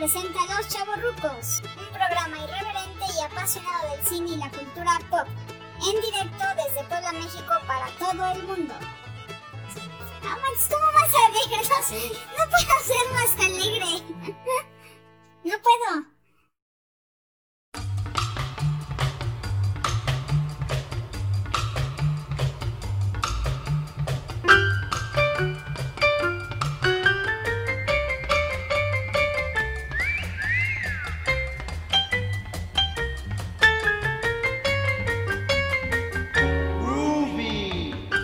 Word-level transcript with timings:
presenta 0.00 0.40
Los 0.56 0.66
Chavorrucos, 0.68 1.60
un 1.76 1.86
programa 1.92 2.38
irreverente 2.38 3.04
y 3.14 3.22
apasionado 3.22 3.90
del 3.90 4.06
cine 4.06 4.30
y 4.30 4.36
la 4.38 4.48
cultura 4.48 4.98
pop, 5.10 5.28
en 5.76 6.00
directo 6.00 6.44
desde 6.56 6.88
Puebla, 6.88 7.12
México 7.12 7.52
para 7.66 7.86
todo 7.98 8.32
el 8.32 8.42
mundo. 8.44 8.74
No 10.22 10.30
manches, 10.30 10.68
¿cómo 10.70 10.86
vas 10.94 11.14
a 11.14 11.26
alegre? 11.26 11.68
No, 11.68 12.38
no 12.38 12.50
puedo 12.50 12.80
ser 12.80 13.12
más 13.12 13.46
alegre. 13.46 14.36
No 15.42 15.54
puedo. 15.62 16.19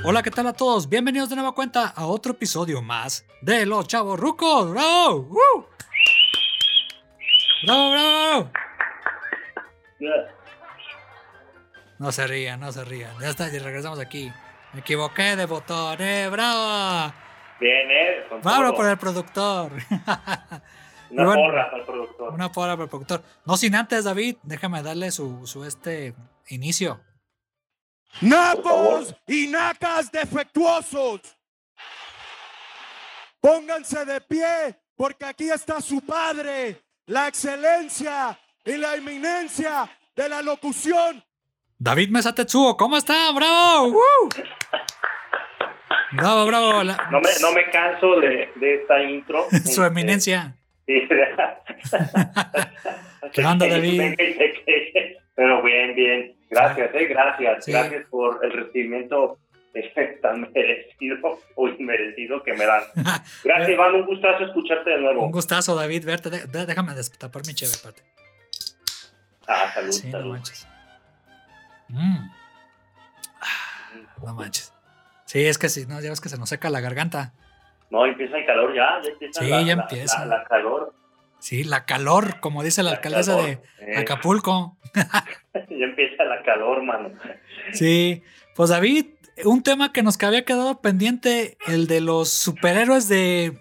Hola, 0.09 0.23
¿qué 0.23 0.31
tal 0.31 0.47
a 0.47 0.53
todos? 0.53 0.89
Bienvenidos 0.89 1.31
de 1.31 1.35
nueva 1.35 1.51
cuenta 1.51 1.89
a 1.89 2.07
otro 2.07 2.31
episodio 2.31 2.81
más 2.81 3.27
de 3.43 3.67
Los 3.67 3.89
Chavos 3.89 4.21
Rucos. 4.21 4.71
¡Bravo! 4.71 5.23
¡Woo! 5.23 5.67
¡Bravo, 7.65 7.91
bravo! 7.91 8.51
No 11.99 12.13
se 12.13 12.25
rían, 12.29 12.61
no 12.61 12.71
se 12.71 12.85
rían. 12.85 13.19
Ya 13.19 13.31
está, 13.31 13.49
ya 13.51 13.61
regresamos 13.61 13.99
aquí. 13.99 14.31
Me 14.75 14.79
equivoqué 14.79 15.35
de 15.35 15.45
botón, 15.45 16.01
¡eh! 16.01 16.29
¡Bravo! 16.31 17.13
Bien, 17.59 17.91
¿eh? 17.91 18.27
¡Bravo 18.45 18.77
por 18.77 18.87
el 18.87 18.99
productor! 18.99 19.73
Una 21.11 21.25
Bueno, 21.25 21.43
porra 21.43 21.69
para 21.69 21.79
el 21.79 21.85
productor. 21.85 22.33
Una 22.33 22.53
porra 22.53 22.73
para 22.75 22.85
el 22.85 22.91
productor. 22.91 23.23
No 23.45 23.57
sin 23.57 23.75
antes, 23.75 24.05
David, 24.05 24.37
déjame 24.45 24.85
darle 24.85 25.11
su, 25.11 25.49
su 25.49 25.65
este 25.65 26.15
inicio. 26.47 27.01
Nacos 28.21 29.15
y 29.27 29.47
nacas 29.49 30.11
defectuosos. 30.11 31.21
Pónganse 33.41 34.05
de 34.05 34.21
pie 34.21 34.77
porque 34.97 35.25
aquí 35.27 35.51
está 35.51 35.81
su 35.81 36.01
padre, 36.01 36.81
la 37.07 37.29
excelencia 37.29 38.39
y 38.65 38.77
la 38.77 38.97
eminencia 38.97 39.89
de 40.17 40.29
la 40.29 40.43
locución. 40.43 41.23
David 41.79 42.09
Mesa 42.09 42.35
Tetsuo, 42.35 42.77
¿cómo 42.77 42.97
está? 42.97 43.31
¡Bravo! 43.33 43.89
¡Woo! 43.93 44.29
Bravo, 46.13 46.47
bravo. 46.47 46.83
La- 46.83 46.97
No 47.11 47.21
me, 47.21 47.29
no 47.43 47.53
me 47.53 47.71
canso 47.71 48.19
de, 48.21 48.51
de 48.57 48.75
esta 48.77 49.03
intro. 49.03 49.47
Su 49.65 49.85
eminencia. 49.85 50.57
Sí. 50.87 50.95
¿Qué 53.33 53.45
onda, 53.45 53.67
David? 53.71 54.15
Pero 55.37 55.63
bien, 55.63 55.95
bien. 55.95 56.35
Gracias, 56.51 56.91
eh, 56.95 57.07
gracias. 57.07 57.65
Sí. 57.65 57.73
Gracias 57.73 58.07
por 58.11 58.45
el 58.45 58.53
recibimiento 58.53 59.39
tan 60.23 60.51
merecido 60.53 61.39
o 61.55 61.69
inmerecido 61.69 62.43
que 62.43 62.55
me 62.55 62.65
dan. 62.65 62.83
Gracias, 63.45 63.69
Iván. 63.69 63.95
Un 63.95 64.07
gustazo 64.07 64.45
escucharte 64.45 64.91
de 64.91 65.01
nuevo. 65.01 65.25
Un 65.27 65.33
gustazo, 65.33 65.75
David, 65.77 66.05
verte. 66.07 66.31
Déjame 66.31 66.95
destapar 66.95 67.43
mi 67.47 67.53
cheve, 67.55 67.73
espérate. 67.73 68.03
Ah, 69.47 69.71
salud, 69.75 69.93
Sí, 69.93 70.07
no 70.07 70.13
salud. 70.13 70.33
manches. 70.33 70.67
Mm. 71.89 72.31
Ah, 73.41 73.93
No 74.25 74.35
manches. 74.35 74.73
Sí, 75.27 75.45
es 75.47 75.59
que 75.59 75.69
sí, 75.69 75.87
no, 75.87 76.01
ya 76.01 76.11
ves 76.11 76.21
que 76.21 76.29
se 76.29 76.39
nos 76.39 76.49
seca 76.49 76.71
la 76.71 76.81
garganta. 76.81 77.33
No, 77.91 78.07
empieza 78.07 78.39
el 78.39 78.47
calor 78.47 78.75
ya. 78.75 79.01
ya 79.03 79.11
empieza 79.11 79.41
Sí, 79.41 79.49
la, 79.51 79.61
ya 79.63 79.77
la- 79.77 79.83
empieza. 79.83 80.25
La, 80.27 80.39
la 80.39 80.45
calor. 80.45 80.95
Sí, 81.47 81.63
la 81.63 81.85
calor, 81.85 82.41
como 82.41 82.65
dice 82.65 82.83
la 82.83 82.91
La 82.91 82.97
alcaldesa 82.97 83.37
calor, 83.37 83.47
de 83.47 83.53
eh. 83.93 83.99
Acapulco. 83.99 84.77
Ya 85.55 85.85
empieza 85.85 86.25
la 86.25 86.43
calor, 86.43 86.83
mano. 86.83 87.13
Sí, 87.73 88.25
pues 88.57 88.71
David, 88.71 89.07
un 89.45 89.63
tema 89.63 89.93
que 89.93 90.03
nos 90.03 90.21
había 90.21 90.45
quedado 90.45 90.81
pendiente, 90.81 91.57
el 91.69 91.87
de 91.87 92.01
los 92.01 92.31
superhéroes 92.31 93.09
de, 93.09 93.57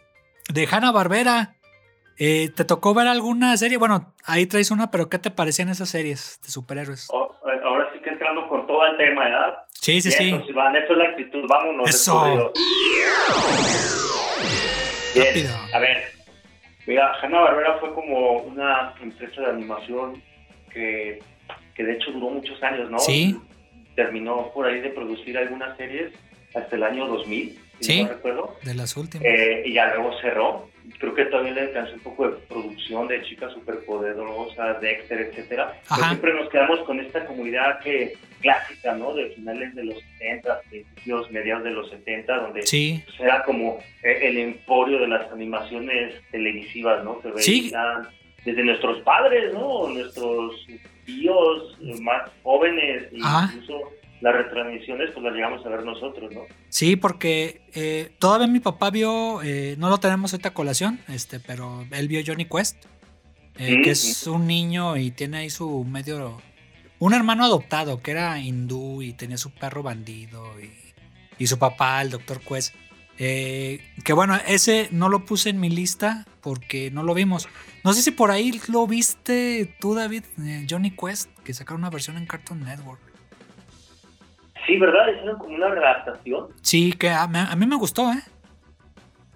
de 0.51 0.67
Hanna 0.71 0.91
Barbera. 0.91 1.57
¿Te 2.17 2.47
tocó 2.65 2.95
ver 2.95 3.05
alguna 3.05 3.55
serie? 3.57 3.77
Bueno, 3.77 4.15
ahí 4.25 4.47
traes 4.47 4.71
una, 4.71 4.89
pero 4.89 5.07
¿qué 5.07 5.19
te 5.19 5.29
parecían 5.29 5.69
esas 5.69 5.89
series 5.89 6.39
de 6.43 6.49
superhéroes? 6.49 7.07
Oh, 7.11 7.35
eh, 7.47 7.59
ahora 7.63 7.87
sí 7.93 7.99
que 7.99 8.09
entrando 8.09 8.47
con 8.49 8.65
todo 8.65 8.83
el 8.87 8.97
tema, 8.97 9.25
¿verdad? 9.25 9.57
Sí, 9.73 10.01
sí, 10.01 10.09
Bien, 10.09 10.19
sí. 10.31 10.35
pues, 10.39 10.49
Iván, 10.49 10.75
eso 10.75 10.91
es 10.93 10.97
la 10.97 11.05
actitud. 11.09 11.43
Vámonos. 11.47 11.87
Eso. 11.87 12.51
Bien, 15.13 15.27
Rápido. 15.27 15.55
a 15.71 15.79
ver. 15.79 16.14
Mira, 16.87 17.13
Hanna 17.21 17.39
Barbera 17.41 17.77
fue 17.79 17.93
como 17.93 18.39
una 18.39 18.93
empresa 19.01 19.41
de 19.41 19.47
animación 19.47 20.21
que, 20.71 21.19
que 21.75 21.83
de 21.83 21.93
hecho 21.93 22.11
duró 22.11 22.29
muchos 22.29 22.61
años, 22.63 22.89
¿no? 22.91 22.99
Sí. 22.99 23.35
Terminó 23.95 24.51
por 24.53 24.67
ahí 24.67 24.81
de 24.81 24.89
producir 24.89 25.37
algunas 25.37 25.75
series 25.77 26.11
hasta 26.53 26.75
el 26.75 26.83
año 26.83 27.07
2000, 27.07 27.59
si 27.79 27.83
Sí. 27.83 28.03
no 28.03 28.09
recuerdo. 28.09 28.55
De 28.63 28.73
las 28.75 28.95
últimas. 28.97 29.25
Eh, 29.27 29.63
y 29.65 29.73
ya 29.73 29.93
luego 29.95 30.11
cerró. 30.21 30.69
Creo 30.99 31.13
que 31.13 31.25
todavía 31.25 31.53
le 31.53 31.61
alcanzó 31.61 31.93
un 31.95 31.99
poco 32.01 32.29
de 32.29 32.37
producción 32.47 33.07
de 33.07 33.21
chicas 33.23 33.51
superpoderosas, 33.53 34.79
Dexter, 34.81 35.19
etcétera. 35.21 35.79
Pero 35.89 36.07
siempre 36.07 36.33
nos 36.33 36.49
quedamos 36.49 36.79
con 36.81 36.99
esta 36.99 37.25
comunidad 37.25 37.79
que 37.79 38.13
clásica, 38.41 38.93
¿no? 38.95 39.13
De 39.13 39.29
finales 39.31 39.73
de 39.75 39.85
los 39.85 39.97
70, 40.19 40.61
principios, 40.69 41.31
mediados 41.31 41.63
de 41.63 41.71
los 41.71 41.89
70, 41.89 42.37
donde 42.37 42.61
Sí, 42.63 43.01
pues, 43.05 43.19
era 43.19 43.43
como 43.43 43.79
eh, 44.03 44.19
el 44.23 44.37
emporio 44.37 44.99
de 44.99 45.07
las 45.07 45.31
animaciones 45.31 46.13
televisivas, 46.31 47.03
¿no? 47.03 47.19
Que 47.21 47.31
Sí. 47.41 47.61
veían 47.71 48.07
desde 48.43 48.63
nuestros 48.63 48.99
padres, 49.01 49.53
¿no? 49.53 49.87
Nuestros 49.89 50.67
tíos 51.05 51.77
más 52.01 52.29
jóvenes, 52.43 53.05
Ajá. 53.23 53.51
incluso 53.53 53.91
las 54.25 54.33
retransmisiones, 54.33 55.11
pues 55.11 55.23
las 55.23 55.35
llegamos 55.35 55.63
a 55.63 55.69
ver 55.69 55.83
nosotros, 55.83 56.33
¿no? 56.33 56.41
sí, 56.69 56.95
porque 56.95 57.61
eh, 57.75 58.11
todavía 58.17 58.47
mi 58.47 58.59
papá 58.59 58.89
vio, 58.89 59.43
eh, 59.43 59.75
no 59.77 59.87
lo 59.87 59.99
tenemos 59.99 60.33
ahorita 60.33 60.49
a 60.49 60.53
colación, 60.55 60.99
este, 61.07 61.39
pero 61.39 61.85
él 61.91 62.07
vio 62.07 62.23
Johnny 62.25 62.45
Quest, 62.45 62.83
eh, 63.59 63.81
que 63.83 63.91
es 63.91 64.25
un 64.25 64.47
niño 64.47 64.97
y 64.97 65.11
tiene 65.11 65.37
ahí 65.37 65.51
su 65.51 65.83
medio, 65.83 66.41
un 66.97 67.13
hermano 67.13 67.45
adoptado 67.45 68.01
que 68.01 68.11
era 68.11 68.39
hindú 68.39 69.03
y 69.03 69.13
tenía 69.13 69.37
su 69.37 69.51
perro 69.51 69.83
bandido 69.83 70.43
y, 70.59 70.71
y 71.37 71.45
su 71.45 71.59
papá, 71.59 72.01
el 72.01 72.09
doctor 72.09 72.41
Quest. 72.41 72.73
Eh, 73.19 73.79
que 74.03 74.13
bueno, 74.13 74.37
ese 74.47 74.89
no 74.91 75.07
lo 75.07 75.23
puse 75.23 75.49
en 75.49 75.59
mi 75.59 75.69
lista 75.69 76.25
porque 76.41 76.89
no 76.89 77.03
lo 77.03 77.13
vimos. 77.13 77.47
No 77.83 77.93
sé 77.93 78.01
si 78.01 78.09
por 78.09 78.31
ahí 78.31 78.59
lo 78.69 78.87
viste 78.87 79.75
tú, 79.79 79.93
David, 79.93 80.23
eh, 80.41 80.65
Johnny 80.67 80.91
Quest, 80.91 81.29
que 81.43 81.53
sacaron 81.53 81.81
una 81.81 81.91
versión 81.91 82.17
en 82.17 82.25
Cartoon 82.25 82.63
Network. 82.63 83.04
Sí, 84.65 84.77
¿verdad? 84.79 85.07
Hicieron 85.13 85.37
como 85.37 85.55
una 85.55 85.69
redactación. 85.69 86.47
Sí, 86.61 86.93
que 86.93 87.09
a, 87.09 87.27
mí 87.27 87.65
me 87.65 87.75
gustó, 87.75 88.11
¿eh? 88.11 88.21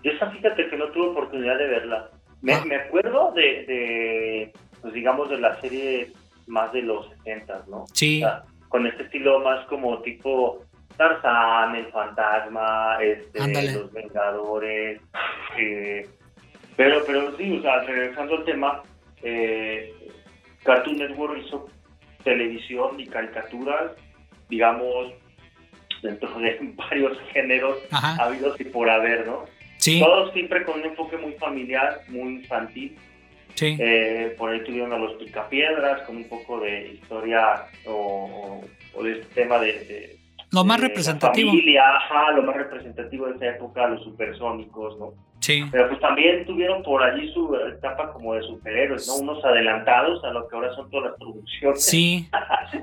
Yo 0.03 0.12
esa 0.12 0.29
fíjate 0.31 0.67
que 0.69 0.78
no 0.78 0.88
tuve 0.91 1.07
oportunidad 1.07 1.57
de 1.57 1.67
verla. 1.67 2.09
Me, 2.41 2.53
Ah. 2.53 2.63
me 2.66 2.75
acuerdo 2.75 3.31
de, 3.34 3.41
de, 3.66 4.53
pues 4.81 4.94
digamos, 4.94 5.29
de 5.29 5.38
la 5.40 5.59
serie 5.62 6.12
más 6.47 6.72
de 6.73 6.81
los 6.84 7.09
70, 7.09 7.63
¿no? 7.67 7.85
Sí. 7.94 8.23
O 8.23 8.28
sea, 8.28 8.44
con 8.69 8.88
este 8.88 9.03
estilo 9.03 9.40
más 9.41 9.66
como 9.67 10.01
tipo 10.01 10.63
Tarzán, 10.97 11.75
el 11.75 11.88
fantasma, 11.91 12.97
este, 13.01 13.41
Ándale. 13.41 13.73
los 13.73 13.91
Vengadores. 13.91 15.01
eh, 15.57 16.07
pero, 16.78 17.03
pero 17.06 17.35
sí, 17.38 17.57
o 17.57 17.61
sea, 17.61 17.81
regresando 17.81 18.35
al 18.38 18.46
tema, 18.46 18.81
eh, 19.22 19.94
Cartoon 20.63 20.97
Network 20.97 21.38
hizo 21.46 21.67
televisión 22.23 22.97
y 23.00 23.06
caricaturas, 23.07 23.91
digamos, 24.49 25.13
dentro 26.01 26.37
de 26.39 26.59
varios 26.75 27.17
géneros 27.31 27.77
Ajá. 27.91 28.23
habidos 28.23 28.59
y 28.59 28.65
por 28.65 28.89
haber, 28.89 29.25
¿no? 29.27 29.45
Sí, 29.77 29.99
Todos 29.99 30.33
siempre 30.33 30.63
con 30.65 30.79
un 30.79 30.85
enfoque 30.87 31.17
muy 31.17 31.34
familiar, 31.34 32.01
muy 32.09 32.35
infantil. 32.35 32.97
sí. 33.55 33.78
Eh, 33.79 34.35
por 34.37 34.49
ahí 34.51 34.61
tuvieron 34.63 34.91
a 34.93 34.97
los 34.97 35.13
Picapiedras 35.13 36.01
con 36.01 36.17
un 36.17 36.28
poco 36.28 36.59
de 36.59 36.93
historia 36.93 37.63
o, 37.85 37.91
o- 37.93 38.66
o 38.99 39.03
de 39.03 39.13
este 39.13 39.41
tema 39.43 39.57
de, 39.59 39.73
de- 39.85 40.16
Lo 40.52 40.63
más 40.66 40.79
la 40.81 40.87
representativo. 40.87 41.49
familia, 41.52 41.84
ajá, 41.95 42.31
lo 42.31 42.41
más 42.43 42.55
representativo 42.57 43.28
de 43.28 43.35
esa 43.35 43.55
época, 43.55 43.87
los 43.87 44.03
supersónicos, 44.03 44.97
¿no? 44.99 45.13
Sí. 45.49 45.66
Pero 45.72 45.90
pues 45.90 45.99
también 45.99 46.46
tuvieron 46.46 46.84
por 46.84 47.01
allí 47.01 47.34
su 47.34 47.55
etapa 47.55 48.13
como 48.13 48.35
de 48.35 48.43
superhéroes, 48.43 49.07
¿no? 49.07 49.16
Unos 49.16 49.43
adelantados 49.43 50.23
a 50.23 50.29
lo 50.29 50.47
que 50.47 50.55
ahora 50.55 50.75
son 50.75 50.91
todas 50.91 51.11
las 51.11 51.19
producciones. 51.19 51.84
Sí. 51.84 52.29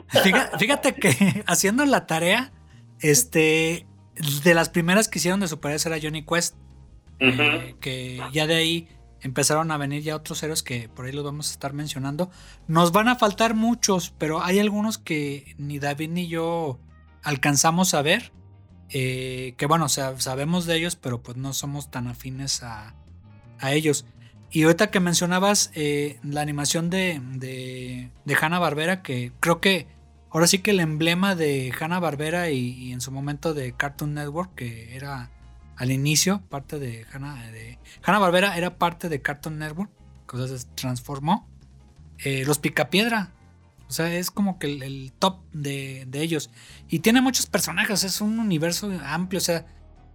Fíjate, 0.08 0.58
fíjate 0.58 0.94
que 0.94 1.10
haciendo 1.46 1.84
la 1.84 2.06
tarea, 2.06 2.50
este, 3.00 3.86
de 4.42 4.54
las 4.54 4.68
primeras 4.68 5.08
que 5.08 5.20
hicieron 5.20 5.38
de 5.38 5.46
superhéroes 5.46 5.86
era 5.86 5.98
Johnny 6.02 6.24
Quest. 6.24 6.56
Eh, 7.20 7.76
que 7.80 8.20
ya 8.32 8.48
de 8.48 8.56
ahí 8.56 8.88
empezaron 9.22 9.70
a 9.70 9.78
venir 9.78 10.02
ya 10.02 10.16
otros 10.16 10.42
héroes 10.42 10.62
que 10.62 10.88
por 10.88 11.06
ahí 11.06 11.12
los 11.12 11.24
vamos 11.24 11.50
a 11.50 11.52
estar 11.52 11.72
mencionando. 11.72 12.30
Nos 12.66 12.90
van 12.90 13.06
a 13.06 13.14
faltar 13.14 13.54
muchos, 13.54 14.12
pero 14.19 14.42
hay 14.42 14.58
algunos 14.58 14.98
que 14.98 15.54
ni 15.56 15.78
David 15.78 16.10
ni 16.10 16.26
yo 16.26 16.80
alcanzamos 17.22 17.94
a 17.94 18.02
ver. 18.02 18.32
Eh, 18.90 19.54
que 19.56 19.66
bueno, 19.66 19.86
o 19.86 19.88
sea, 19.88 20.18
sabemos 20.20 20.66
de 20.66 20.76
ellos, 20.76 20.96
pero 20.96 21.22
pues 21.22 21.36
no 21.36 21.52
somos 21.52 21.90
tan 21.90 22.08
afines 22.08 22.62
a, 22.62 22.94
a 23.58 23.72
ellos. 23.72 24.06
Y 24.50 24.62
ahorita 24.62 24.90
que 24.90 25.00
mencionabas 25.00 25.70
eh, 25.74 26.18
la 26.22 26.40
animación 26.40 26.88
de, 26.88 27.20
de, 27.34 28.10
de 28.24 28.36
Hanna 28.40 28.58
Barbera, 28.58 29.02
que 29.02 29.32
creo 29.40 29.60
que 29.60 29.88
ahora 30.30 30.46
sí 30.46 30.60
que 30.60 30.70
el 30.70 30.80
emblema 30.80 31.34
de 31.34 31.72
Hanna 31.78 31.98
Barbera 31.98 32.50
y, 32.50 32.92
en 32.92 33.00
su 33.00 33.10
momento 33.10 33.54
de 33.54 33.72
Cartoon 33.72 34.14
Network, 34.14 34.54
que 34.54 34.94
era 34.94 35.30
al 35.76 35.90
inicio 35.90 36.42
parte 36.48 36.78
de 36.78 37.04
Hanna, 37.12 37.50
de 37.50 37.78
Hanna 38.02 38.18
Barbera, 38.18 38.56
era 38.56 38.78
parte 38.78 39.08
de 39.08 39.20
Cartoon 39.20 39.58
Network, 39.58 39.90
que 40.30 40.46
se 40.46 40.66
transformó. 40.74 41.48
Eh, 42.18 42.44
los 42.46 42.58
Picapiedra, 42.58 43.32
o 43.88 43.90
sea, 43.90 44.12
es 44.14 44.30
como 44.30 44.58
que 44.58 44.66
el, 44.66 45.12
top 45.18 45.38
de, 45.52 46.04
de, 46.06 46.20
ellos. 46.22 46.50
Y 46.88 47.00
tiene 47.00 47.20
muchos 47.20 47.46
personajes, 47.46 48.04
es 48.04 48.20
un 48.20 48.38
universo 48.38 48.90
amplio, 49.04 49.38
o 49.38 49.42
sea, 49.42 49.66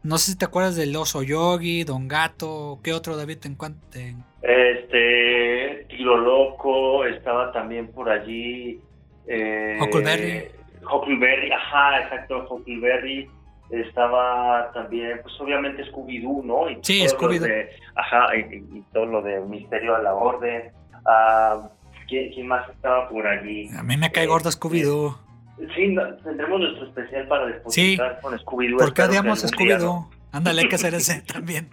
no 0.03 0.17
sé 0.17 0.31
si 0.31 0.37
te 0.37 0.45
acuerdas 0.45 0.75
del 0.75 0.95
oso 0.95 1.21
yogi, 1.21 1.83
Don 1.83 2.07
Gato, 2.07 2.79
¿qué 2.83 2.91
otro 2.91 3.15
David 3.15 3.37
te 3.37 3.47
encuentras? 3.47 4.15
Este, 4.41 5.85
Tiro 5.89 6.17
Loco, 6.17 7.05
estaba 7.05 7.51
también 7.51 7.87
por 7.91 8.09
allí. 8.09 8.81
Eh, 9.27 9.77
Huckleberry. 9.79 10.49
Huckleberry, 10.81 11.51
ajá, 11.51 12.01
exacto, 12.01 12.47
Huckleberry. 12.49 13.29
Estaba 13.69 14.71
también, 14.73 15.19
pues 15.21 15.39
obviamente 15.39 15.83
Scooby-Doo, 15.85 16.43
¿no? 16.43 16.69
Y 16.69 16.79
sí, 16.81 17.05
Scooby-Doo. 17.05 17.69
Ajá, 17.95 18.35
y, 18.35 18.81
todo 18.91 19.05
lo 19.05 19.21
de 19.21 19.39
Misterio 19.41 19.95
a 19.95 20.01
la 20.01 20.15
Orden. 20.15 20.71
Ah, 21.05 21.69
¿quién, 22.11 22.47
más 22.47 22.69
estaba 22.69 23.09
por 23.09 23.25
allí? 23.25 23.69
A 23.77 23.83
mí 23.83 23.97
me 23.97 24.11
cae 24.11 24.27
gordo 24.27 24.49
este, 24.49 24.61
Scooby-Doo. 24.61 25.17
Sí, 25.75 25.95
tendremos 26.23 26.59
nuestro 26.59 26.87
especial 26.87 27.27
para 27.27 27.45
después 27.45 27.73
sí, 27.73 27.97
con 28.21 28.37
Scooby-Doo. 28.37 28.77
¿Por 28.77 28.93
qué 28.93 29.03
odiamos 29.03 29.43
Scooby-Doo? 29.43 30.09
Ándale, 30.31 30.61
hay 30.61 30.69
que 30.69 30.75
hacer 30.75 30.93
ese 30.93 31.21
también. 31.33 31.69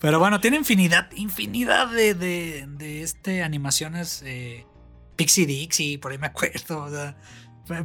Pero 0.00 0.18
bueno, 0.18 0.40
tiene 0.40 0.56
infinidad, 0.56 1.10
infinidad 1.14 1.88
de, 1.88 2.14
de, 2.14 2.66
de 2.66 3.02
este, 3.02 3.42
animaciones. 3.42 4.22
Eh, 4.26 4.64
Pixie 5.16 5.46
Dixie, 5.46 5.98
por 5.98 6.12
ahí 6.12 6.18
me 6.18 6.28
acuerdo. 6.28 6.88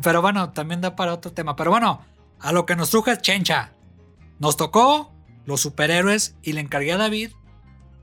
pero 0.04 0.22
bueno, 0.22 0.52
también 0.52 0.81
da 0.81 0.96
para 0.96 1.14
otro 1.14 1.34
tema. 1.34 1.56
Pero 1.56 1.72
bueno, 1.72 2.02
a 2.40 2.52
lo 2.52 2.66
que 2.66 2.76
nos 2.76 2.92
truje 2.92 3.12
es 3.12 3.22
Chencha. 3.22 3.74
Nos 4.40 4.58
tocó 4.58 5.12
los 5.46 5.62
superhéroes 5.62 6.38
y 6.44 6.54
le 6.54 6.62
encargué 6.62 6.94
a 6.94 6.98
David 6.98 7.31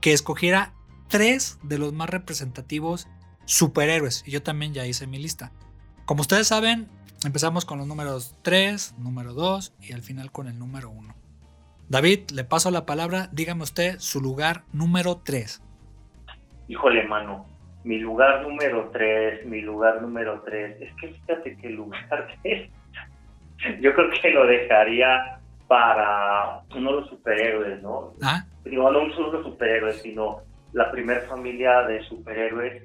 que 0.01 0.11
escogiera 0.11 0.73
tres 1.07 1.59
de 1.63 1.77
los 1.77 1.93
más 1.93 2.09
representativos 2.09 3.07
superhéroes. 3.45 4.23
Y 4.25 4.31
yo 4.31 4.43
también 4.43 4.73
ya 4.73 4.85
hice 4.85 5.07
mi 5.07 5.19
lista. 5.19 5.51
Como 6.05 6.21
ustedes 6.21 6.47
saben, 6.47 6.89
Empezamos 7.23 7.65
con 7.65 7.77
los 7.77 7.85
números 7.85 8.35
3, 8.41 8.95
número 8.97 9.33
2 9.33 9.75
y 9.79 9.93
al 9.93 10.01
final 10.01 10.31
con 10.31 10.47
el 10.47 10.57
número 10.57 10.89
1. 10.89 11.13
David, 11.87 12.31
le 12.33 12.43
paso 12.43 12.71
la 12.71 12.87
palabra. 12.87 13.29
Dígame 13.31 13.61
usted 13.61 13.99
su 13.99 14.21
lugar 14.21 14.63
número 14.73 15.21
3. 15.23 15.61
Híjole, 16.67 17.03
mano. 17.03 17.45
Mi 17.83 17.99
lugar 17.99 18.41
número 18.41 18.89
3, 18.91 19.45
mi 19.45 19.61
lugar 19.61 20.01
número 20.01 20.41
3. 20.41 20.81
Es 20.81 20.95
que 20.95 21.09
fíjate 21.09 21.57
que 21.57 21.67
el 21.67 21.75
lugar 21.75 22.27
3, 22.41 22.71
yo 23.81 23.93
creo 23.93 24.09
que 24.19 24.31
lo 24.31 24.47
dejaría 24.47 25.39
para 25.67 26.63
uno 26.75 26.89
de 26.89 27.01
los 27.01 27.09
superhéroes, 27.09 27.83
¿no? 27.83 28.15
¿Ah? 28.23 28.45
Digo, 28.65 28.91
no 28.91 29.13
solo 29.13 29.33
los 29.33 29.45
superhéroes, 29.45 30.01
sino 30.01 30.39
la 30.73 30.89
primera 30.89 31.21
familia 31.27 31.83
de 31.83 32.01
superhéroes 32.05 32.81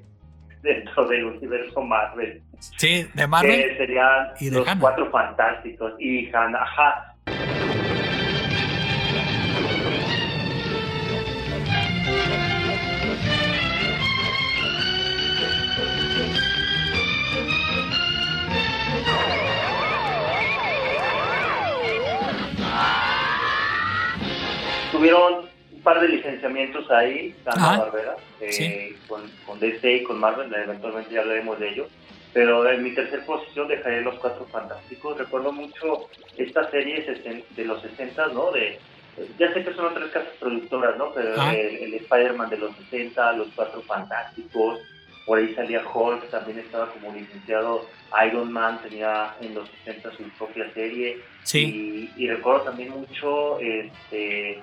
dentro 0.67 1.07
del 1.07 1.25
universo 1.25 1.81
Marvel. 1.81 2.41
Sí, 2.59 3.07
de 3.13 3.27
Marvel. 3.27 3.69
Que 3.69 3.77
serían 3.77 4.27
y 4.39 4.49
los 4.49 4.67
cuatro 4.79 5.09
fantásticos 5.09 5.93
y 5.99 6.29
Hannah. 6.33 6.61
Ajá. 6.61 7.13
Tuvieron 24.91 25.46
par 25.87 26.01
de 26.01 26.09
licenciamientos 26.09 26.91
ahí, 26.91 27.33
Santa 27.45 27.77
Barbera, 27.77 28.17
eh, 28.41 28.93
con, 29.07 29.21
con, 29.45 29.57
DC 29.57 29.89
y 29.89 30.03
con 30.03 30.19
Marvel, 30.19 30.53
eventualmente 30.53 31.13
ya 31.13 31.21
hablaremos 31.21 31.57
de 31.61 31.69
ello. 31.69 31.87
Pero 32.33 32.69
en 32.69 32.83
mi 32.83 32.93
tercera 32.93 33.25
posición 33.25 33.69
dejaré 33.69 34.01
Los 34.01 34.15
Cuatro 34.15 34.45
Fantásticos. 34.51 35.17
Recuerdo 35.17 35.53
mucho 35.53 36.09
esta 36.35 36.69
serie 36.71 37.05
de 37.55 37.63
los 37.63 37.81
60, 37.81 38.27
¿no? 38.33 38.51
De, 38.51 38.77
ya 39.39 39.53
sé 39.53 39.63
que 39.63 39.73
son 39.75 39.93
tres 39.93 40.11
casas 40.11 40.33
productoras, 40.41 40.97
¿no? 40.97 41.13
Pero 41.13 41.41
el, 41.51 41.93
Spider-Man 41.93 42.49
de 42.49 42.57
los 42.57 42.75
60, 42.75 43.31
Los 43.37 43.47
Cuatro 43.55 43.81
Fantásticos, 43.83 44.81
por 45.25 45.39
ahí 45.39 45.55
salía 45.55 45.87
Hulk, 45.87 46.29
también 46.29 46.59
estaba 46.59 46.91
como 46.91 47.13
licenciado 47.13 47.87
Iron 48.27 48.51
Man, 48.51 48.81
tenía 48.83 49.35
en 49.39 49.55
los 49.55 49.69
60 49.85 50.11
su 50.17 50.23
propia 50.37 50.69
serie. 50.73 51.19
Sí. 51.43 52.11
Y, 52.17 52.23
y 52.25 52.27
recuerdo 52.27 52.63
también 52.63 52.89
mucho 52.89 53.57
este 53.61 54.59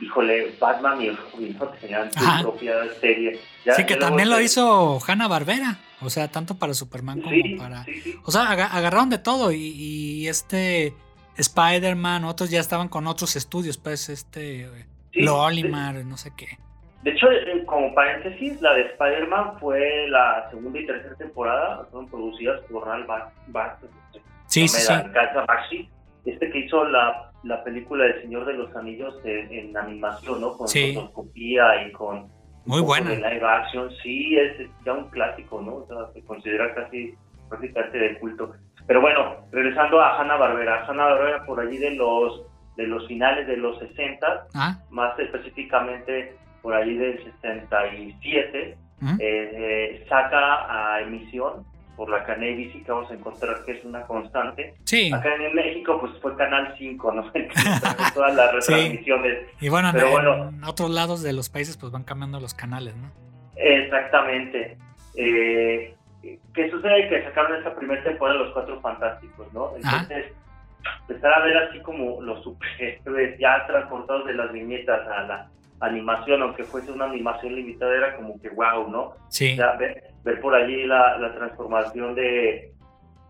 híjole, 0.00 0.54
Batman 0.60 1.00
y 1.00 1.06
el 1.08 1.18
¿no? 1.58 1.68
tenían 1.68 2.10
su 2.12 2.42
propia 2.42 2.74
serie. 3.00 3.40
sí, 3.76 3.84
que 3.84 3.96
también 3.96 4.30
lo 4.30 4.40
hizo 4.40 4.98
Hanna 5.06 5.28
Barbera. 5.28 5.78
O 6.02 6.10
sea, 6.10 6.28
tanto 6.28 6.58
para 6.58 6.74
Superman 6.74 7.22
como 7.22 7.36
para. 7.58 7.86
o 8.22 8.30
sea, 8.30 8.50
agarraron 8.50 9.08
de 9.08 9.18
todo. 9.18 9.50
Y, 9.52 10.28
este 10.28 10.94
Spider-Man, 11.36 12.24
otros 12.24 12.50
ya 12.50 12.60
estaban 12.60 12.88
con 12.88 13.06
otros 13.06 13.36
estudios, 13.36 13.78
pues, 13.78 14.08
este. 14.08 14.68
Lolimar, 15.12 16.04
no 16.04 16.18
sé 16.18 16.32
qué. 16.36 16.58
De 17.02 17.12
hecho, 17.12 17.30
eh, 17.30 17.64
como 17.66 17.94
paréntesis, 17.94 18.60
la 18.60 18.74
de 18.74 18.82
Spider-Man 18.82 19.58
fue 19.60 20.08
la 20.08 20.48
segunda 20.50 20.78
y 20.78 20.86
tercera 20.86 21.14
temporada, 21.14 21.86
fueron 21.90 22.10
producidas 22.10 22.60
por 22.62 22.84
Ronald 22.84 23.06
Bart. 23.48 23.78
sí, 24.46 24.68
sí, 24.68 24.80
sí. 24.80 25.88
Este 26.26 26.50
que 26.50 26.58
hizo 26.58 26.84
la 26.84 27.30
la 27.46 27.62
película 27.64 28.04
del 28.04 28.22
Señor 28.22 28.44
de 28.46 28.54
los 28.54 28.74
Anillos 28.74 29.14
en, 29.24 29.76
animación, 29.76 30.40
¿no? 30.40 30.56
Con 30.56 30.68
fotoscopía 30.68 31.86
y 31.86 31.92
con 31.92 32.28
muy 32.64 32.80
buena 32.80 33.10
live 33.10 33.46
action, 33.46 33.88
sí 34.02 34.36
es 34.36 34.68
ya 34.84 34.92
un 34.92 35.08
clásico, 35.10 35.62
¿no? 35.62 35.76
O 35.76 35.86
sea, 35.86 36.12
se 36.12 36.24
considera 36.24 36.74
casi 36.74 37.14
prácticamente 37.48 37.98
de 37.98 38.18
culto. 38.18 38.52
Pero 38.88 39.00
bueno, 39.00 39.36
regresando 39.52 40.00
a 40.00 40.20
Hanna 40.20 40.36
Barbera, 40.36 40.84
Hanna 40.84 41.04
Barbera 41.04 41.46
por 41.46 41.60
allí 41.60 41.78
de 41.78 41.92
los 41.92 42.42
de 42.76 42.86
los 42.86 43.06
finales 43.06 43.46
de 43.46 43.56
los 43.56 43.78
60, 43.78 44.48
ah. 44.54 44.78
más 44.90 45.18
específicamente 45.18 46.36
por 46.60 46.74
allí 46.74 46.96
del 46.96 47.22
67, 47.24 48.76
¿Mm? 49.00 49.16
eh, 49.18 50.04
saca 50.08 50.94
a 50.94 51.00
emisión 51.00 51.64
por 51.96 52.10
la 52.10 52.22
Canal 52.24 52.56
que 52.56 52.84
vamos 52.86 53.10
a 53.10 53.14
encontrar 53.14 53.64
que 53.64 53.72
es 53.72 53.84
una 53.84 54.02
constante. 54.02 54.74
Sí. 54.84 55.10
Acá 55.12 55.34
en 55.34 55.54
México 55.54 55.98
pues 56.00 56.12
fue 56.20 56.36
Canal 56.36 56.74
5, 56.78 57.12
¿no? 57.12 57.32
todas 58.14 58.34
las 58.34 58.52
retransmisiones. 58.54 59.48
Y 59.60 59.68
bueno, 59.68 59.90
en, 59.90 60.64
otros 60.64 60.90
lados 60.90 61.22
de 61.22 61.32
los 61.32 61.48
países 61.48 61.76
pues 61.76 61.90
van 61.90 62.04
cambiando 62.04 62.38
los 62.38 62.54
canales, 62.54 62.94
¿no? 62.96 63.10
Exactamente. 63.56 64.76
Eh, 65.16 65.94
¿Qué 66.54 66.70
sucede? 66.70 67.08
Que 67.08 67.24
sacaron 67.24 67.60
esa 67.60 67.74
primera 67.74 68.02
temporada 68.02 68.38
de 68.38 68.44
Los 68.44 68.52
Cuatro 68.52 68.80
Fantásticos, 68.80 69.52
¿no? 69.52 69.72
Entonces, 69.76 70.32
empezar 71.08 71.32
a 71.32 71.44
ver 71.44 71.56
así 71.56 71.80
como 71.80 72.20
los 72.20 72.42
superhéroes 72.42 73.38
ya 73.38 73.66
transportados 73.66 74.26
de 74.26 74.34
las 74.34 74.52
viñetas 74.52 75.06
a 75.08 75.22
la 75.22 75.48
animación, 75.80 76.42
aunque 76.42 76.64
fuese 76.64 76.90
una 76.92 77.06
animación 77.06 77.54
limitada, 77.54 77.94
era 77.94 78.16
como 78.16 78.40
que 78.40 78.48
wow, 78.50 78.88
¿no? 78.90 79.14
Sí. 79.28 79.56
ver, 79.78 80.40
por 80.40 80.54
allí 80.54 80.84
la, 80.84 81.18
la 81.18 81.34
transformación 81.34 82.14
de, 82.14 82.72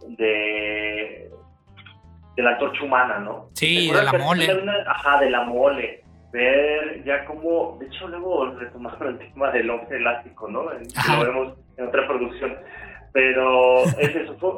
de, 0.07 1.31
de 2.37 2.43
la 2.43 2.51
antorcha 2.51 2.85
humana, 2.85 3.19
¿no? 3.19 3.51
Sí, 3.55 3.91
de 3.91 4.03
la 4.03 4.13
mole. 4.13 4.47
ajá, 4.87 5.21
de 5.21 5.31
la 5.31 5.45
mole. 5.45 6.03
Ver 6.33 7.05
ya 7.05 7.25
como, 7.25 7.79
de 7.81 7.87
hecho 7.87 8.09
luego 8.09 8.51
retomaron 8.51 9.21
el 9.21 9.33
tema 9.33 9.51
del 9.53 9.71
hombre 9.71 9.97
elástico, 9.97 10.49
¿no? 10.49 10.65
Lo 10.65 11.25
vemos 11.25 11.55
en 11.77 11.87
otra 11.87 12.07
producción. 12.07 12.57
Pero 13.13 13.85
es 13.99 14.15
eso, 14.17 14.37
fue, 14.39 14.51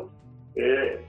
eh, 0.56 1.06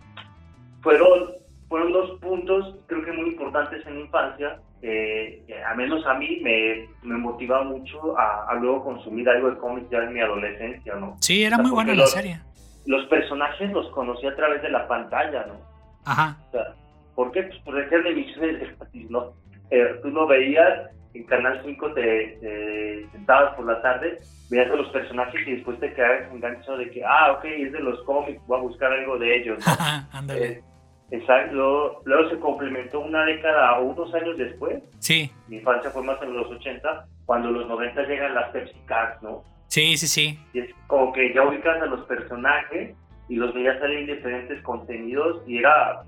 fueron, 0.81 1.31
fueron 1.67 1.91
dos 1.91 2.19
puntos 2.19 2.75
creo 2.87 3.03
que 3.03 3.11
muy 3.13 3.29
importantes 3.29 3.85
en 3.87 3.95
la 3.95 4.01
infancia 4.01 4.59
eh, 4.81 5.43
a 5.69 5.75
menos 5.75 6.05
a 6.05 6.13
mí 6.13 6.39
me, 6.41 6.87
me 7.03 7.17
motiva 7.17 7.63
mucho 7.63 8.17
a, 8.17 8.53
luego 8.55 8.83
consumir 8.83 9.27
algo 9.27 9.51
de 9.51 9.57
cómics 9.57 9.89
ya 9.89 9.99
en 9.99 10.13
mi 10.13 10.21
adolescencia, 10.21 10.95
¿no? 10.95 11.17
Sí, 11.19 11.43
era 11.43 11.57
muy 11.57 11.71
buena 11.71 11.93
la 11.93 12.07
serie. 12.07 12.39
Los 12.85 13.05
personajes 13.07 13.71
los 13.71 13.89
conocí 13.91 14.25
a 14.25 14.35
través 14.35 14.61
de 14.61 14.69
la 14.69 14.87
pantalla, 14.87 15.45
¿no? 15.47 15.59
Ajá. 16.05 16.37
O 16.47 16.51
sea, 16.51 16.75
¿por 17.13 17.31
qué? 17.31 17.43
Pues 17.43 17.59
porque 17.65 17.93
eran 17.93 18.07
emisiones 18.07 18.59
gratis, 18.77 19.09
¿no? 19.09 19.33
Eh, 19.69 19.99
tú 20.01 20.09
lo 20.09 20.25
veías 20.27 20.89
en 21.13 21.23
Canal 21.25 21.61
5, 21.65 21.93
te, 21.93 23.07
sentabas 23.11 23.55
por 23.55 23.65
la 23.65 23.81
tarde, 23.81 24.17
veías 24.49 24.71
a 24.71 24.75
los 24.75 24.89
personajes 24.89 25.47
y 25.47 25.55
después 25.55 25.79
te 25.79 25.93
quedabas 25.93 26.31
enganchado 26.31 26.77
de 26.77 26.89
que, 26.89 27.03
ah, 27.03 27.33
ok, 27.33 27.45
es 27.45 27.71
de 27.73 27.79
los 27.79 28.01
cómics, 28.03 28.41
voy 28.47 28.59
a 28.59 28.61
buscar 28.61 28.93
algo 28.93 29.17
de 29.17 29.35
ellos, 29.35 29.59
¿no? 29.59 29.73
ándale. 30.17 30.47
Eh, 30.47 30.63
Exacto. 31.11 31.53
Luego, 31.55 32.01
luego 32.05 32.29
se 32.29 32.39
complementó 32.39 32.99
una 32.99 33.25
década 33.25 33.79
o 33.79 33.85
unos 33.85 34.13
años 34.13 34.37
después. 34.37 34.81
Sí, 34.99 35.31
Mi 35.47 35.57
infancia 35.57 35.89
fue 35.89 36.03
más 36.03 36.21
en 36.21 36.35
los 36.35 36.47
80, 36.51 37.05
cuando 37.25 37.49
los 37.51 37.67
90 37.67 38.03
llegan 38.03 38.35
las 38.35 38.49
Pepsi 38.51 38.77
Cards, 38.85 39.21
¿no? 39.21 39.43
sí, 39.67 39.97
sí, 39.97 40.07
sí. 40.07 40.39
Y 40.53 40.59
es 40.59 40.69
como 40.87 41.11
que 41.13 41.33
ya 41.33 41.43
ubicas 41.47 41.81
a 41.81 41.85
los 41.85 42.05
personajes 42.07 42.95
y 43.27 43.35
los 43.35 43.53
veías 43.53 43.79
salir 43.79 43.99
en 43.99 44.15
diferentes 44.17 44.61
contenidos 44.63 45.43
y 45.47 45.57
era, 45.59 46.01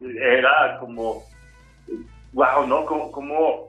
era 0.00 0.78
como, 0.78 1.22
wow, 2.32 2.66
¿no? 2.66 2.84
Como, 2.84 3.10
como, 3.10 3.68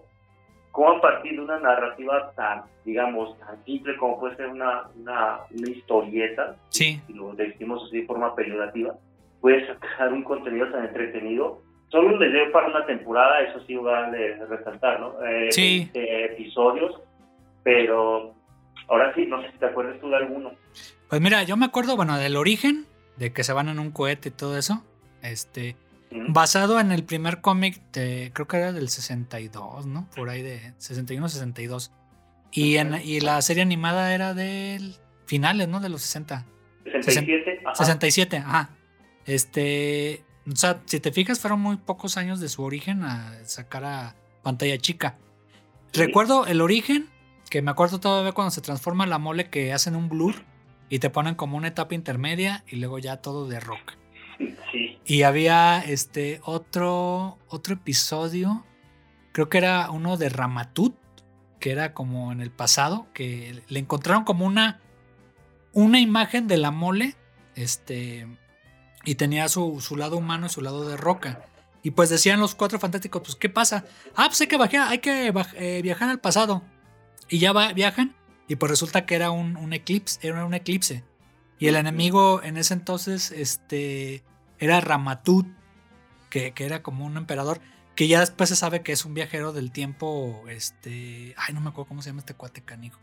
como 0.71 0.89
a 0.91 1.01
partir 1.01 1.33
de 1.33 1.39
una 1.41 1.59
narrativa 1.59 2.31
tan, 2.35 2.61
digamos, 2.85 3.37
tan 3.39 3.63
simple 3.65 3.97
como 3.97 4.19
puede 4.19 4.35
ser 4.35 4.47
una, 4.47 4.83
una, 4.95 5.39
una 5.51 5.69
historieta, 5.69 6.55
Sí. 6.69 7.01
si 7.07 7.13
lo 7.13 7.33
decimos 7.33 7.83
así 7.87 8.01
de 8.01 8.05
forma 8.07 8.35
peyorativa, 8.35 8.93
puedes 9.41 9.67
sacar 9.67 10.11
un 10.13 10.23
contenido 10.23 10.69
tan 10.71 10.85
entretenido. 10.85 11.61
Solo 11.89 12.17
les 12.19 12.31
dio 12.31 12.51
para 12.51 12.67
una 12.67 12.85
temporada, 12.85 13.41
eso 13.41 13.59
sí 13.65 13.75
vale 13.75 14.35
resaltar, 14.45 14.99
¿no? 14.99 15.15
Eh, 15.25 15.51
Sí. 15.51 15.89
20 15.93 16.25
episodios, 16.25 17.01
pero 17.63 18.35
ahora 18.87 19.13
sí, 19.15 19.25
no 19.25 19.41
sé 19.41 19.51
si 19.51 19.57
te 19.57 19.65
acuerdas 19.65 19.99
tú 19.99 20.09
de 20.09 20.17
alguno. 20.17 20.51
Pues 21.09 21.21
mira, 21.21 21.43
yo 21.43 21.57
me 21.57 21.65
acuerdo, 21.65 21.95
bueno, 21.95 22.17
del 22.17 22.35
origen, 22.35 22.85
de 23.17 23.33
que 23.33 23.43
se 23.43 23.53
van 23.53 23.69
en 23.69 23.79
un 23.79 23.91
cohete 23.91 24.29
y 24.29 24.31
todo 24.31 24.57
eso. 24.57 24.83
Este, 25.23 25.75
basado 26.11 26.79
en 26.79 26.91
el 26.91 27.03
primer 27.03 27.41
cómic 27.41 27.81
de, 27.91 28.31
creo 28.33 28.47
que 28.47 28.57
era 28.57 28.71
del 28.71 28.89
62, 28.89 29.85
¿no? 29.87 30.07
Por 30.15 30.29
ahí 30.29 30.41
de 30.43 30.73
61, 30.77 31.27
62. 31.29 31.91
Y, 32.51 32.77
en, 32.77 32.95
y 33.03 33.19
la 33.19 33.41
serie 33.41 33.63
animada 33.63 34.13
era 34.13 34.33
del 34.33 34.95
finales, 35.25 35.67
¿no? 35.67 35.79
De 35.79 35.89
los 35.89 36.01
60. 36.01 36.45
67, 36.83 37.61
ajá. 37.65 37.75
67, 37.75 38.37
ajá. 38.37 38.69
Este, 39.29 40.23
o 40.51 40.55
sea, 40.55 40.81
si 40.85 40.99
te 40.99 41.11
fijas, 41.11 41.39
fueron 41.39 41.59
muy 41.59 41.77
pocos 41.77 42.17
años 42.17 42.39
de 42.39 42.49
su 42.49 42.63
origen 42.63 43.03
a 43.03 43.37
sacar 43.45 43.85
a 43.85 44.15
pantalla 44.41 44.79
chica. 44.79 45.19
Sí. 45.91 46.01
Recuerdo 46.01 46.47
el 46.47 46.61
origen, 46.61 47.07
que 47.47 47.61
me 47.61 47.69
acuerdo 47.69 47.99
todavía 47.99 48.31
cuando 48.31 48.49
se 48.49 48.61
transforma 48.61 49.05
la 49.05 49.19
mole 49.19 49.51
que 49.51 49.71
hacen 49.71 49.95
un 49.95 50.09
blur 50.09 50.33
y 50.89 50.97
te 50.97 51.11
ponen 51.11 51.35
como 51.35 51.57
una 51.57 51.67
etapa 51.67 51.93
intermedia 51.93 52.63
y 52.67 52.77
luego 52.77 52.97
ya 52.97 53.17
todo 53.17 53.47
de 53.47 53.59
rock. 53.59 53.93
Sí, 54.71 54.97
Y 55.05 55.21
había 55.21 55.79
este 55.79 56.41
otro 56.43 57.37
otro 57.49 57.75
episodio, 57.75 58.65
creo 59.31 59.47
que 59.47 59.59
era 59.59 59.91
uno 59.91 60.17
de 60.17 60.29
Ramatut, 60.29 60.95
que 61.59 61.69
era 61.69 61.93
como 61.93 62.31
en 62.31 62.41
el 62.41 62.49
pasado, 62.49 63.05
que 63.13 63.61
le 63.67 63.79
encontraron 63.79 64.23
como 64.23 64.47
una 64.47 64.79
una 65.71 65.99
imagen 65.99 66.47
de 66.47 66.57
la 66.57 66.71
mole, 66.71 67.15
este 67.53 68.25
y 69.05 69.15
tenía 69.15 69.47
su, 69.49 69.79
su 69.81 69.95
lado 69.95 70.17
humano 70.17 70.47
y 70.47 70.49
su 70.49 70.61
lado 70.61 70.87
de 70.87 70.97
roca. 70.97 71.45
Y 71.83 71.91
pues 71.91 72.09
decían 72.09 72.39
los 72.39 72.55
cuatro 72.55 72.79
fantásticos, 72.79 73.21
pues 73.23 73.35
¿qué 73.35 73.49
pasa? 73.49 73.85
Ah, 74.15 74.25
pues 74.27 74.41
hay 74.41 74.47
que, 74.47 74.57
bajar, 74.57 74.89
hay 74.89 74.99
que 74.99 75.31
eh, 75.55 75.81
viajar 75.81 76.09
al 76.09 76.19
pasado. 76.19 76.63
Y 77.29 77.39
ya 77.39 77.53
va- 77.53 77.73
viajan 77.73 78.15
y 78.47 78.55
pues 78.55 78.69
resulta 78.69 79.05
que 79.05 79.15
era 79.15 79.31
un, 79.31 79.55
un 79.55 79.71
eclipse, 79.73 80.19
era 80.27 80.43
un 80.45 80.53
eclipse. 80.53 81.03
Y 81.57 81.67
el 81.67 81.75
enemigo 81.75 82.41
en 82.43 82.57
ese 82.57 82.73
entonces, 82.73 83.31
este, 83.31 84.23
era 84.59 84.81
Ramatut, 84.81 85.45
que, 86.29 86.51
que 86.53 86.65
era 86.65 86.81
como 86.83 87.05
un 87.05 87.17
emperador, 87.17 87.59
que 87.95 88.07
ya 88.07 88.19
después 88.21 88.49
se 88.49 88.55
sabe 88.55 88.81
que 88.81 88.91
es 88.93 89.03
un 89.05 89.13
viajero 89.13 89.51
del 89.53 89.71
tiempo, 89.71 90.43
este, 90.49 91.33
ay, 91.37 91.53
no 91.53 91.59
me 91.61 91.69
acuerdo 91.69 91.89
cómo 91.89 92.01
se 92.01 92.09
llama 92.09 92.19
este 92.19 92.33
cuate 92.33 92.61
canijo. 92.61 92.99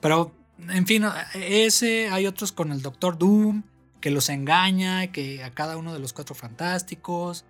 Pero, 0.00 0.34
en 0.68 0.86
fin, 0.86 1.04
ese, 1.34 2.08
hay 2.10 2.26
otros 2.26 2.52
con 2.52 2.72
el 2.72 2.80
Doctor 2.82 3.18
Doom, 3.18 3.62
que 4.00 4.10
los 4.10 4.28
engaña, 4.28 5.12
que 5.12 5.42
a 5.44 5.50
cada 5.50 5.76
uno 5.76 5.92
de 5.92 6.00
los 6.00 6.12
cuatro 6.12 6.34
fantásticos, 6.34 7.44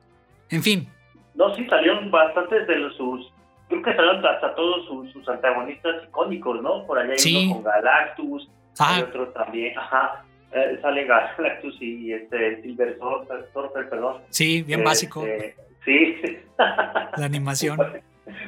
en 0.51 0.63
fin, 0.63 0.89
no, 1.35 1.55
sí 1.55 1.65
salieron 1.69 2.11
bastantes 2.11 2.67
de 2.67 2.77
los, 2.77 2.97
sus, 2.97 3.33
creo 3.69 3.83
que 3.83 3.95
salieron 3.95 4.25
hasta 4.27 4.55
todos 4.55 4.87
sus, 4.87 5.13
sus 5.13 5.29
antagonistas 5.29 6.05
icónicos, 6.09 6.61
¿no? 6.63 6.85
Por 6.87 6.99
allá 6.99 7.13
hay 7.13 7.19
Sí. 7.19 7.45
uno 7.47 7.55
con 7.55 7.65
Galactus, 7.65 8.49
hay 8.79 9.01
ah, 9.03 9.05
otro 9.09 9.29
también, 9.29 9.79
ajá, 9.79 10.25
eh, 10.53 10.79
sale 10.83 11.05
Galactus 11.05 11.81
y 11.81 12.13
este 12.13 12.61
Silver 12.63 12.99
Surfer, 12.99 13.49
Surfer, 13.53 13.89
perdón. 13.89 14.23
sí, 14.31 14.63
bien 14.63 14.81
Este, 14.81 14.89
básico, 14.89 15.25
Sí, 15.85 16.17
la 16.59 17.25
animación. 17.25 17.77
bueno, 17.77 17.99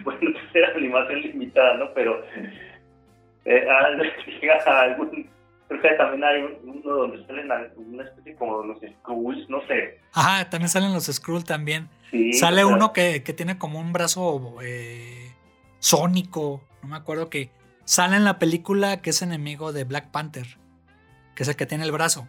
pues 0.05 0.37
era 0.55 0.69
animación 0.77 1.21
limitada, 1.23 1.77
¿no? 1.79 1.95
Pero 1.95 2.23
eh, 3.45 3.67
llega 4.41 4.59
a 4.67 4.81
algún, 4.83 5.29
creo 5.81 5.93
que 5.93 5.99
también 5.99 6.25
hay 6.25 6.43
uno 6.65 6.95
donde 6.95 7.27
salen 7.27 7.49
una 7.77 8.05
especie 8.05 8.35
como 8.37 8.63
los 8.63 8.79
Skrulls, 8.81 9.49
no 9.49 9.61
sé. 9.67 9.99
Ajá, 10.13 10.49
también 10.51 10.69
salen 10.69 10.93
los 10.93 11.05
Skrull 11.07 11.45
también. 11.45 11.89
Sí, 12.11 12.33
Sale 12.35 12.65
o 12.65 12.69
sea, 12.69 12.77
uno 12.77 12.93
que, 12.93 13.23
que 13.23 13.33
tiene 13.33 13.59
como 13.59 13.79
un 13.81 13.93
brazo 13.93 14.59
eh, 14.63 15.33
sónico, 15.79 16.63
no 16.83 16.89
me 16.89 16.97
acuerdo 16.97 17.29
que 17.31 17.51
sale 17.85 18.17
en 18.17 18.25
la 18.25 18.39
película 18.39 19.01
que 19.03 19.11
es 19.11 19.23
enemigo 19.23 19.73
de 19.73 19.85
Black 19.85 20.11
Panther, 20.11 20.47
que 21.35 21.43
es 21.43 21.49
el 21.49 21.57
que 21.57 21.67
tiene 21.67 21.85
el 21.85 21.93
brazo. 21.93 22.29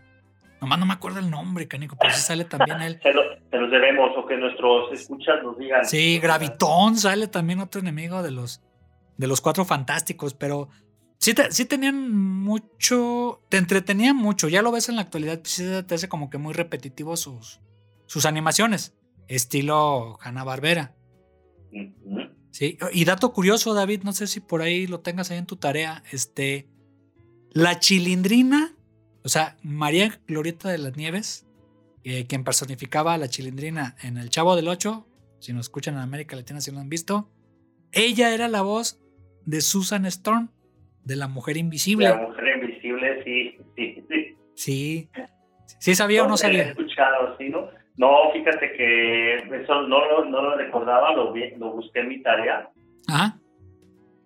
Nomás 0.61 0.79
no 0.79 0.85
me 0.85 0.93
acuerdo 0.93 1.19
el 1.19 1.29
nombre, 1.29 1.67
canico, 1.67 1.97
pero 1.99 2.13
sí 2.13 2.21
sale 2.21 2.45
también 2.45 2.81
él. 2.81 2.99
Se, 3.03 3.11
lo- 3.13 3.23
se 3.51 3.57
los 3.57 3.69
debemos 3.69 4.09
o 4.17 4.25
que 4.25 4.37
nuestros 4.37 4.91
escuchas 4.93 5.43
nos 5.43 5.57
digan. 5.57 5.85
Sí, 5.85 6.19
Gravitón 6.19 6.95
sale 6.97 7.27
también 7.27 7.59
otro 7.59 7.81
enemigo 7.81 8.23
de 8.23 8.31
los 8.31 8.61
de 9.15 9.27
los 9.27 9.41
cuatro 9.41 9.63
fantásticos, 9.63 10.33
pero 10.33 10.69
sí, 11.23 11.33
te- 11.33 11.51
sí 11.51 11.65
tenían 11.65 12.11
mucho, 12.11 13.41
te 13.49 13.57
entretenían 13.57 14.15
mucho, 14.17 14.49
ya 14.49 14.61
lo 14.61 14.71
ves 14.71 14.89
en 14.89 14.97
la 14.97 15.03
actualidad, 15.03 15.39
pues 15.39 15.51
sí 15.51 15.63
te 15.87 15.95
hace 15.95 16.09
como 16.09 16.29
que 16.29 16.37
muy 16.37 16.53
repetitivo 16.53 17.15
sus, 17.15 17.61
sus 18.07 18.25
animaciones, 18.25 18.93
estilo 19.27 20.17
Hanna-Barbera. 20.21 20.95
Ujú. 21.71 22.19
Sí, 22.51 22.77
y 22.91 23.05
dato 23.05 23.31
curioso, 23.33 23.73
David, 23.73 24.03
no 24.03 24.11
sé 24.13 24.27
si 24.27 24.39
por 24.41 24.61
ahí 24.61 24.85
lo 24.85 24.99
tengas 24.99 25.31
ahí 25.31 25.37
en 25.37 25.45
tu 25.45 25.55
tarea, 25.55 26.03
este, 26.11 26.67
la 27.51 27.79
chilindrina, 27.79 28.75
o 29.23 29.29
sea, 29.29 29.57
María 29.63 30.19
Glorieta 30.27 30.69
de 30.69 30.77
las 30.77 30.95
Nieves, 30.97 31.45
eh, 32.03 32.27
quien 32.27 32.43
personificaba 32.43 33.13
a 33.13 33.17
la 33.17 33.29
chilindrina 33.29 33.95
en 34.03 34.17
El 34.17 34.29
Chavo 34.29 34.55
del 34.57 34.67
Ocho, 34.67 35.07
si 35.39 35.53
nos 35.53 35.67
escuchan 35.67 35.95
en 35.95 36.01
América 36.01 36.35
Latina, 36.35 36.59
si 36.61 36.71
lo 36.71 36.79
han 36.79 36.89
visto, 36.89 37.31
ella 37.93 38.33
era 38.33 38.47
la 38.49 38.61
voz 38.61 38.99
de 39.45 39.61
Susan 39.61 40.05
Storm, 40.05 40.49
de 41.05 41.15
la 41.15 41.27
Mujer 41.27 41.57
Invisible. 41.57 42.09
La 42.09 42.15
mujer 42.17 42.57
invisible, 42.61 43.23
sí, 43.23 43.57
sí, 43.75 44.05
sí. 44.09 44.35
Sí, 44.55 45.09
sí 45.79 45.95
sabía 45.95 46.23
o 46.23 46.27
no 46.27 46.35
He 46.35 46.37
sabía. 46.37 46.63
escuchado, 46.63 47.35
sí, 47.37 47.49
¿no? 47.49 47.67
No, 47.97 48.31
fíjate 48.33 48.71
que 48.73 49.35
eso 49.37 49.81
no, 49.83 49.99
lo- 50.05 50.25
no 50.25 50.41
lo 50.41 50.55
recordaba, 50.57 51.13
lo, 51.13 51.31
vi- 51.33 51.51
lo 51.57 51.71
busqué 51.73 51.99
en 51.99 52.07
mi 52.09 52.21
tarea. 52.21 52.69
Ajá, 53.07 53.37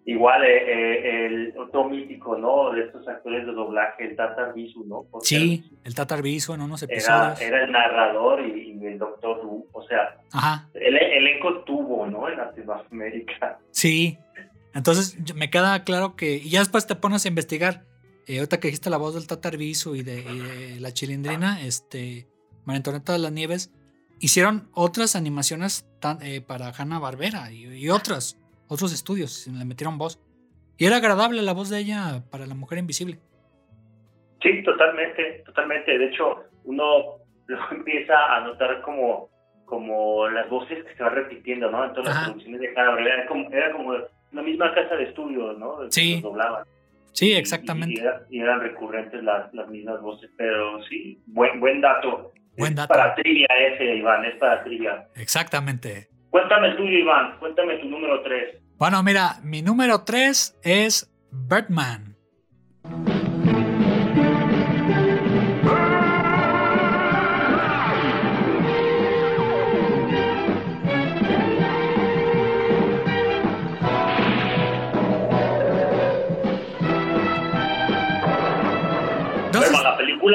Igual 0.10 0.41
eh, 0.46 0.48
eh, 0.55 1.25
el 1.25 1.53
otro 1.57 1.84
mítico, 1.89 2.38
¿no? 2.38 2.72
De 2.72 2.84
estos 2.86 3.05
actores 3.10 3.46
de 3.46 3.51
doblaje, 3.51 4.05
el 4.05 4.15
Tata 4.15 4.53
Bisu, 4.53 4.86
¿no? 4.86 5.03
Porque 5.12 5.25
sí, 5.27 5.65
el 5.84 5.93
Tatar 5.96 6.22
Biso 6.22 6.53
en 6.53 6.62
unos 6.62 6.81
Era, 6.84 6.93
episodios. 6.93 7.41
era 7.41 7.63
el 7.65 7.72
narrador 7.74 8.39
y, 8.39 8.72
y 8.81 8.86
el 8.86 8.98
doctor 8.98 9.41
Who. 9.46 9.65
O 9.74 9.81
sea, 9.86 10.15
Ajá, 10.31 10.69
el 10.75 10.96
elenco 10.96 11.62
tuvo, 11.65 12.07
¿no? 12.07 12.29
En 12.29 12.38
Latinoamérica. 12.38 13.60
Sí. 13.72 14.17
Entonces 14.77 15.17
me 15.36 15.50
queda 15.50 15.84
claro 15.84 16.15
que. 16.15 16.36
Y 16.38 16.50
ya 16.50 16.60
después 16.60 16.88
te 16.88 16.96
pones 16.96 17.25
a 17.25 17.27
investigar. 17.27 17.84
eh, 18.27 18.38
ahorita 18.39 18.60
que 18.60 18.67
dijiste 18.67 18.89
la 18.89 18.98
voz 18.98 19.13
del 19.15 19.25
Tatar 19.27 19.57
Bisu 19.57 19.96
y 19.96 20.03
de, 20.03 20.19
y 20.22 20.39
de 20.39 20.79
la 20.79 20.91
chilindrina, 20.93 21.62
este. 21.62 22.27
María 22.65 22.77
Antonieta 22.77 23.13
de 23.13 23.19
las 23.19 23.31
Nieves. 23.31 23.72
Hicieron 24.19 24.69
otras 24.74 25.15
animaciones 25.15 25.88
tan- 26.00 26.22
eh, 26.22 26.41
para 26.41 26.72
Hanna 26.77 27.00
Barbera 27.00 27.51
y, 27.51 27.65
y 27.65 27.89
otras, 27.89 28.38
otros 28.67 28.91
estudios. 28.93 29.48
y 29.48 29.51
Le 29.51 29.63
metieron 29.65 29.98
voz. 29.98 30.19
Y 30.77 30.86
era 30.86 30.98
agradable 30.98 31.41
la 31.41 31.53
voz 31.53 31.69
de 31.69 31.79
ella 31.79 32.24
para 32.29 32.46
la 32.46 32.53
mujer 32.55 32.77
invisible. 32.79 33.19
Sí, 34.41 34.63
totalmente, 34.63 35.43
totalmente. 35.46 35.98
De 35.98 36.05
hecho, 36.07 36.43
uno 36.65 36.84
luego 37.48 37.63
empieza 37.72 38.13
a 38.36 38.41
notar 38.41 38.81
como, 38.81 39.29
como 39.65 40.27
las 40.29 40.50
voces 40.50 40.84
que 40.86 40.96
se 40.96 41.03
van 41.03 41.15
repitiendo, 41.15 41.72
¿no? 41.72 41.86
En 41.86 41.93
todas 41.93 42.05
las 42.13 42.24
producciones 42.25 42.62
de 42.62 42.67
Hanna 42.75 42.89
Barbera. 42.91 43.13
Era 43.15 43.27
como, 43.27 43.50
era 43.51 43.72
como 43.72 43.93
la 44.31 44.41
misma 44.41 44.74
casa 44.74 44.96
de 44.96 45.05
estudio, 45.05 45.53
¿no? 45.53 45.77
Sí. 45.89 46.19
doblaban. 46.22 46.63
Sí, 47.13 47.34
exactamente. 47.34 48.00
Y, 48.00 48.03
era- 48.03 48.22
y 48.29 48.39
eran 48.39 48.60
recurrentes 48.62 49.24
las, 49.24 49.51
las 49.53 49.67
mismas 49.69 50.00
voces, 50.01 50.29
pero 50.38 50.84
sí, 50.84 51.19
buen, 51.27 51.60
buen 51.60 51.81
dato. 51.81 52.31
Buen 52.57 52.72
Es 52.74 52.75
dato. 52.77 52.93
Para 52.93 53.15
trivia 53.15 53.48
ese, 53.74 53.96
Iván, 53.96 54.25
es 54.25 54.36
para 54.36 54.63
trivia. 54.63 55.07
Exactamente. 55.15 56.10
Cuéntame 56.29 56.67
el 56.69 56.75
tuyo, 56.77 56.98
Iván, 57.00 57.38
cuéntame 57.39 57.77
tu 57.77 57.88
número 57.89 58.22
3. 58.22 58.57
Bueno, 58.77 59.01
mira, 59.01 59.38
mi 59.43 59.62
número 59.63 60.03
3 60.03 60.60
es 60.63 61.12
Birdman. 61.31 62.07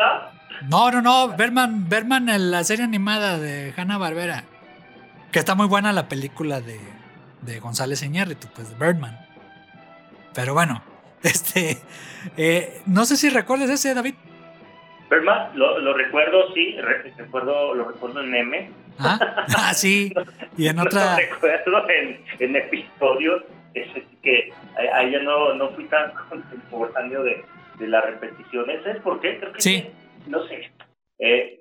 Película, 0.01 0.31
No, 0.69 0.91
no, 0.91 1.03
no. 1.03 1.37
Berman, 1.37 1.89
Berman 1.89 2.29
en 2.29 2.51
la 2.51 2.65
serie 2.65 2.85
animada 2.85 3.39
de 3.39 3.73
Hanna 3.77 3.99
Barbera. 3.99 4.45
Que 5.31 5.39
está 5.39 5.55
muy 5.55 5.67
buena 5.67 5.93
la 5.93 6.09
película 6.09 6.61
de, 6.61 6.79
de 7.43 7.59
González 7.61 8.03
Iñárritu, 8.03 8.49
pues 8.55 8.69
de 8.69 8.75
Birdman. 8.85 9.19
Pero 10.35 10.55
bueno, 10.55 10.83
este. 11.23 11.79
eh, 12.37 12.83
no 12.87 13.05
sé 13.05 13.17
si 13.17 13.31
recuerdas 13.31 13.71
ese, 13.71 13.95
David. 13.95 14.15
Birdman, 15.11 15.51
lo, 15.55 15.79
lo 15.79 15.93
recuerdo, 15.95 16.53
sí, 16.55 16.77
re- 16.81 17.13
recuerdo, 17.17 17.75
lo 17.75 17.85
recuerdo 17.89 18.23
en 18.23 18.35
M. 18.35 18.71
Ah, 18.99 19.19
ah, 19.57 19.75
sí. 19.75 20.13
Y 20.57 20.69
en 20.69 20.77
Lo 20.77 20.83
otra. 20.83 21.17
recuerdo 21.17 21.89
en, 21.89 22.21
en 22.39 22.57
episodios. 22.57 23.43
Es 23.75 23.89
que 24.23 24.53
ahí- 24.79 24.89
ahí 24.95 25.13
ya 25.13 25.21
no, 25.21 25.55
no 25.55 25.71
fui 25.71 25.85
tan 25.87 26.13
contemporáneo 26.29 27.23
de, 27.23 27.43
de 27.79 27.89
las 27.89 28.05
repeticiones. 28.05 28.83
¿Sabes 28.83 29.03
por 29.03 29.21
qué? 29.21 29.39
Creo 29.39 29.53
que 29.53 29.61
Sí. 29.61 29.87
no 30.27 30.47
sé. 30.49 30.71
Eh, 31.19 31.59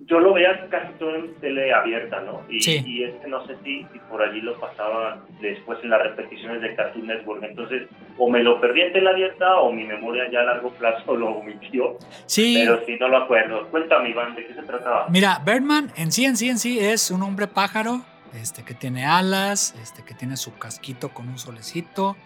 yo 0.00 0.20
lo 0.20 0.32
veía 0.32 0.68
casi 0.70 0.92
todo 0.94 1.16
en 1.16 1.34
tele 1.34 1.70
abierta, 1.72 2.20
¿no? 2.20 2.42
Y, 2.48 2.60
Sí. 2.60 2.82
y 2.86 3.04
este 3.04 3.28
no 3.28 3.46
sé 3.46 3.56
si, 3.62 3.82
si 3.92 3.98
por 4.08 4.22
allí 4.22 4.40
lo 4.40 4.58
pasaba 4.58 5.22
después 5.40 5.78
en 5.82 5.90
las 5.90 6.02
repeticiones 6.02 6.62
de 6.62 6.74
Cartoon 6.74 7.06
Network. 7.08 7.42
Entonces, 7.42 7.88
o 8.16 8.30
me 8.30 8.42
lo 8.42 8.58
perdí 8.60 8.80
en 8.82 8.92
tele 8.94 9.10
abierta 9.10 9.56
o 9.60 9.70
mi 9.72 9.84
memoria 9.84 10.30
ya 10.30 10.40
a 10.40 10.44
largo 10.44 10.70
plazo 10.70 11.14
lo 11.16 11.30
omitió. 11.32 11.98
Sí. 12.26 12.54
Pero 12.58 12.80
sí, 12.86 12.96
no 12.98 13.08
lo 13.08 13.18
acuerdo. 13.18 13.68
Cuéntame, 13.70 14.10
Iván, 14.10 14.34
¿de 14.34 14.46
qué 14.46 14.54
se 14.54 14.62
trataba? 14.62 15.08
Mira, 15.10 15.42
Birdman 15.44 15.92
en 15.96 16.10
sí, 16.10 16.24
en 16.24 16.36
sí, 16.36 16.48
en 16.48 16.58
sí 16.58 16.78
es 16.78 17.10
un 17.10 17.22
hombre 17.22 17.46
pájaro, 17.46 18.00
este, 18.34 18.64
que 18.64 18.72
tiene 18.74 19.04
alas, 19.04 19.74
este, 19.82 20.04
que 20.04 20.14
tiene 20.14 20.36
su 20.38 20.56
casquito 20.58 21.10
con 21.10 21.28
un 21.28 21.38
solecito, 21.38 22.16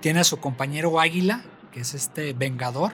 tiene 0.00 0.20
a 0.20 0.24
su 0.24 0.40
compañero 0.40 1.00
águila, 1.00 1.40
que 1.74 1.80
es 1.80 1.92
este 1.92 2.32
vengador, 2.32 2.92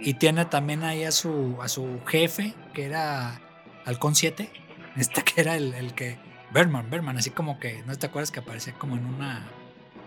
y 0.00 0.14
tiene 0.14 0.46
también 0.46 0.82
ahí 0.82 1.04
a 1.04 1.12
su, 1.12 1.58
a 1.60 1.68
su 1.68 2.00
jefe, 2.06 2.54
que 2.72 2.86
era 2.86 3.40
Halcón 3.84 4.14
7, 4.14 4.50
este 4.96 5.22
que 5.22 5.40
era 5.40 5.56
el, 5.56 5.74
el 5.74 5.94
que, 5.94 6.18
Birdman, 6.52 6.90
Birdman, 6.90 7.18
así 7.18 7.30
como 7.30 7.60
que, 7.60 7.84
¿no 7.84 7.94
te 7.94 8.06
acuerdas 8.06 8.32
que 8.32 8.40
aparecía 8.40 8.72
como 8.72 8.96
en 8.96 9.04
una 9.04 9.46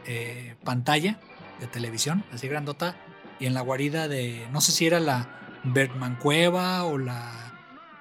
eh, 0.05 0.55
pantalla 0.65 1.19
de 1.61 1.67
televisión, 1.67 2.25
así 2.33 2.49
grandota, 2.49 2.97
y 3.39 3.45
en 3.45 3.53
la 3.53 3.61
guarida 3.61 4.07
de, 4.07 4.47
no 4.51 4.59
sé 4.59 4.71
si 4.71 4.87
era 4.87 4.99
la 4.99 5.61
Birdman 5.63 6.17
Cueva 6.17 6.83
o 6.83 6.97
la 6.97 7.43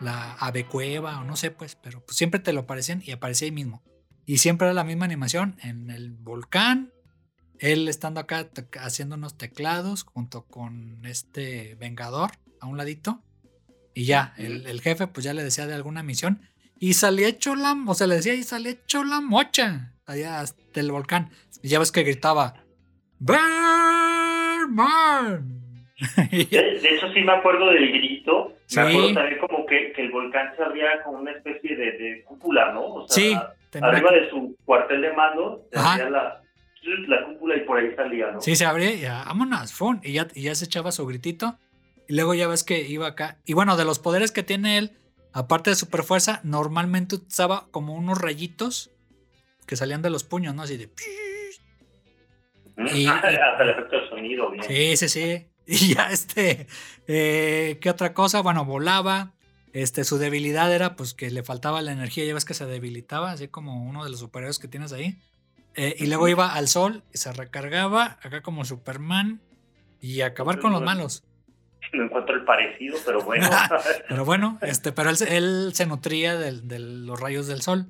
la 0.02 0.32
ave 0.34 0.66
cueva 0.66 1.20
o 1.20 1.24
no 1.24 1.36
sé 1.36 1.50
pues, 1.50 1.76
pero 1.76 2.04
pues 2.04 2.16
siempre 2.16 2.40
te 2.40 2.52
lo 2.52 2.60
aparecían 2.60 3.02
y 3.04 3.12
aparecía 3.12 3.46
ahí 3.46 3.52
mismo. 3.52 3.82
Y 4.26 4.38
siempre 4.38 4.66
era 4.66 4.74
la 4.74 4.84
misma 4.84 5.04
animación 5.04 5.56
en 5.62 5.90
el 5.90 6.12
volcán, 6.12 6.92
él 7.62 7.88
estando 7.88 8.20
acá 8.20 8.48
haciendo 8.80 9.14
unos 9.16 9.38
teclados 9.38 10.04
junto 10.04 10.44
con 10.46 11.00
este 11.06 11.76
Vengador 11.80 12.30
a 12.60 12.66
un 12.66 12.76
ladito. 12.76 13.22
Y 13.94 14.04
ya, 14.04 14.34
el, 14.38 14.66
el 14.66 14.80
jefe 14.80 15.06
pues 15.06 15.24
ya 15.24 15.32
le 15.34 15.42
decía 15.44 15.66
de 15.66 15.74
alguna 15.74 16.02
misión. 16.02 16.40
Y 16.78 16.94
salía 16.94 17.28
hecho 17.28 17.54
la, 17.54 17.76
o 17.86 17.94
sea, 17.94 18.06
le 18.08 18.16
decía 18.16 18.34
y 18.34 18.42
salía 18.42 18.72
hecho 18.72 19.04
la 19.04 19.20
mocha 19.20 19.92
allá 20.06 20.42
del 20.74 20.90
volcán. 20.90 21.30
Y 21.62 21.68
ya 21.68 21.78
ves 21.78 21.92
que 21.92 22.02
gritaba, 22.02 22.54
ya- 26.50 26.62
De, 26.62 26.80
de 26.80 26.88
hecho, 26.96 27.12
sí 27.12 27.20
me 27.22 27.32
acuerdo 27.32 27.66
del 27.70 27.92
grito. 27.92 28.54
Sí. 28.66 28.76
Me 28.80 28.82
acuerdo 28.88 29.14
también 29.14 29.38
como 29.38 29.66
que, 29.66 29.92
que 29.92 30.02
el 30.02 30.10
volcán 30.10 30.52
se 30.56 30.62
abría 30.62 31.02
como 31.04 31.18
una 31.18 31.32
especie 31.32 31.76
de, 31.76 31.92
de 31.92 32.22
cúpula, 32.24 32.72
¿no? 32.72 32.84
O 32.86 33.08
sea, 33.08 33.14
Sí, 33.14 33.78
arriba 33.80 34.10
de 34.12 34.30
su 34.30 34.56
cuartel 34.64 35.00
de 35.02 35.12
mando 35.12 35.66
se 35.70 36.10
la, 36.10 36.41
la 36.82 37.24
cúpula 37.26 37.56
y 37.56 37.60
por 37.60 37.78
ahí 37.78 37.94
salía, 37.96 38.30
¿no? 38.32 38.40
Sí, 38.40 38.56
se 38.56 38.64
abría 38.66 38.92
y 38.94 39.00
ya, 39.00 39.24
vámonos, 39.24 39.72
fun. 39.72 40.00
Y 40.02 40.12
ya, 40.12 40.28
y 40.34 40.42
ya 40.42 40.54
se 40.54 40.64
echaba 40.64 40.92
su 40.92 41.06
gritito. 41.06 41.58
Y 42.08 42.14
luego 42.14 42.34
ya 42.34 42.48
ves 42.48 42.64
que 42.64 42.80
iba 42.88 43.06
acá. 43.06 43.38
Y 43.46 43.52
bueno, 43.54 43.76
de 43.76 43.84
los 43.84 43.98
poderes 43.98 44.32
que 44.32 44.42
tiene 44.42 44.78
él, 44.78 44.92
aparte 45.32 45.70
de 45.70 45.76
super 45.76 46.02
fuerza, 46.02 46.40
normalmente 46.42 47.16
usaba 47.16 47.68
como 47.70 47.94
unos 47.94 48.20
rayitos 48.20 48.90
que 49.66 49.76
salían 49.76 50.02
de 50.02 50.10
los 50.10 50.24
puños, 50.24 50.54
¿no? 50.54 50.62
Así 50.62 50.76
de. 50.76 50.88
¿Mm? 52.76 52.86
y- 52.94 53.06
Hasta 53.08 53.62
el 53.62 53.70
efecto 53.70 53.96
de 54.00 54.08
sonido, 54.08 54.50
bien. 54.50 54.64
Sí, 54.64 54.96
sí, 54.96 55.08
sí. 55.08 55.46
Y 55.64 55.94
ya 55.94 56.10
este. 56.10 56.66
eh, 57.06 57.78
¿Qué 57.80 57.88
otra 57.88 58.12
cosa? 58.14 58.40
Bueno, 58.42 58.64
volaba. 58.64 59.32
Este, 59.72 60.02
su 60.04 60.18
debilidad 60.18 60.74
era 60.74 60.96
pues 60.96 61.14
que 61.14 61.30
le 61.30 61.44
faltaba 61.44 61.80
la 61.82 61.92
energía. 61.92 62.24
Ya 62.24 62.34
ves 62.34 62.44
que 62.44 62.52
se 62.52 62.66
debilitaba, 62.66 63.30
así 63.30 63.46
como 63.46 63.84
uno 63.88 64.02
de 64.02 64.10
los 64.10 64.18
superhéroes 64.18 64.58
que 64.58 64.66
tienes 64.68 64.92
ahí. 64.92 65.18
Eh, 65.74 65.96
y 65.98 66.06
luego 66.06 66.28
iba 66.28 66.52
al 66.54 66.68
sol 66.68 67.02
y 67.12 67.18
se 67.18 67.32
recargaba, 67.32 68.18
acá 68.22 68.42
como 68.42 68.64
Superman. 68.64 69.40
Y 70.00 70.20
acabar 70.22 70.58
con 70.60 70.72
los 70.72 70.82
malos. 70.82 71.24
No 71.92 72.04
encuentro 72.04 72.34
el 72.36 72.44
parecido, 72.44 72.96
pero 73.04 73.20
bueno. 73.24 73.50
Pero 74.08 74.24
bueno, 74.24 74.58
este, 74.62 74.92
pero 74.92 75.10
él, 75.10 75.16
se- 75.16 75.36
él 75.36 75.72
se 75.74 75.84
nutría 75.84 76.36
del- 76.38 76.66
de, 76.66 76.78
los 76.78 77.20
rayos 77.20 77.46
del 77.48 77.60
sol. 77.60 77.86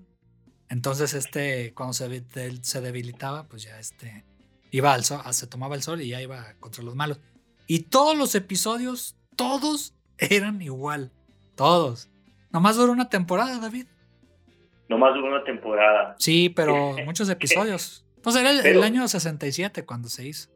Entonces, 0.68 1.14
este, 1.14 1.72
cuando 1.74 1.92
se, 1.92 2.06
él 2.06 2.64
se 2.64 2.80
debilitaba, 2.80 3.44
pues 3.46 3.62
ya 3.62 3.78
este, 3.78 4.24
iba 4.72 4.92
al 4.92 5.04
sol, 5.04 5.20
se 5.32 5.46
tomaba 5.46 5.76
el 5.76 5.82
sol 5.82 6.00
y 6.00 6.08
ya 6.08 6.20
iba 6.20 6.54
contra 6.58 6.82
los 6.82 6.96
malos. 6.96 7.20
Y 7.68 7.80
todos 7.80 8.16
los 8.16 8.34
episodios, 8.34 9.14
todos 9.36 9.94
eran 10.18 10.62
igual. 10.62 11.12
Todos. 11.54 12.08
Nomás 12.50 12.76
duró 12.76 12.90
una 12.92 13.08
temporada, 13.08 13.58
David. 13.60 13.86
Nomás 14.92 15.14
duró 15.14 15.28
una 15.28 15.42
temporada. 15.44 16.14
Sí, 16.18 16.50
pero 16.54 16.92
muchos 17.06 17.28
episodios. 17.30 18.04
Pues 18.22 18.36
era 18.36 18.50
el, 18.50 18.58
el 18.58 18.62
Pero- 18.62 18.82
año 18.82 19.08
67 19.08 19.84
cuando 19.86 20.08
se 20.08 20.26
hizo. 20.28 20.50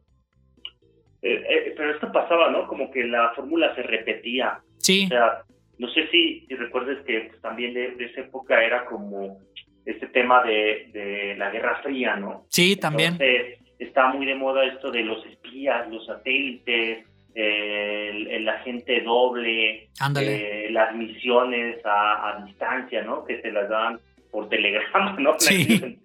Eh, 1.21 1.43
eh, 1.49 1.73
pero 1.75 1.91
esto 1.93 2.11
pasaba, 2.11 2.49
¿no? 2.51 2.67
Como 2.67 2.91
que 2.91 3.03
la 3.03 3.31
fórmula 3.35 3.73
se 3.75 3.81
repetía. 3.81 4.59
Sí, 4.77 5.05
O 5.05 5.09
sea, 5.09 5.41
no 5.79 5.89
sé 5.89 6.07
si, 6.09 6.45
si 6.47 6.55
recuerdes 6.55 7.03
que 7.05 7.21
pues, 7.21 7.41
también 7.41 7.73
de, 7.73 7.91
de 7.95 8.05
esa 8.05 8.21
época 8.21 8.63
era 8.63 8.85
como 8.85 9.39
este 9.85 10.07
tema 10.07 10.43
de, 10.43 10.89
de 10.93 11.35
la 11.37 11.49
Guerra 11.49 11.81
Fría, 11.81 12.15
¿no? 12.15 12.45
sí, 12.49 12.75
también. 12.75 13.13
Entonces, 13.19 13.59
está 13.79 14.07
muy 14.09 14.25
de 14.25 14.35
moda 14.35 14.63
esto 14.65 14.91
de 14.91 15.01
los 15.03 15.25
espías, 15.25 15.89
los 15.89 16.05
satélites, 16.05 17.05
el, 17.33 18.27
el 18.27 18.49
agente 18.49 19.01
doble, 19.01 19.89
eh, 20.19 20.67
las 20.71 20.95
misiones 20.95 21.83
a, 21.85 22.29
a 22.37 22.45
distancia, 22.45 23.01
¿no? 23.03 23.23
Que 23.25 23.41
se 23.41 23.51
las 23.51 23.69
daban 23.69 23.99
por 24.31 24.49
telegrama, 24.49 25.15
¿no? 25.19 25.35
Sí. 25.39 25.99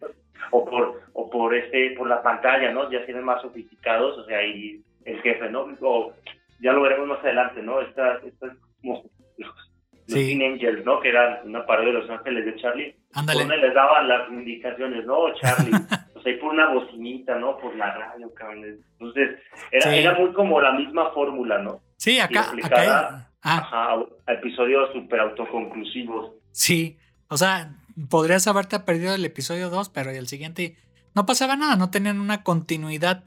O 0.51 0.65
por, 0.67 1.01
o 1.15 1.31
por 1.31 1.55
este, 1.55 1.95
por 1.97 2.09
la 2.09 2.23
pantalla, 2.23 2.71
¿no? 2.73 2.91
Ya 2.91 3.05
tienen 3.07 3.25
más 3.25 3.41
sofisticados, 3.41 4.19
o 4.19 4.25
sea, 4.27 4.45
y 4.45 4.83
el 5.05 5.21
jefe, 5.23 5.49
¿no? 5.49 5.67
O 5.81 6.13
ya 6.61 6.73
lo 6.73 6.83
veremos 6.83 7.09
más 7.09 7.21
adelante, 7.21 7.63
¿no? 7.63 7.81
Estas, 7.81 8.23
estas 8.25 8.53
como 8.83 9.03
los, 9.39 9.49
los 9.49 9.73
Sí. 10.07 10.37
Teen 10.37 10.43
Angels, 10.43 10.85
¿no? 10.85 11.01
Que 11.01 11.09
eran 11.11 11.39
una 11.45 11.65
parodia 11.65 11.93
de 11.93 12.01
Los 12.01 12.11
Ángeles 12.11 12.45
de 12.45 12.57
Charlie. 12.57 12.97
Ándale. 13.15 13.41
donde 13.41 13.57
les 13.59 13.75
daban 13.75 14.09
las 14.09 14.29
indicaciones, 14.31 15.07
¿no? 15.07 15.33
Charlie. 15.35 15.71
o 16.15 16.21
sea, 16.21 16.33
y 16.33 16.37
por 16.39 16.53
una 16.53 16.71
bocinita, 16.73 17.39
¿no? 17.39 17.57
Por 17.59 17.75
la 17.77 17.95
radio, 17.97 18.33
cabrón. 18.35 18.65
Entonces, 18.65 19.39
era, 19.71 19.91
Sí. 19.91 19.99
era 19.99 20.15
muy 20.15 20.33
como 20.33 20.61
la 20.61 20.73
misma 20.73 21.11
fórmula, 21.13 21.59
¿no? 21.59 21.81
Sí, 21.97 22.19
acá. 22.19 22.47
acá 22.63 23.29
ah, 23.45 23.59
Ajá, 23.59 23.97
episodios 24.27 24.93
súper 24.93 25.21
autoconclusivos. 25.21 26.33
Sí, 26.51 26.99
o 27.29 27.37
sea, 27.37 27.71
podrías 28.09 28.47
haberte 28.47 28.79
perdido 28.81 29.15
el 29.15 29.25
episodio 29.25 29.71
2, 29.71 29.89
pero 29.91 30.11
el 30.11 30.29
siguiente 30.29 30.77
no 31.15 31.27
pasaba 31.27 31.57
nada, 31.57 31.77
no 31.77 31.91
tenían 31.91 32.21
una 32.21 32.43
continuidad. 32.43 33.25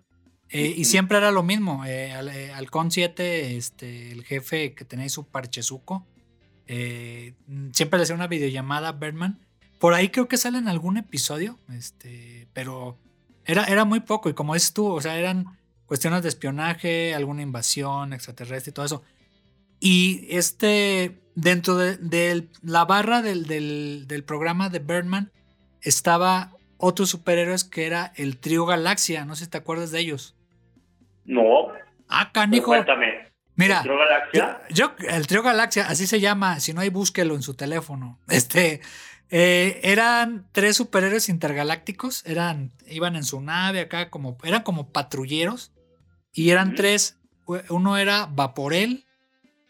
eh, 0.50 0.74
y 0.78 0.86
siempre 0.86 1.18
era 1.18 1.32
lo 1.32 1.44
mismo. 1.44 1.86
Eh, 1.86 2.12
al, 2.14 2.30
eh, 2.30 2.54
Halcón 2.54 2.92
7, 2.92 3.58
este, 3.58 4.12
el 4.12 4.24
jefe 4.24 4.76
que 4.76 4.86
tenía 4.86 5.10
su 5.10 5.28
parchezuco, 5.28 6.08
eh, 6.68 7.34
siempre 7.74 7.98
le 7.98 8.04
hacía 8.04 8.16
una 8.16 8.28
videollamada 8.28 8.90
a 8.90 8.92
Birdman. 8.94 9.40
Por 9.80 9.94
ahí 9.94 10.10
creo 10.10 10.28
que 10.28 10.38
sale 10.38 10.58
en 10.58 10.68
algún 10.68 10.98
episodio, 10.98 11.60
este, 11.70 12.48
pero 12.54 12.98
era, 13.46 13.66
era 13.66 13.86
muy 13.86 14.00
poco. 14.02 14.30
Y 14.30 14.34
como 14.34 14.54
dices 14.54 14.74
tú, 14.74 14.88
o 14.88 15.02
sea, 15.02 15.18
eran 15.18 15.46
cuestiones 15.86 16.24
de 16.24 16.30
espionaje, 16.30 17.14
alguna 17.16 17.42
invasión 17.44 18.14
extraterrestre 18.14 18.72
y 18.72 18.74
todo 18.74 18.86
eso. 18.86 19.04
Y 19.88 20.26
este, 20.32 21.22
dentro 21.36 21.76
de, 21.78 21.98
de 21.98 22.48
la 22.64 22.86
barra 22.86 23.22
del, 23.22 23.46
del, 23.46 24.06
del 24.08 24.24
programa 24.24 24.70
de 24.70 24.80
Birdman, 24.80 25.32
estaba 25.82 26.54
otros 26.78 27.12
superhéroes 27.12 27.64
que 27.64 27.86
era 27.86 28.12
el 28.16 28.38
Trío 28.40 28.66
Galaxia. 28.66 29.26
No 29.26 29.36
sé 29.36 29.46
si 29.46 29.52
te 29.52 29.60
acuerdas 29.60 29.92
de 29.92 30.00
ellos. 30.00 30.36
No, 31.24 31.68
Ah, 32.08 32.32
canijo. 32.32 32.66
cuéntame. 32.66 33.32
Mira, 33.56 33.82
¿Trio 33.84 33.94
yo, 33.94 34.00
Galaxia? 34.00 34.62
yo- 34.72 34.96
el 35.08 35.28
Trío 35.28 35.44
Galaxia, 35.44 35.88
así 35.88 36.08
se 36.08 36.20
llama. 36.20 36.60
Si 36.60 36.74
no 36.74 36.82
hay, 36.82 36.90
búsquelo 36.90 37.36
en 37.36 37.44
su 37.44 37.54
teléfono. 37.54 38.20
Este, 38.28 38.82
eh, 39.30 39.80
eran 39.84 40.48
tres 40.52 40.78
superhéroes 40.78 41.30
intergalácticos. 41.30 42.26
Eran, 42.26 42.72
iban 42.88 43.16
en 43.16 43.24
su 43.24 43.40
nave 43.40 43.82
acá, 43.82 44.10
como, 44.10 44.38
eran 44.44 44.64
como 44.64 44.92
patrulleros. 44.92 45.72
Y 46.34 46.50
eran 46.50 46.74
tres. 46.74 47.20
Uno 47.70 47.98
era 47.98 48.26
Vaporel, 48.26 49.05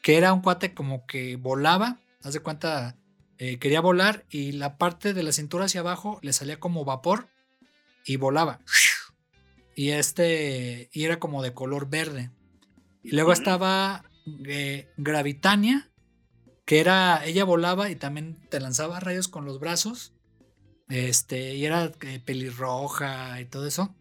que 0.05 0.17
era 0.17 0.33
un 0.33 0.41
cuate 0.41 0.75
como 0.75 1.07
que 1.07 1.35
volaba. 1.35 1.97
Haz 2.21 2.33
de 2.33 2.39
cuenta, 2.39 2.95
eh, 3.39 3.57
quería 3.57 3.81
volar 3.81 4.23
y 4.29 4.51
la 4.51 4.77
parte 4.77 5.15
de 5.15 5.23
la 5.23 5.31
cintura 5.31 5.65
hacia 5.65 5.79
abajo 5.79 6.19
le 6.21 6.31
salía 6.31 6.59
como 6.59 6.85
vapor 6.85 7.27
y 8.05 8.17
volaba. 8.17 8.59
Y 9.75 9.89
este, 9.89 10.89
y 10.93 11.05
era 11.05 11.17
como 11.17 11.41
de 11.41 11.55
color 11.55 11.89
verde. 11.89 12.29
Y 13.01 13.15
luego 13.15 13.33
estaba 13.33 14.05
eh, 14.45 14.93
Gravitania, 14.95 15.91
que 16.65 16.81
era, 16.81 17.25
ella 17.25 17.43
volaba 17.43 17.89
y 17.89 17.95
también 17.95 18.47
te 18.51 18.59
lanzaba 18.59 18.99
rayos 18.99 19.27
con 19.27 19.43
los 19.43 19.59
brazos, 19.59 20.13
este, 20.87 21.55
y 21.55 21.65
era 21.65 21.91
eh, 22.01 22.21
pelirroja 22.23 23.41
y 23.41 23.45
todo 23.45 23.65
eso. 23.65 23.95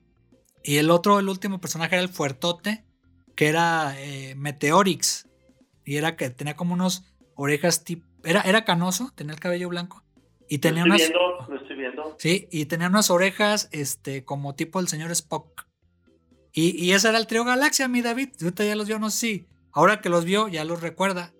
Y 0.62 0.76
el 0.76 0.90
otro, 0.90 1.18
el 1.18 1.30
último 1.30 1.62
personaje 1.62 1.94
era 1.94 2.02
el 2.02 2.10
fuertote, 2.10 2.84
que 3.34 3.48
era 3.48 3.94
eh, 3.98 4.34
Meteorix, 4.36 5.28
y 5.84 5.96
era 5.96 6.16
que 6.16 6.30
tenía 6.30 6.56
como 6.56 6.74
unos 6.74 7.04
orejas 7.34 7.84
tipo, 7.84 8.06
era, 8.24 8.40
era 8.42 8.64
canoso, 8.64 9.10
tenía 9.14 9.34
el 9.34 9.40
cabello 9.40 9.68
blanco. 9.68 10.02
Y 10.48 10.58
tenía 10.58 10.84
lo 10.84 10.94
unas. 10.94 11.00
estoy 11.02 11.16
viendo, 11.18 11.46
lo 11.48 11.56
estoy 11.60 11.76
viendo. 11.76 12.16
Sí, 12.18 12.48
y 12.50 12.66
tenía 12.66 12.88
unas 12.88 13.10
orejas, 13.10 13.68
este, 13.72 14.24
como 14.24 14.54
tipo 14.54 14.78
el 14.80 14.88
señor 14.88 15.10
Spock. 15.10 15.66
Y, 16.52 16.76
y 16.82 16.92
ese 16.92 17.08
era 17.08 17.18
el 17.18 17.26
trío 17.26 17.44
Galaxia, 17.44 17.88
mi 17.88 18.02
David. 18.02 18.28
Ahorita 18.40 18.64
ya 18.64 18.76
los 18.76 18.86
vio, 18.86 18.98
no 18.98 19.10
sé 19.10 19.18
si. 19.18 19.46
Ahora 19.72 20.00
que 20.00 20.08
los 20.08 20.24
vio, 20.24 20.48
ya 20.48 20.64
los 20.64 20.80
recuerda. 20.82 21.32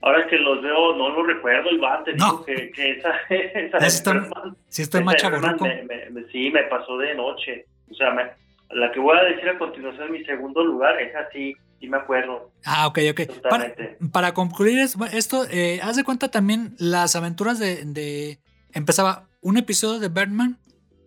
Ahora 0.00 0.26
que 0.28 0.36
los 0.36 0.62
veo, 0.62 0.96
no 0.96 1.10
lo 1.10 1.24
recuerdo, 1.24 1.70
Iván, 1.70 2.04
te 2.04 2.12
No. 2.14 2.24
digo 2.24 2.44
que, 2.44 2.70
que 2.70 2.90
esa, 2.92 3.10
esa 3.30 3.80
Sí, 3.80 3.86
estoy- 3.86 4.18
Bergman- 4.18 4.56
Sí, 4.68 4.82
estoy 4.82 5.04
chaborruco. 5.16 5.64
me- 5.64 5.82
me- 5.84 6.10
me- 6.10 6.32
Sí, 6.32 6.50
me 6.50 6.62
pasó 6.64 6.96
de 6.98 7.14
noche. 7.14 7.66
O 7.90 7.94
sea, 7.94 8.10
me- 8.12 8.30
la 8.70 8.90
que 8.92 9.00
voy 9.00 9.16
a 9.18 9.22
decir 9.24 9.48
a 9.48 9.58
continuación 9.58 10.06
en 10.06 10.12
mi 10.12 10.24
segundo 10.24 10.64
lugar, 10.64 11.00
esa 11.00 11.28
sí, 11.32 11.54
sí 11.80 11.88
me 11.88 11.96
acuerdo 11.96 12.52
Ah, 12.64 12.86
ok, 12.88 12.98
ok. 13.12 13.20
Para, 13.48 13.74
para 14.12 14.34
concluir 14.34 14.78
es- 14.80 14.96
esto, 15.12 15.46
eh, 15.50 15.80
haz 15.82 15.96
de 15.96 16.04
cuenta 16.04 16.28
también 16.30 16.74
las 16.78 17.14
aventuras 17.16 17.58
de, 17.58 17.84
de- 17.84 18.40
Empezaba 18.72 19.28
un 19.40 19.56
episodio 19.56 19.98
de 20.00 20.08
Birdman, 20.08 20.60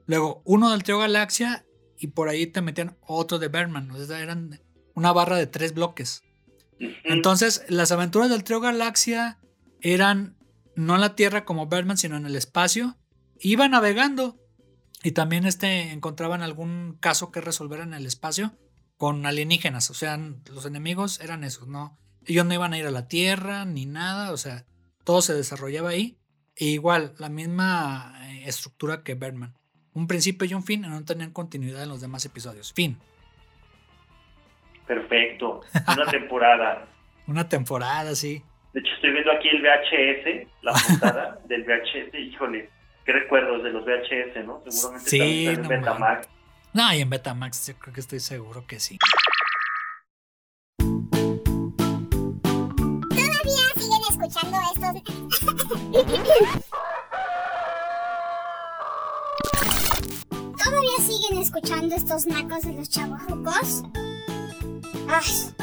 luego 0.07 0.41
uno 0.45 0.71
del 0.71 0.83
trío 0.83 0.97
Galaxia, 0.97 1.65
y 1.97 2.07
por 2.07 2.27
ahí 2.29 2.47
te 2.47 2.61
metían 2.61 2.97
otro 3.05 3.37
de 3.37 3.49
Birdman. 3.49 3.91
O 3.91 4.03
sea, 4.03 4.19
eran 4.19 4.59
una 4.95 5.11
barra 5.13 5.35
de 5.37 5.45
tres 5.47 5.73
bloques. 5.75 6.23
Entonces, 7.03 7.63
las 7.69 7.91
aventuras 7.91 8.29
del 8.29 8.43
trío 8.43 8.59
Galaxia 8.59 9.37
eran 9.81 10.35
no 10.75 10.95
en 10.95 11.01
la 11.01 11.15
Tierra 11.15 11.45
como 11.45 11.67
Birdman, 11.67 11.97
sino 11.97 12.17
en 12.17 12.25
el 12.25 12.35
espacio. 12.35 12.97
Iba 13.39 13.67
navegando 13.67 14.39
y 15.03 15.11
también 15.11 15.45
este, 15.45 15.91
encontraban 15.91 16.41
algún 16.41 16.97
caso 16.99 17.31
que 17.31 17.41
resolver 17.41 17.81
en 17.81 17.93
el 17.93 18.05
espacio 18.07 18.53
con 19.01 19.25
alienígenas. 19.25 19.89
O 19.89 19.95
sea, 19.95 20.15
los 20.53 20.67
enemigos 20.67 21.19
eran 21.21 21.43
esos, 21.43 21.67
¿no? 21.67 21.97
Ellos 22.27 22.45
no 22.45 22.53
iban 22.53 22.73
a 22.73 22.77
ir 22.77 22.85
a 22.85 22.91
la 22.91 23.07
Tierra 23.07 23.65
ni 23.65 23.87
nada, 23.87 24.31
o 24.31 24.37
sea, 24.37 24.65
todo 25.03 25.23
se 25.23 25.33
desarrollaba 25.33 25.89
ahí. 25.89 26.19
E 26.55 26.65
igual, 26.65 27.13
la 27.17 27.27
misma 27.27 28.13
eh, 28.25 28.43
estructura 28.45 29.01
que 29.03 29.15
Birdman. 29.15 29.55
Un 29.95 30.05
principio 30.05 30.47
y 30.47 30.53
un 30.53 30.61
fin, 30.61 30.85
y 30.85 30.87
no 30.87 31.03
tenían 31.03 31.31
continuidad 31.31 31.81
en 31.81 31.89
los 31.89 31.99
demás 31.99 32.25
episodios. 32.25 32.73
Fin. 32.73 32.99
Perfecto. 34.85 35.61
Una 35.87 36.05
temporada. 36.11 36.87
Una 37.25 37.49
temporada, 37.49 38.13
sí. 38.13 38.43
De 38.71 38.81
hecho, 38.81 38.93
estoy 38.93 39.13
viendo 39.13 39.31
aquí 39.31 39.49
el 39.49 39.63
VHS, 39.63 40.47
la 40.61 40.73
portada 40.73 41.39
del 41.47 41.63
VHS. 41.63 42.13
Híjole, 42.13 42.69
qué 43.03 43.13
recuerdos 43.13 43.63
de 43.63 43.71
los 43.71 43.83
VHS, 43.83 44.45
¿no? 44.45 44.61
Seguramente 44.67 45.09
Sí, 45.09 45.45
también 45.45 45.61
no 45.63 45.69
Betamax. 45.69 46.29
No, 46.73 46.93
y 46.93 47.01
en 47.01 47.09
Betamax 47.09 47.67
yo 47.67 47.73
creo 47.75 47.93
que 47.93 47.99
estoy 47.99 48.21
seguro 48.21 48.65
que 48.65 48.79
sí. 48.79 48.97
Todavía 53.09 53.65
siguen 53.75 54.01
escuchando 54.09 54.57
estos. 54.73 55.01
¿Todavía 60.63 60.97
siguen 61.05 61.37
escuchando 61.39 61.93
estos 61.95 62.25
nacos 62.25 62.61
de 62.61 62.71
los 62.73 62.89
chavorrucos? 62.89 63.83
Ay. 65.09 65.53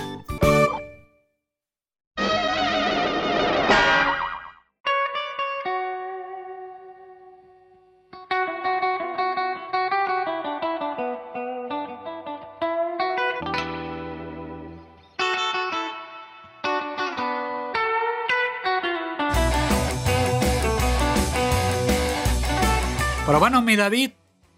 Pero 23.38 23.50
bueno, 23.50 23.62
mi 23.62 23.76
David, 23.76 24.10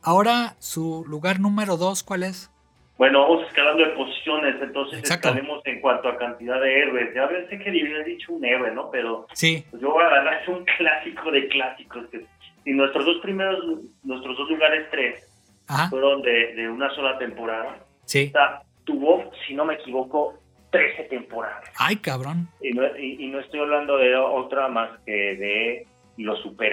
ahora 0.02 0.54
su 0.58 1.04
lugar 1.06 1.38
número 1.38 1.76
dos, 1.76 2.02
¿cuál 2.02 2.22
es? 2.22 2.50
Bueno, 2.96 3.20
vamos 3.28 3.46
escalando 3.46 3.84
de 3.84 3.90
posiciones, 3.90 4.54
entonces 4.62 5.00
Exacto. 5.00 5.28
escalemos 5.28 5.60
en 5.66 5.82
cuanto 5.82 6.08
a 6.08 6.16
cantidad 6.16 6.58
de 6.58 6.78
héroes. 6.80 7.14
Ya 7.14 7.28
pensé 7.28 7.58
que 7.58 7.68
había 7.68 7.98
dicho 8.04 8.32
un 8.32 8.42
héroe, 8.42 8.70
¿no? 8.72 8.90
Pero 8.90 9.26
Sí, 9.34 9.66
pues 9.70 9.82
yo 9.82 9.90
voy 9.90 10.02
a 10.02 10.06
agarrar 10.06 10.42
un 10.48 10.64
clásico 10.64 11.30
de 11.30 11.46
clásicos. 11.48 12.06
Que, 12.08 12.24
y 12.64 12.72
nuestros 12.72 13.04
dos 13.04 13.18
primeros, 13.20 13.58
nuestros 14.02 14.38
dos 14.38 14.48
lugares 14.48 14.86
tres, 14.90 15.28
ajá, 15.68 15.90
fueron 15.90 16.22
de, 16.22 16.54
de 16.54 16.70
una 16.70 16.88
sola 16.94 17.18
temporada. 17.18 17.80
sí. 18.06 18.20
Esta 18.20 18.62
tuvo, 18.84 19.30
si 19.46 19.52
no 19.52 19.66
me 19.66 19.74
equivoco, 19.74 20.38
13 20.70 21.02
temporadas. 21.10 21.68
Ay, 21.76 21.96
cabrón. 21.96 22.48
Y 22.62 22.70
no, 22.72 22.96
y, 22.96 23.24
y 23.24 23.26
no 23.26 23.40
estoy 23.40 23.60
hablando 23.60 23.98
de 23.98 24.16
otra 24.16 24.68
más 24.68 24.88
que 25.04 25.12
de 25.12 25.86
los 26.16 26.40
super 26.40 26.72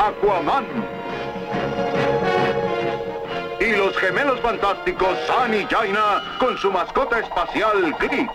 Aquaman. 0.00 0.64
Y 3.60 3.76
los 3.76 3.96
gemelos 3.98 4.40
fantásticos 4.40 5.18
San 5.26 5.52
y 5.54 5.64
Jaina 5.66 6.22
con 6.38 6.56
su 6.56 6.70
mascota 6.72 7.18
espacial 7.18 7.94
Grit. 8.00 8.30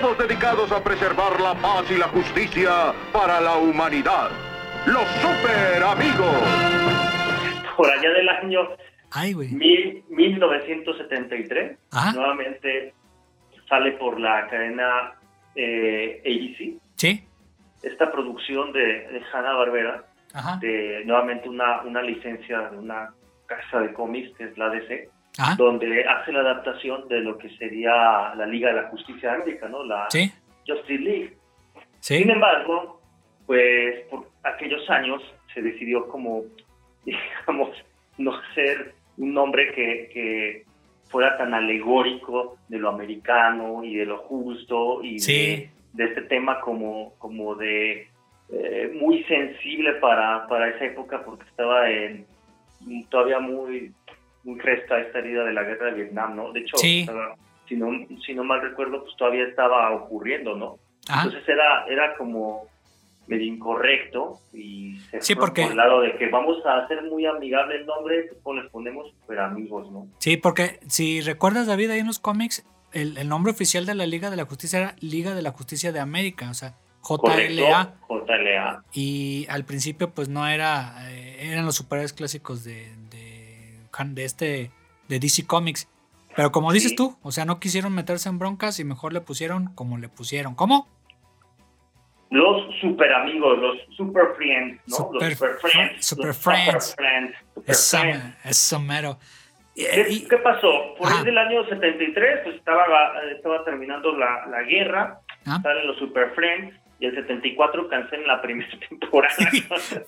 Todos 0.00 0.18
dedicados 0.18 0.72
a 0.72 0.82
preservar 0.82 1.38
la 1.40 1.54
paz 1.54 1.84
y 1.90 1.96
la 1.98 2.08
justicia 2.08 2.94
para 3.12 3.40
la 3.40 3.56
humanidad. 3.56 4.30
Los 4.86 5.06
super 5.20 5.82
amigos. 5.82 6.34
Por 7.76 7.90
allá 7.90 8.10
del 8.10 8.28
año 8.28 8.60
Ay, 9.10 9.32
güey. 9.34 9.48
mil- 9.52 10.02
1973, 10.08 11.76
Ajá. 11.92 12.12
nuevamente 12.12 12.94
sale 13.68 13.92
por 13.92 14.18
la 14.18 14.46
cadena 14.48 15.12
eh, 15.54 16.22
ABC, 16.24 16.80
Sí, 16.96 17.24
esta 17.82 18.10
producción 18.12 18.72
de, 18.72 18.80
de 19.08 19.22
Hanna-Barbera, 19.32 20.04
ajá, 20.34 20.58
de 20.60 21.02
nuevamente 21.04 21.48
una, 21.48 21.82
una 21.82 22.02
licencia 22.02 22.60
de 22.70 22.78
una 22.78 23.12
casa 23.46 23.80
de 23.80 23.92
cómics, 23.92 24.36
que 24.36 24.44
es 24.44 24.56
la 24.58 24.68
DC, 24.70 25.08
ajá, 25.38 25.54
donde 25.56 26.04
hace 26.06 26.32
la 26.32 26.40
adaptación 26.40 27.08
de 27.08 27.20
lo 27.20 27.36
que 27.38 27.48
sería 27.56 28.34
la 28.34 28.46
Liga 28.46 28.68
de 28.72 28.82
la 28.82 28.88
Justicia 28.88 29.30
de 29.30 29.36
América, 29.42 29.68
¿no? 29.68 29.84
La 29.84 30.06
sí, 30.10 30.32
Justice 30.66 31.02
League. 31.02 31.36
sí, 32.00 32.18
Sin 32.18 32.30
embargo, 32.30 33.00
pues 33.46 34.00
por 34.10 34.26
aquellos 34.44 34.88
años 34.90 35.22
se 35.52 35.60
decidió 35.62 36.08
como, 36.08 36.42
digamos, 37.04 37.70
no 38.18 38.32
ser 38.54 38.94
un 39.18 39.34
nombre 39.34 39.72
que, 39.74 40.10
que 40.12 40.64
fuera 41.10 41.36
tan 41.36 41.52
alegórico 41.52 42.56
de 42.68 42.78
lo 42.78 42.88
americano 42.88 43.84
y 43.84 43.96
de 43.96 44.06
lo 44.06 44.18
justo 44.18 45.02
y 45.02 45.18
Sí. 45.18 45.32
de, 45.56 45.70
de 45.92 46.04
este 46.04 46.22
tema 46.22 46.60
como, 46.60 47.14
como 47.18 47.54
de 47.54 48.08
eh, 48.50 48.92
muy 49.00 49.22
sensible 49.24 49.94
para, 49.94 50.46
para 50.46 50.68
esa 50.68 50.84
época 50.86 51.22
porque 51.24 51.48
estaba 51.48 51.88
en 51.90 52.26
todavía 53.10 53.38
muy 53.40 53.92
muy 54.44 54.58
fresca 54.58 54.98
esta 54.98 55.20
herida 55.20 55.44
de 55.44 55.52
la 55.52 55.62
guerra 55.62 55.86
de 55.86 56.02
Vietnam, 56.02 56.34
¿no? 56.34 56.52
De 56.52 56.60
hecho, 56.60 56.76
Sí. 56.76 57.00
estaba- 57.00 57.36
si 57.68 57.76
no, 57.76 57.90
si 58.26 58.34
no 58.34 58.42
mal 58.42 58.60
recuerdo, 58.60 59.02
pues 59.04 59.16
todavía 59.16 59.44
estaba 59.44 59.90
ocurriendo, 59.92 60.56
¿no? 60.56 60.78
ajá. 61.08 61.22
Entonces 61.28 61.48
era, 61.48 61.84
era 61.86 62.16
como 62.16 62.66
medio 63.28 63.46
incorrecto 63.46 64.38
y 64.52 64.96
se 65.10 65.20
Sí, 65.20 65.34
porque- 65.36 65.62
por 65.62 65.70
el 65.70 65.76
lado 65.76 66.00
de 66.00 66.16
que 66.16 66.28
vamos 66.28 66.64
a 66.66 66.78
hacer 66.78 67.02
muy 67.04 67.24
amigable 67.24 67.76
el 67.76 67.86
nombre, 67.86 68.30
pues 68.42 68.62
les 68.62 68.70
ponemos 68.70 69.10
super 69.20 69.38
amigos, 69.38 69.90
¿no? 69.92 70.08
Sí, 70.18 70.36
porque 70.36 70.80
si 70.88 71.20
recuerdas, 71.20 71.68
David, 71.68 71.90
en 71.92 72.06
los 72.08 72.18
cómics, 72.18 72.66
el, 72.92 73.16
el 73.18 73.28
nombre 73.28 73.52
oficial 73.52 73.86
de 73.86 73.94
la 73.94 74.06
Liga 74.06 74.30
de 74.30 74.36
la 74.36 74.44
Justicia 74.44 74.78
era 74.78 74.96
Liga 75.00 75.34
de 75.34 75.42
la 75.42 75.52
Justicia 75.52 75.92
de 75.92 76.00
América. 76.00 76.50
O 76.50 76.54
sea, 76.54 76.74
JLA. 77.02 77.18
Correcto, 77.18 78.26
JLA. 78.26 78.84
Y 78.92 79.46
al 79.48 79.64
principio, 79.64 80.10
pues 80.10 80.28
no 80.28 80.46
era. 80.46 81.10
eh, 81.10 81.50
eran 81.50 81.64
los 81.66 81.74
superhéroes 81.76 82.12
clásicos 82.12 82.64
de, 82.64 82.94
de, 83.10 83.78
de 84.06 84.24
este. 84.24 84.70
de 85.08 85.18
DC 85.18 85.46
Comics. 85.46 85.88
Pero 86.34 86.50
como 86.50 86.72
dices 86.72 86.90
Sí. 86.90 86.96
tú, 86.96 87.18
o 87.22 87.30
sea, 87.32 87.44
no 87.44 87.60
quisieron 87.60 87.92
meterse 87.94 88.28
en 88.28 88.38
broncas 88.38 88.78
y 88.80 88.84
mejor 88.84 89.12
le 89.12 89.20
pusieron 89.20 89.66
como 89.74 89.98
le 89.98 90.08
pusieron. 90.08 90.54
¿Cómo? 90.54 90.88
Los 92.30 92.62
super 92.80 93.12
amigos, 93.12 93.58
los 93.58 93.76
super 93.94 94.22
friends, 94.38 94.80
¿no? 94.86 94.96
Super 94.96 95.28
los 95.28 95.38
super 95.38 95.58
friends. 95.60 96.06
super 96.06 96.26
los 96.28 96.36
friends. 96.38 96.84
Super 96.86 96.96
friends. 96.96 97.36
super 97.54 97.70
Eso, 97.70 97.98
friends. 97.98 98.36
eso 98.44 98.80
mero. 98.80 99.18
Y- 99.74 99.84
¿Qué, 99.84 100.26
qué 100.28 100.36
pasó? 100.38 100.94
Por 100.98 101.06
Ajá. 101.08 101.18
ahí 101.20 101.24
del 101.24 101.38
año 101.38 101.64
73, 101.68 102.40
pues 102.44 102.56
estaba, 102.56 102.84
estaba 103.34 103.64
terminando 103.64 104.16
la, 104.16 104.46
la 104.46 104.62
guerra, 104.62 105.18
ah, 105.46 105.60
salen 105.62 105.86
los 105.86 105.96
Super 105.98 106.30
Friends, 106.34 106.74
y 107.00 107.06
el 107.06 107.14
74 107.16 107.88
cancelan 107.88 108.26
la 108.28 108.40
primera 108.40 108.68
temporada. 108.88 109.34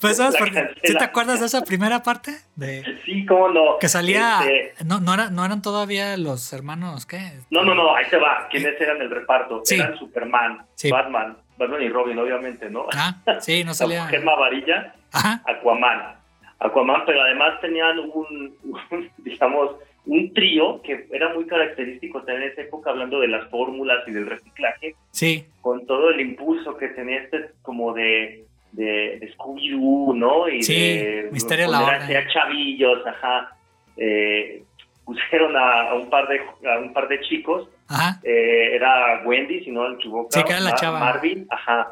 Pues, 0.00 0.16
¿sabes? 0.18 0.37
¿Sí 0.85 0.96
te 0.96 1.03
acuerdas 1.05 1.40
de 1.40 1.46
esa 1.46 1.62
primera 1.64 2.03
parte? 2.05 2.33
De, 2.55 2.85
Sí, 3.05 3.27
cómo 3.27 3.48
no. 3.48 3.79
que 3.81 3.88
salía. 3.88 4.40
Este, 4.46 4.85
No, 4.85 5.00
no, 5.00 5.14
era- 5.14 5.31
no 5.31 5.44
eran 5.44 5.61
todavía 5.61 6.16
los 6.16 6.53
hermanos, 6.53 7.05
¿qué? 7.07 7.18
no, 7.50 7.64
no, 7.64 7.74
no, 7.74 7.96
ahí 7.96 8.05
se 8.11 8.16
va. 8.18 8.46
¿Quiénes 8.50 8.81
eran 8.81 9.00
el 9.03 9.11
reparto? 9.11 9.62
Sí. 9.64 9.74
Eran 9.77 9.98
Superman, 9.98 10.66
Sí. 10.77 10.90
Batman, 10.90 11.37
Batman 11.57 11.83
y 11.83 11.88
Robin, 11.88 12.18
obviamente, 12.18 12.70
¿no? 12.70 12.87
Ah, 12.94 13.16
sí, 13.40 13.64
no 13.64 13.74
salía. 13.74 14.07
Gemma 14.07 14.37
Varilla, 14.37 14.94
Ajá. 15.12 15.42
Aquaman. 15.46 16.16
Aquaman, 16.61 17.03
pero 17.07 17.21
además 17.23 17.61
tenían 17.61 17.99
un, 17.99 18.55
un, 18.90 19.11
digamos, 19.19 19.73
un 20.07 20.33
trío 20.35 20.81
que 20.83 21.07
era 21.12 21.33
muy 21.35 21.47
característico 21.47 22.23
en 22.29 22.43
esa 22.43 22.62
época, 22.62 22.90
hablando 22.90 23.21
de 23.21 23.29
las 23.29 23.49
fórmulas 23.51 24.07
y 24.07 24.12
del 24.12 24.27
reciclaje, 24.27 24.95
Sí, 25.11 25.47
con 25.62 25.87
todo 25.87 26.11
el 26.11 26.21
impulso 26.21 26.77
que 26.77 26.88
tenía 26.88 27.19
este 27.23 27.51
como 27.62 27.93
de, 27.95 28.45
de, 28.73 29.19
de 29.21 29.35
Scooby-Doo, 29.37 30.14
¿no? 30.17 30.49
Y 30.49 30.62
Sí, 30.62 30.75
de 30.75 31.29
Misterio 31.33 31.69
la 31.71 31.79
poner 31.81 31.95
Orden. 31.95 32.03
así 32.05 32.14
a 32.17 32.29
chavillos, 32.33 33.07
ajá. 33.07 33.57
Eh, 33.97 34.62
pusieron 35.05 35.57
a, 35.57 35.90
a 35.90 35.95
un 35.95 36.09
par 36.11 36.27
de 36.29 36.40
a 36.69 36.79
un 36.79 36.93
par 36.93 37.09
de 37.09 37.21
chicos, 37.21 37.69
ajá. 37.88 38.21
eh, 38.25 38.71
era 38.75 39.23
Wendy, 39.25 39.64
si 39.64 39.71
no 39.71 39.88
me 39.88 39.95
equivoco, 39.97 40.29
Sí, 40.33 40.43
que 40.45 40.51
era 40.53 40.61
la 40.61 40.71
Ma- 40.71 40.77
chava. 40.77 40.99
Marvin, 41.01 41.47
ajá, 41.51 41.88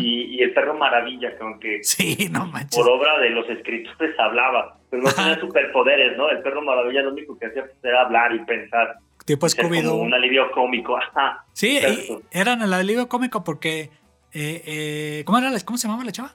y, 0.00 0.36
y 0.36 0.42
el 0.42 0.52
perro 0.52 0.76
Maravilla, 0.76 1.36
que 1.36 1.42
aunque 1.42 1.78
Sí, 1.84 2.28
no 2.30 2.46
manches. 2.46 2.78
por 2.78 2.88
obra 2.90 3.18
de 3.18 3.30
los 3.30 3.48
escritores 3.48 4.18
hablaba, 4.18 4.78
pero 4.90 5.02
no 5.02 5.12
tenía 5.12 5.38
superpoderes, 5.40 6.16
¿no? 6.16 6.28
El 6.30 6.40
perro 6.42 6.62
Maravilla 6.62 7.02
lo 7.02 7.12
único 7.12 7.38
que 7.38 7.46
hacía 7.46 7.62
pues, 7.64 7.76
era 7.82 8.02
hablar 8.02 8.34
y 8.34 8.38
pensar, 8.44 8.96
Tipo 9.24 9.46
Scooby-Doo. 9.48 9.94
un 10.02 10.14
alivio 10.14 10.50
cómico, 10.52 10.96
ajá. 10.96 11.44
Sí, 11.52 11.78
y 11.78 12.18
eran 12.30 12.62
el 12.62 12.72
alivio 12.72 13.08
cómico 13.08 13.42
porque. 13.42 13.90
eh, 14.32 14.62
eh, 14.66 15.22
¿cómo, 15.24 15.38
era, 15.38 15.50
la- 15.50 15.60
¿Cómo 15.64 15.78
se 15.78 15.88
llamaba 15.88 16.04
la 16.04 16.12
chava? 16.12 16.34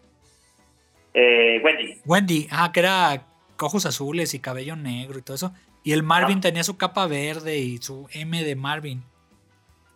Eh, 1.14 1.62
Wendy, 1.64 1.98
Wendy, 2.06 2.48
ah, 2.52 2.72
que 2.74 2.80
era 2.82 3.24
ojos 3.60 3.86
azules 3.86 4.34
y 4.34 4.40
cabello 4.40 4.76
negro 4.76 5.20
y 5.20 5.22
todo 5.22 5.36
eso. 5.36 5.54
Y 5.84 5.92
el 5.94 6.04
Marvin 6.04 6.38
Ah. 6.40 6.42
tenía 6.42 6.64
su 6.64 6.78
capa 6.78 7.08
verde 7.08 7.58
y 7.60 7.78
su 7.78 8.08
M 8.14 8.44
de 8.44 8.56
Marvin. 8.56 9.04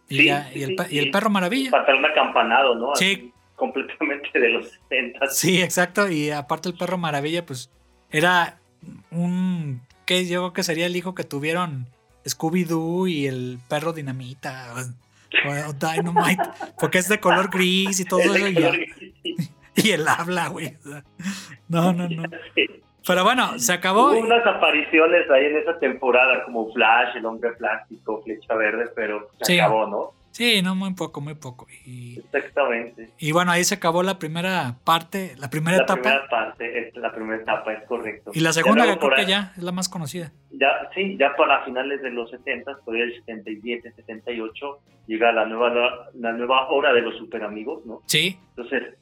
Y, 0.09 0.17
Sí, 0.17 0.25
ya- 0.25 0.49
sí, 0.51 0.59
y, 0.59 0.63
el, 0.63 0.69
sí, 0.77 0.95
y 0.95 0.99
el 0.99 1.11
perro 1.11 1.29
maravilla. 1.29 1.71
acampanado, 1.77 2.75
¿no? 2.75 2.95
Sí. 2.95 3.31
Completamente 3.55 4.39
de 4.39 4.49
los 4.49 4.69
60. 4.89 5.27
Sí, 5.27 5.61
exacto. 5.61 6.09
Y 6.09 6.29
aparte 6.31 6.69
el 6.69 6.77
perro 6.77 6.97
maravilla, 6.97 7.45
pues 7.45 7.71
era 8.11 8.59
un... 9.11 9.81
que 10.05 10.25
yo 10.27 10.41
creo 10.41 10.53
que 10.53 10.63
sería 10.63 10.85
el 10.85 10.95
hijo 10.95 11.15
que 11.15 11.23
tuvieron 11.23 11.87
Scooby-Doo 12.25 13.09
y 13.09 13.27
el 13.27 13.59
perro 13.69 13.93
dinamita 13.93 14.73
o, 14.75 14.79
o 15.69 15.73
Dynamite. 15.73 16.43
Porque 16.79 16.97
es 16.99 17.07
de 17.09 17.19
color 17.19 17.49
gris 17.49 17.99
y 17.99 18.05
todo 18.05 18.19
Es 18.19 18.35
eso. 18.35 18.71
Y, 19.23 19.35
y 19.75 19.91
el 19.91 20.07
habla, 20.07 20.47
güey. 20.49 20.75
No, 21.67 21.93
no, 21.93 22.07
no. 22.09 22.23
Pero 23.07 23.23
bueno, 23.23 23.59
se 23.59 23.71
acabó. 23.73 24.11
Hubo 24.11 24.19
unas 24.19 24.45
apariciones 24.47 25.29
ahí 25.29 25.45
en 25.45 25.57
esa 25.57 25.77
temporada 25.77 26.43
como 26.43 26.73
Flash, 26.73 27.15
el 27.17 27.25
hombre 27.25 27.51
plástico, 27.53 28.23
Flecha 28.23 28.55
Verde, 28.55 28.85
pero 28.95 29.29
se 29.41 29.53
Sí. 29.53 29.59
acabó, 29.59 29.85
¿no? 29.85 30.11
Sí, 30.35 30.61
no, 30.61 30.75
muy 30.75 30.93
poco, 30.95 31.21
muy 31.21 31.35
poco. 31.35 31.65
Y, 31.85 32.19
Exactamente. 32.19 33.09
y 33.17 33.31
bueno, 33.31 33.53
ahí 33.53 33.63
se 33.63 33.75
acabó 33.75 34.03
la 34.03 34.19
primera 34.19 34.75
parte, 34.83 35.33
la 35.37 35.49
primera 35.49 35.77
La 35.77 35.83
etapa. 35.83 36.01
primera 36.01 36.27
parte, 36.27 36.89
es, 36.89 36.95
la 36.97 37.13
primera 37.13 37.41
etapa 37.41 37.71
es 37.71 37.83
correcto. 37.87 38.31
Y 38.33 38.41
la 38.41 38.51
segunda, 38.51 38.83
que 38.85 38.99
creo 38.99 39.15
que 39.15 39.25
ya 39.27 39.53
es 39.55 39.63
la 39.63 39.71
más 39.71 39.87
conocida. 39.87 40.33
Ya, 40.51 40.89
sí, 40.93 41.15
ya 41.17 41.33
para 41.37 41.63
finales 41.63 42.01
de 42.01 42.09
los 42.09 42.29
70, 42.31 42.79
por 42.83 42.95
ahí 42.95 43.03
el 43.03 43.15
77, 43.15 43.93
78, 43.95 44.79
llega 45.07 45.31
la 45.31 45.45
nueva, 45.45 46.09
la 46.15 46.33
nueva 46.33 46.67
hora 46.67 46.91
de 46.91 47.01
los 47.01 47.15
superamigos, 47.15 47.85
¿no? 47.85 48.01
Sí, 48.05 48.37
Entonces, 48.57 48.93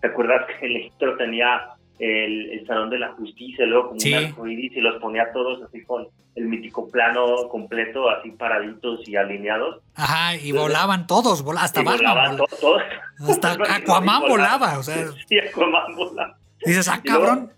¿te 0.00 0.06
acuerdas 0.06 0.46
que 0.60 0.66
el 0.66 1.16
tenía 1.18 1.77
el, 1.98 2.50
el 2.52 2.66
Salón 2.66 2.90
de 2.90 2.98
la 2.98 3.12
Justicia, 3.12 3.66
luego 3.66 3.88
como 3.88 4.00
Sí. 4.00 4.12
un 4.14 4.24
arcoíris 4.24 4.72
y 4.76 4.80
los 4.80 5.00
ponía 5.00 5.32
todos 5.32 5.62
así 5.62 5.82
con 5.84 6.06
el 6.36 6.44
mítico 6.46 6.88
plano 6.90 7.48
completo, 7.48 8.08
así 8.08 8.30
paraditos 8.30 9.06
y 9.08 9.16
alineados? 9.16 9.82
ajá, 9.94 10.36
y 10.36 10.52
volaban 10.52 11.06
todos, 11.08 11.42
vola- 11.42 11.62
hasta 11.62 11.80
Batman. 11.82 11.96
volaban 12.14 12.36
vola- 12.36 12.48
to- 12.50 12.56
todos. 12.56 12.82
Hasta 13.28 13.52
Aquaman 13.76 14.22
volaba, 14.28 14.78
o 14.78 14.82
sea, 14.82 15.08
Sí, 15.28 15.38
Aquaman 15.38 15.96
volaba. 15.96 16.38
dices, 16.64 16.88
ah, 16.88 17.00
cabrón. 17.04 17.52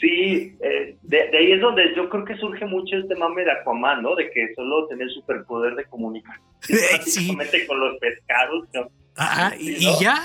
Sí, 0.00 0.56
eh, 0.60 0.96
de, 1.02 1.28
de 1.28 1.38
ahí 1.38 1.52
es 1.52 1.60
donde 1.60 1.92
yo 1.96 2.08
creo 2.08 2.24
que 2.24 2.36
surge 2.36 2.64
mucho 2.66 2.96
este 2.96 3.16
mame 3.16 3.44
de 3.44 3.50
Aquaman, 3.50 4.00
¿no? 4.02 4.14
De 4.14 4.30
que 4.30 4.54
solo 4.54 4.86
tener 4.86 5.10
superpoder 5.10 5.74
de 5.74 5.84
comunicar 5.86 6.36
Sí, 6.60 6.74
básicamente 6.98 7.66
con 7.66 7.80
los 7.80 7.96
pescados, 7.98 8.64
¿no? 8.74 8.88
Ajá, 9.16 9.54
y, 9.58 9.76
ya. 10.00 10.16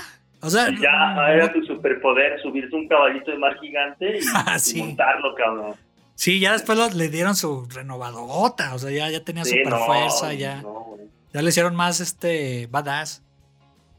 O 0.44 0.50
sea, 0.50 0.68
ya 0.80 1.32
era 1.32 1.52
tu 1.52 1.62
superpoder 1.64 2.40
subirse 2.40 2.74
un 2.76 2.86
caballito 2.88 3.30
de 3.30 3.38
mar 3.38 3.58
gigante 3.60 4.18
y, 4.18 4.20
Ah, 4.34 4.56
y 4.74 4.78
montarlo, 4.78 5.34
cabrón. 5.34 5.74
sí, 6.14 6.38
ya 6.40 6.52
después 6.52 6.76
lo- 6.78 6.90
le 6.90 7.08
dieron 7.08 7.34
su 7.34 7.66
renovadota, 7.74 8.74
o 8.74 8.78
sea, 8.78 8.90
ya, 8.90 9.10
ya 9.10 9.24
tenía 9.24 9.44
Sí, 9.44 9.56
super 9.58 9.72
no, 9.72 9.86
fuerza, 9.86 10.34
ya, 10.34 10.62
no, 10.62 10.96
ya 11.32 11.42
le 11.42 11.48
hicieron 11.48 11.74
más 11.74 12.00
este 12.00 12.66
badass. 12.70 13.22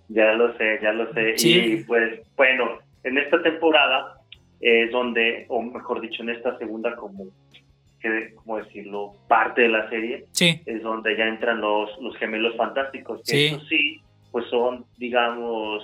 Ya 0.08 0.34
lo 0.34 0.56
sé, 0.58 0.80
ya 0.84 0.92
lo 0.94 1.12
sé. 1.14 1.38
Sí. 1.38 1.54
Y 1.54 1.84
pues, 1.84 2.22
bueno, 2.38 2.78
en 3.04 3.18
esta 3.18 3.42
temporada 3.42 4.22
es 4.62 4.92
donde, 4.92 5.46
o 5.50 5.62
mejor 5.64 6.00
dicho, 6.00 6.22
en 6.24 6.30
esta 6.30 6.58
segunda 6.60 6.96
como, 6.96 7.26
¿cómo 8.36 8.58
decirlo? 8.58 9.14
Parte 9.28 9.64
de 9.64 9.70
la 9.70 9.90
serie, 9.90 10.26
Sí, 10.32 10.62
es 10.68 10.84
donde 10.84 11.18
ya 11.18 11.26
entran 11.26 11.60
los, 11.60 11.90
los 12.02 12.16
gemelos 12.18 12.56
fantásticos, 12.56 13.20
que 13.26 13.32
Sí. 13.32 13.46
estos 13.48 13.68
sí, 13.68 14.02
pues 14.32 14.46
son, 14.52 14.86
digamos, 14.98 15.82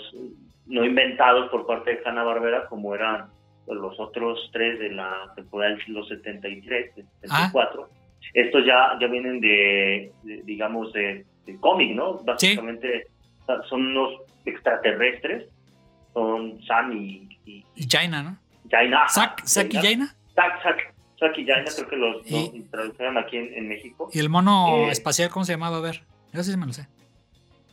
no 0.68 0.86
inventados 0.86 1.50
por 1.50 1.66
parte 1.66 1.92
de 1.96 2.00
Hanna 2.06 2.24
Barbera 2.24 2.66
como 2.68 2.94
eran 2.96 3.28
los 3.68 4.00
otros 4.00 4.50
tres 4.52 4.80
de 4.80 4.90
la 4.92 5.32
temporada 5.36 5.76
de 5.76 5.82
los 5.88 6.08
73, 6.08 6.96
de 6.96 7.06
Ah. 7.30 7.50
74. 7.52 7.90
Estos 8.34 8.66
ya, 8.66 8.98
ya 9.00 9.08
vienen 9.08 9.40
de, 9.42 10.12
de, 10.24 10.42
digamos, 10.44 10.92
de, 10.94 11.26
de 11.46 11.56
cómic, 11.60 11.92
¿no? 11.96 12.16
Básicamente 12.24 13.08
son 13.70 13.88
unos 13.88 14.14
extraterrestres, 14.46 15.48
son 16.14 16.62
Sam 16.66 16.92
y, 16.94 17.28
y 17.46 17.66
y 17.76 17.88
Jaina, 17.90 18.24
¿no? 18.24 18.38
Jaina. 18.70 19.08
Zack, 19.10 19.44
y 19.72 19.76
Jaina. 19.78 20.16
Zack, 20.36 20.62
Zack, 20.64 20.94
Zack 21.20 21.38
y 21.38 21.46
Jaina 21.46 21.70
creo 21.76 21.88
que 21.90 21.96
los, 21.98 22.32
Y- 22.32 22.58
los 22.60 22.70
tradujeron 22.72 23.18
aquí 23.18 23.38
en, 23.38 23.54
en 23.54 23.68
México. 23.70 24.10
Y 24.14 24.20
el 24.20 24.30
mono 24.30 24.68
Eh. 24.88 24.92
espacial, 24.92 25.30
¿cómo 25.30 25.44
se 25.46 25.54
llamaba? 25.54 25.78
A 25.78 25.82
ver, 25.82 26.04
yo 26.34 26.44
sí 26.44 26.56
me 26.58 26.66
lo 26.68 26.74
sé. 26.74 26.88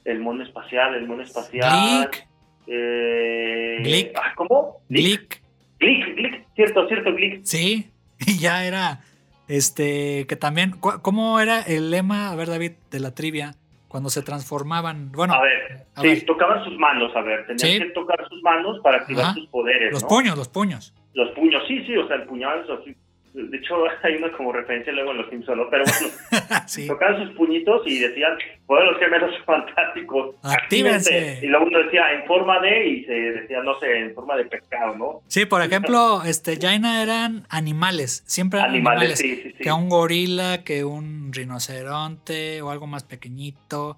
El 0.04 0.20
mono 0.20 0.42
espacial, 0.42 0.94
el 0.94 1.06
mono 1.06 1.22
espacial. 1.22 1.70
Glick, 2.08 2.27
Eh, 2.70 3.78
Glick. 3.82 4.12
ah, 4.16 4.32
¿Cómo? 4.36 4.82
Glick, 4.88 5.40
Glick, 5.80 6.14
Glick, 6.16 6.46
cierto, 6.54 6.86
cierto, 6.88 7.12
Glick. 7.14 7.40
sí, 7.44 7.90
y 8.26 8.38
ya 8.38 8.64
era, 8.66 9.00
este, 9.48 10.26
que 10.26 10.36
también, 10.36 10.72
¿cómo 10.80 11.40
era 11.40 11.60
el 11.62 11.90
lema, 11.90 12.30
a 12.30 12.36
ver 12.36 12.48
David, 12.48 12.72
de 12.90 13.00
la 13.00 13.14
trivia, 13.14 13.54
cuando 13.88 14.10
se 14.10 14.22
transformaban? 14.22 15.10
Bueno, 15.12 15.34
A 15.34 15.40
ver, 15.42 15.86
a 15.94 16.00
sí, 16.02 16.08
ver. 16.08 16.26
tocaban 16.26 16.62
sus 16.64 16.76
manos, 16.78 17.10
a 17.16 17.22
ver, 17.22 17.46
tenían 17.46 17.58
Sí. 17.58 17.78
que 17.78 17.90
tocar 17.92 18.18
sus 18.28 18.42
manos 18.42 18.78
para 18.82 18.98
activar 18.98 19.24
Ajá. 19.26 19.34
sus 19.34 19.46
poderes, 19.48 19.92
los 19.92 20.02
¿no? 20.02 20.08
puños, 20.08 20.36
los 20.36 20.48
puños. 20.48 20.94
Los 21.14 21.30
puños, 21.30 21.62
sí, 21.66 21.82
sí, 21.86 21.96
o 21.96 22.06
sea, 22.06 22.16
el 22.16 22.24
puñal, 22.24 22.60
eso 22.64 22.80
sí. 22.84 22.94
De 23.34 23.56
hecho, 23.56 23.76
hay 24.02 24.16
una 24.16 24.30
como 24.32 24.52
referencia 24.52 24.92
luego 24.92 25.12
en 25.12 25.18
los 25.18 25.30
Simpsons, 25.30 25.58
¿no? 25.58 25.70
Pero 25.70 25.84
bueno, 25.84 26.14
sí, 26.66 26.86
tocaban 26.86 27.26
sus 27.26 27.36
puñitos 27.36 27.82
y 27.86 27.98
decían, 27.98 28.36
poder 28.66 28.84
los 28.84 28.98
gemelos 28.98 29.34
fantásticos, 29.44 30.36
Actívense. 30.42 31.40
Y 31.42 31.46
luego 31.46 31.66
uno 31.66 31.78
decía, 31.80 32.12
en 32.12 32.26
forma 32.26 32.60
de, 32.60 32.86
y 32.86 33.04
se 33.04 33.12
decía, 33.12 33.62
no 33.62 33.78
sé, 33.80 33.98
en 33.98 34.14
forma 34.14 34.36
de 34.36 34.44
pescado, 34.44 34.96
¿no? 34.96 35.22
sí, 35.26 35.46
por 35.46 35.62
ejemplo, 35.62 36.22
este, 36.24 36.56
Jaina 36.60 37.02
eran 37.02 37.44
animales, 37.48 38.22
siempre 38.26 38.60
eran 38.60 38.70
Animales, 38.70 39.18
animales. 39.18 39.18
sí, 39.18 39.36
sí, 39.42 39.54
sí. 39.56 39.62
Que 39.62 39.72
un 39.72 39.88
gorila, 39.88 40.64
que 40.64 40.84
un 40.84 41.32
rinoceronte 41.32 42.62
o 42.62 42.70
algo 42.70 42.86
más 42.86 43.04
pequeñito. 43.04 43.96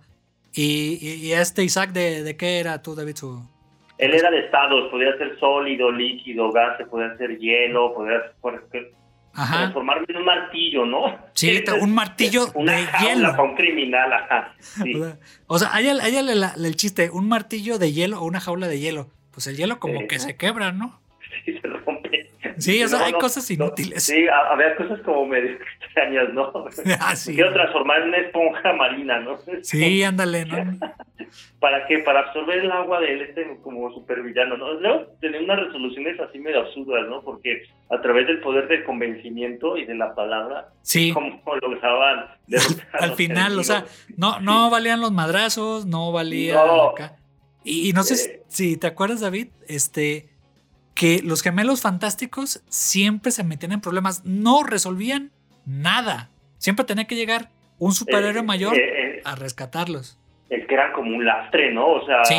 Y, 0.52 0.98
y, 1.00 1.26
y 1.26 1.32
este 1.32 1.62
Isaac, 1.62 1.90
¿de, 1.90 2.22
¿de 2.22 2.36
qué 2.36 2.58
era 2.58 2.82
tú, 2.82 2.94
David? 2.94 3.16
Su... 3.16 3.42
Él 4.00 4.14
era 4.14 4.30
de 4.30 4.40
estados, 4.40 4.90
podía 4.90 5.16
ser 5.18 5.38
sólido, 5.38 5.92
líquido, 5.92 6.50
gas, 6.50 6.80
podía 6.90 7.14
ser 7.18 7.38
hielo, 7.38 7.92
podía 7.94 8.32
ser, 8.72 8.90
Ajá. 9.34 9.58
transformarme 9.58 10.06
en 10.08 10.16
un 10.16 10.24
martillo, 10.24 10.86
¿no? 10.86 11.18
Sí, 11.34 11.62
un 11.80 11.94
martillo 11.94 12.46
Una 12.54 12.72
de 12.72 12.86
hielo. 13.00 13.30
para 13.30 13.42
un 13.42 13.54
criminal, 13.56 14.12
ajá. 14.12 14.54
Sí. 14.58 14.94
O 14.94 15.04
sea, 15.04 15.18
O 15.46 15.58
sea, 15.58 15.74
hay 15.74 15.88
el, 15.88 16.00
hay 16.00 16.16
el- 16.16 16.28
el- 16.30 16.64
el 16.64 16.76
chiste, 16.76 17.10
un 17.10 17.28
martillo 17.28 17.78
de 17.78 17.92
hielo 17.92 18.20
o 18.20 18.24
una 18.24 18.40
jaula 18.40 18.66
de 18.68 18.78
hielo. 18.80 19.10
Pues 19.32 19.46
el 19.46 19.56
hielo 19.56 19.78
como 19.78 20.00
Sí. 20.00 20.06
que 20.08 20.18
se 20.18 20.36
quebra, 20.36 20.72
¿no? 20.72 21.00
Sí, 21.44 21.52
se 21.60 21.68
rompe. 21.68 21.99
Sí, 22.60 22.82
o 22.82 22.88
sea, 22.88 22.98
No, 23.00 23.04
hay 23.06 23.12
no, 23.12 23.18
cosas 23.18 23.50
inútiles. 23.50 24.02
Sí, 24.02 24.26
a- 24.28 24.52
había 24.52 24.76
cosas 24.76 25.00
como 25.00 25.26
medio 25.26 25.50
extrañas, 25.82 26.32
¿no? 26.32 26.52
Ah, 27.00 27.16
sí. 27.16 27.34
quiero 27.34 27.52
transformar 27.52 28.02
en 28.02 28.08
una 28.08 28.18
esponja 28.18 28.72
marina, 28.74 29.20
¿no? 29.20 29.38
Sí, 29.62 30.02
ándale, 30.02 30.44
¿no? 30.44 30.78
¿Para 31.60 31.86
qué? 31.86 31.98
Para 32.00 32.20
absorber 32.20 32.58
el 32.58 32.72
agua 32.72 33.00
del 33.00 33.20
este 33.22 33.58
como 33.62 33.92
supervillano, 33.92 34.56
¿no? 34.56 34.72
Luego 34.74 35.06
tenía 35.20 35.40
unas 35.40 35.60
resoluciones 35.60 36.18
así 36.20 36.38
medio 36.38 36.60
absurdas, 36.60 37.06
¿no? 37.08 37.22
Porque 37.22 37.62
a 37.90 38.00
través 38.00 38.26
del 38.26 38.40
poder 38.40 38.66
del 38.68 38.82
convencimiento 38.84 39.76
y 39.76 39.84
de 39.84 39.94
la 39.94 40.14
palabra, 40.14 40.68
Sí. 40.82 41.12
como 41.12 41.40
lograban 41.60 42.26
Al 42.98 43.08
los 43.10 43.16
final, 43.16 43.58
o 43.58 43.62
sea, 43.62 43.84
no, 44.16 44.40
no 44.40 44.70
valían 44.70 45.00
los 45.00 45.12
madrazos, 45.12 45.86
no 45.86 46.10
valía 46.10 46.54
No. 46.54 46.90
acá. 46.90 47.16
Y, 47.62 47.90
y 47.90 47.92
no 47.92 48.02
sé 48.02 48.14
Eh. 48.14 48.42
si 48.48 48.76
te 48.78 48.86
acuerdas, 48.86 49.20
David, 49.20 49.48
este 49.68 50.29
que 51.00 51.22
los 51.24 51.42
gemelos 51.42 51.80
fantásticos 51.80 52.62
siempre 52.68 53.30
se 53.30 53.42
metían 53.42 53.72
en 53.72 53.80
problemas, 53.80 54.22
no 54.26 54.64
resolvían 54.64 55.30
nada. 55.64 56.28
Siempre 56.58 56.84
tenía 56.84 57.06
que 57.06 57.14
llegar 57.16 57.48
un 57.78 57.92
superhéroe 57.92 58.40
Eh, 58.40 58.44
mayor 58.44 58.76
eh, 58.76 59.16
eh, 59.16 59.22
a 59.24 59.34
rescatarlos. 59.34 60.18
es 60.50 60.66
que 60.66 60.74
eran 60.74 60.92
como 60.92 61.16
un 61.16 61.24
lastre, 61.24 61.72
¿no? 61.72 61.86
O 61.88 62.04
sea, 62.04 62.22
Sí. 62.26 62.34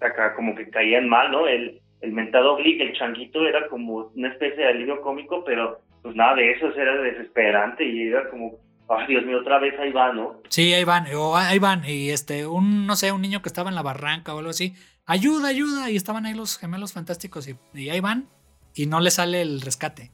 acá 0.00 0.34
como 0.34 0.54
que 0.54 0.70
caían 0.70 1.06
mal, 1.06 1.30
¿no? 1.30 1.46
El, 1.46 1.82
el 2.00 2.12
mentado 2.12 2.56
Glick, 2.56 2.80
el 2.80 2.94
changuito, 2.94 3.46
era 3.46 3.68
como 3.68 4.10
una 4.16 4.28
especie 4.28 4.56
de 4.56 4.68
alivio 4.68 5.02
cómico, 5.02 5.44
pero 5.44 5.80
pues 6.02 6.16
nada 6.16 6.36
de 6.36 6.52
eso, 6.52 6.72
era 6.74 6.96
desesperante 7.02 7.84
y 7.84 8.08
era 8.08 8.30
como, 8.30 8.54
ay 8.88 9.06
Dios 9.06 9.24
mío, 9.24 9.38
otra 9.40 9.58
vez 9.58 9.74
ahí 9.78 9.92
va, 9.92 10.12
¿no? 10.12 10.40
Sí, 10.48 10.72
ahí 10.74 10.84
van, 10.84 11.06
o 11.14 11.36
ahí 11.36 11.58
van, 11.58 11.84
y 11.86 12.10
este, 12.10 12.46
un, 12.46 12.86
no 12.86 12.96
sé, 12.96 13.12
un 13.12 13.22
niño 13.22 13.42
que 13.42 13.48
estaba 13.48 13.68
en 13.68 13.74
la 13.74 13.82
barranca 13.82 14.34
o 14.34 14.38
algo 14.38 14.50
así, 14.50 14.74
ayuda, 15.06 15.48
ayuda, 15.48 15.90
y 15.90 15.96
estaban 15.96 16.26
ahí 16.26 16.34
los 16.34 16.58
gemelos 16.58 16.92
fantásticos, 16.92 17.48
y, 17.48 17.56
y 17.74 17.90
ahí 17.90 18.00
van, 18.00 18.28
y 18.74 18.86
no 18.86 19.00
le 19.00 19.10
sale 19.10 19.42
el 19.42 19.60
rescate. 19.60 20.10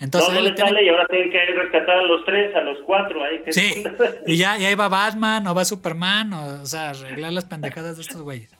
Entonces, 0.00 0.28
no, 0.34 0.40
no 0.40 0.48
le 0.50 0.56
sale 0.56 0.84
y 0.84 0.88
ahora 0.88 1.06
tienen 1.08 1.30
que 1.30 1.38
rescatar 1.46 1.98
a 1.98 2.02
los 2.02 2.24
tres, 2.24 2.54
a 2.56 2.60
los 2.62 2.78
cuatro 2.84 3.22
ahí. 3.24 3.40
que- 3.44 3.52
Sí, 3.52 3.84
y 4.26 4.36
ya, 4.36 4.58
y 4.58 4.64
ahí 4.64 4.74
va 4.74 4.88
Batman, 4.88 5.46
o 5.46 5.54
va 5.54 5.64
Superman, 5.64 6.32
o, 6.32 6.62
o 6.62 6.66
sea, 6.66 6.90
arreglar 6.90 7.32
las 7.32 7.44
pendejadas 7.44 7.96
de 7.96 8.02
estos 8.02 8.20
güeyes. 8.22 8.50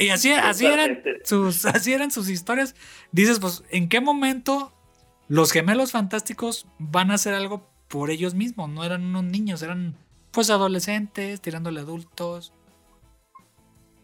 Y, 0.00 0.06
y 0.06 0.10
así, 0.10 0.32
así 0.32 0.66
eran 0.66 1.02
sus, 1.24 1.64
así 1.66 1.92
eran 1.92 2.10
sus 2.10 2.28
historias. 2.28 2.74
Dices, 3.12 3.38
pues, 3.38 3.62
¿en 3.70 3.88
qué 3.88 4.00
momento 4.00 4.72
los 5.28 5.52
gemelos 5.52 5.92
fantásticos 5.92 6.66
van 6.78 7.10
a 7.10 7.14
hacer 7.14 7.34
algo 7.34 7.70
por 7.88 8.10
ellos 8.10 8.34
mismos? 8.34 8.68
No 8.68 8.84
eran 8.84 9.04
unos 9.04 9.24
niños, 9.24 9.62
eran 9.62 9.94
pues 10.32 10.50
adolescentes, 10.50 11.40
tirándole 11.40 11.80
adultos. 11.80 12.52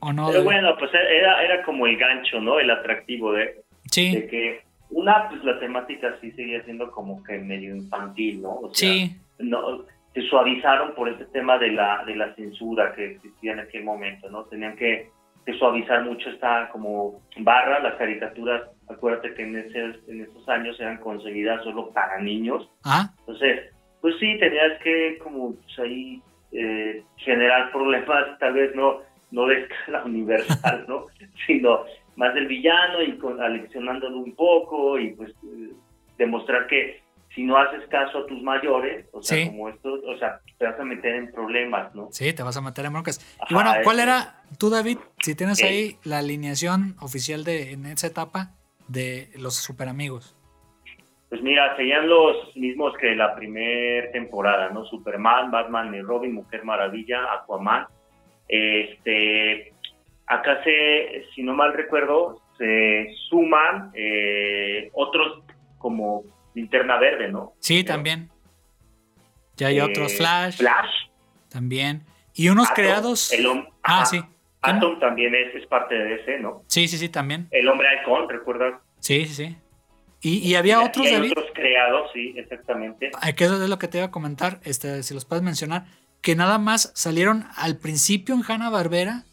¿O 0.01 0.13
no? 0.13 0.29
Pero 0.29 0.45
bueno, 0.45 0.75
pues 0.79 0.91
era, 0.95 1.43
era 1.43 1.63
como 1.65 1.87
el 1.87 1.97
gancho, 1.97 2.41
¿no? 2.41 2.59
El 2.59 2.71
atractivo 2.71 3.33
de, 3.33 3.63
que 3.93 4.63
una, 4.91 5.29
pues 5.29 5.45
la 5.45 5.61
temática 5.61 6.17
sí 6.21 6.33
seguía 6.33 6.65
siendo 6.65 6.91
como 6.91 7.23
que 7.23 7.39
medio 7.39 7.77
infantil, 7.77 8.43
¿no? 8.43 8.55
O 8.57 8.75
sea, 8.75 8.91
sí, 8.91 9.17
no, 9.39 9.85
se 10.15 10.23
suavizaron 10.23 10.95
por 10.95 11.09
ese 11.09 11.25
tema 11.27 11.59
de 11.59 11.73
la, 11.73 12.05
de 12.05 12.17
la 12.17 12.35
censura 12.35 12.95
que 12.95 13.13
existía 13.13 13.53
en 13.53 13.61
aquel 13.61 13.85
momento, 13.85 14.29
¿no? 14.29 14.45
Tenían 14.45 14.77
que, 14.77 15.11
que 15.47 15.55
suavizar 15.55 16.05
mucho 16.05 16.29
esta 16.31 16.69
como 16.71 17.23
barra, 17.39 17.81
las 17.81 17.95
caricaturas, 17.95 18.63
acuérdate 18.93 19.35
que 19.35 19.43
en, 19.43 19.57
ese, 19.57 19.79
en 20.09 20.23
esos 20.23 20.49
años 20.49 20.79
eran 20.81 20.99
concebidas 20.99 21.63
solo 21.65 21.91
para 21.91 22.21
niños, 22.21 22.69
ah, 22.85 23.11
entonces, 23.21 23.71
pues 24.01 24.15
sí, 24.19 24.39
tenías 24.39 24.81
que 24.83 25.19
como 25.23 25.55
pues, 25.55 25.79
ahí 25.79 26.23
eh, 26.53 27.03
generar 27.17 27.71
problemas, 27.73 28.39
tal 28.41 28.53
vez 28.55 28.75
no, 28.75 29.01
no 29.31 29.47
de 29.47 29.63
escala 29.63 30.05
universal, 30.05 30.85
¿no? 30.89 31.07
Sino 31.47 31.85
más 32.17 32.35
del 32.35 32.47
villano 32.47 33.03
y 33.03 33.17
con, 33.19 33.41
aleccionándolo 33.41 34.19
un 34.19 34.35
poco 34.35 34.99
y 34.99 35.13
pues 35.15 35.31
eh, 35.45 35.73
demostrar 36.19 36.67
que 36.67 37.01
si 37.35 37.45
no 37.45 37.57
haces 37.57 37.89
caso 37.89 38.19
a 38.19 38.27
tus 38.27 38.43
mayores, 38.43 39.07
o 39.13 39.23
sea, 39.23 39.39
Sí. 39.39 39.47
como 39.47 39.71
esto, 39.71 39.95
o 40.07 40.19
sea, 40.19 40.41
te 40.59 40.67
vas 40.67 40.79
a 40.79 40.85
meter 40.85 41.15
en 41.15 41.33
problemas, 41.33 41.95
¿no? 41.95 42.09
sí, 42.13 42.31
te 42.35 42.43
vas 42.43 42.57
a 42.59 42.61
meter 42.61 42.85
en 42.85 42.93
broncas. 42.93 43.19
Y 43.49 43.55
bueno, 43.55 43.73
¿cuál 43.83 44.01
era, 44.01 44.43
tú 44.59 44.69
David, 44.69 44.99
si 45.23 45.35
tienes 45.35 45.57
Sí. 45.57 45.65
ahí 45.65 45.97
la 46.05 46.19
alineación 46.19 46.95
oficial 47.01 47.45
de 47.45 47.73
en 47.73 47.87
esa 47.87 48.09
etapa 48.09 48.51
de 48.89 49.31
los 49.37 49.55
superamigos? 49.55 50.37
Pues 51.29 51.43
mira, 51.43 51.75
serían 51.77 52.09
los 52.09 52.55
mismos 52.57 52.95
que 53.01 53.15
la 53.15 53.35
primera 53.35 54.11
temporada, 54.13 54.69
¿no? 54.69 54.85
Superman, 54.85 55.51
Batman 55.51 55.95
y 55.95 56.03
Robin, 56.03 56.35
Mujer 56.35 56.63
Maravilla, 56.65 57.33
Aquaman. 57.33 57.87
Este, 58.49 59.73
acá 60.27 60.63
se, 60.63 61.25
si 61.35 61.43
no 61.43 61.55
mal 61.55 61.73
recuerdo, 61.73 62.43
se 62.59 63.09
suman 63.31 63.91
eh, 63.95 64.91
otros 64.93 65.43
como 65.79 66.23
Linterna 66.55 66.99
Verde, 66.99 67.33
¿no? 67.33 67.55
Sí, 67.61 67.83
también. 67.83 68.29
Ya 69.57 69.69
hay 69.69 69.79
eh, 69.79 69.83
otros 69.83 70.15
Flash, 70.17 70.59
Flash. 70.59 71.09
también. 71.49 72.03
Y 72.35 72.49
unos 72.51 72.67
Atom, 72.67 72.75
creados. 72.77 73.33
el 73.33 73.47
ah, 73.83 74.05
sí. 74.05 74.23
Atom 74.63 74.99
también 75.01 75.35
es, 75.35 75.55
es 75.55 75.67
parte 75.67 75.95
de 75.95 76.15
ese, 76.15 76.39
¿no? 76.39 76.63
Sí, 76.69 76.89
sí, 76.89 76.97
sí, 76.99 77.09
también. 77.09 77.49
El 77.51 77.69
hombre 77.69 77.89
halcón, 77.89 78.29
¿recuerdas? 78.29 78.81
Sí, 79.01 79.27
sí, 79.27 79.35
sí. 79.35 79.57
Y, 80.21 80.39
y 80.49 80.55
había 80.55 80.81
Y- 80.81 80.87
otros, 80.87 81.05
y 81.05 81.09
hay 81.09 81.15
David. 81.17 81.33
otros 81.33 81.47
creados, 81.55 82.11
sí, 82.15 82.33
exactamente. 82.37 83.11
Ah, 83.21 83.33
Que 83.33 83.45
eso 83.45 83.61
es 83.63 83.69
lo 83.69 83.79
que 83.79 83.89
te 83.89 83.99
iba 83.99 84.07
a 84.07 84.11
comentar, 84.13 84.61
este, 84.65 85.03
si 85.03 85.15
los 85.15 85.25
puedes 85.25 85.43
mencionar, 85.43 85.87
que 86.21 86.37
nada 86.37 86.59
más 86.59 86.93
salieron 86.95 87.45
al 87.57 87.77
principio 87.79 88.35
en 88.37 88.43
Hanna 88.47 88.71
Barbera 88.71 89.25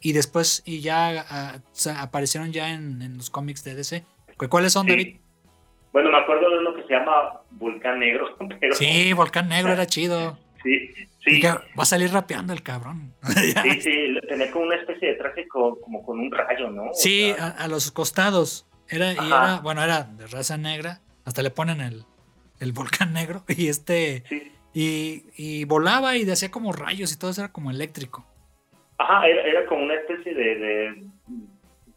y 0.00 0.12
después 0.14 0.62
y 0.64 0.80
ya 0.80 1.24
ah, 1.28 1.58
aparecieron 1.98 2.50
ya 2.52 2.70
en, 2.72 3.02
en 3.02 3.18
los 3.18 3.28
cómics 3.28 3.62
de 3.64 3.74
DC. 3.74 4.04
¿Cu- 4.38 4.48
¿Cuáles 4.48 4.72
son, 4.72 4.86
Sí. 4.86 4.90
David? 4.90 5.16
Bueno, 5.92 6.10
me 6.10 6.16
acuerdo 6.16 6.48
de 6.48 6.58
uno 6.60 6.74
que 6.74 6.82
se 6.84 6.94
llama 6.94 7.42
Volcán 7.50 7.98
Negro, 7.98 8.34
pero 8.60 8.74
Sí, 8.74 9.12
Volcán 9.12 9.48
Negro 9.50 9.72
era 9.72 9.84
chido. 9.86 10.38
sí, 10.62 10.88
sí, 11.24 11.40
va 11.42 11.62
a 11.76 11.84
salir 11.84 12.10
rapeando 12.12 12.52
el 12.52 12.62
cabrón. 12.62 13.14
sí, 13.22 13.52
sí, 13.80 14.16
tenía 14.28 14.50
como 14.50 14.66
una 14.66 14.76
especie 14.76 15.08
de 15.08 15.14
traje 15.14 15.46
con, 15.48 15.76
como 15.80 16.02
con 16.04 16.18
un 16.20 16.30
rayo, 16.30 16.70
¿no? 16.70 16.84
O 16.90 16.94
Sí, 16.94 17.32
sea, 17.36 17.46
a, 17.46 17.64
a 17.64 17.68
los 17.68 17.90
costados. 17.92 18.66
Era, 18.88 19.12
y 19.12 19.16
era, 19.26 19.60
bueno, 19.62 19.82
era 19.82 20.02
de 20.04 20.26
raza 20.26 20.56
negra. 20.58 21.00
Hasta 21.24 21.42
le 21.42 21.50
ponen 21.50 21.80
el, 21.80 22.04
el 22.60 22.72
volcán 22.72 23.12
negro. 23.14 23.44
Y 23.48 23.68
este. 23.68 24.24
sí. 24.28 24.48
Y, 24.74 25.24
y 25.36 25.64
volaba 25.66 26.16
y 26.16 26.28
hacía 26.30 26.50
como 26.50 26.72
rayos 26.72 27.12
y 27.12 27.18
todo 27.18 27.30
eso 27.30 27.42
era 27.42 27.52
como 27.52 27.70
eléctrico. 27.70 28.24
Ajá, 28.96 29.26
era, 29.28 29.42
era 29.42 29.66
como 29.66 29.82
una 29.84 29.94
especie 29.96 30.32
de, 30.34 30.54
de, 30.56 31.04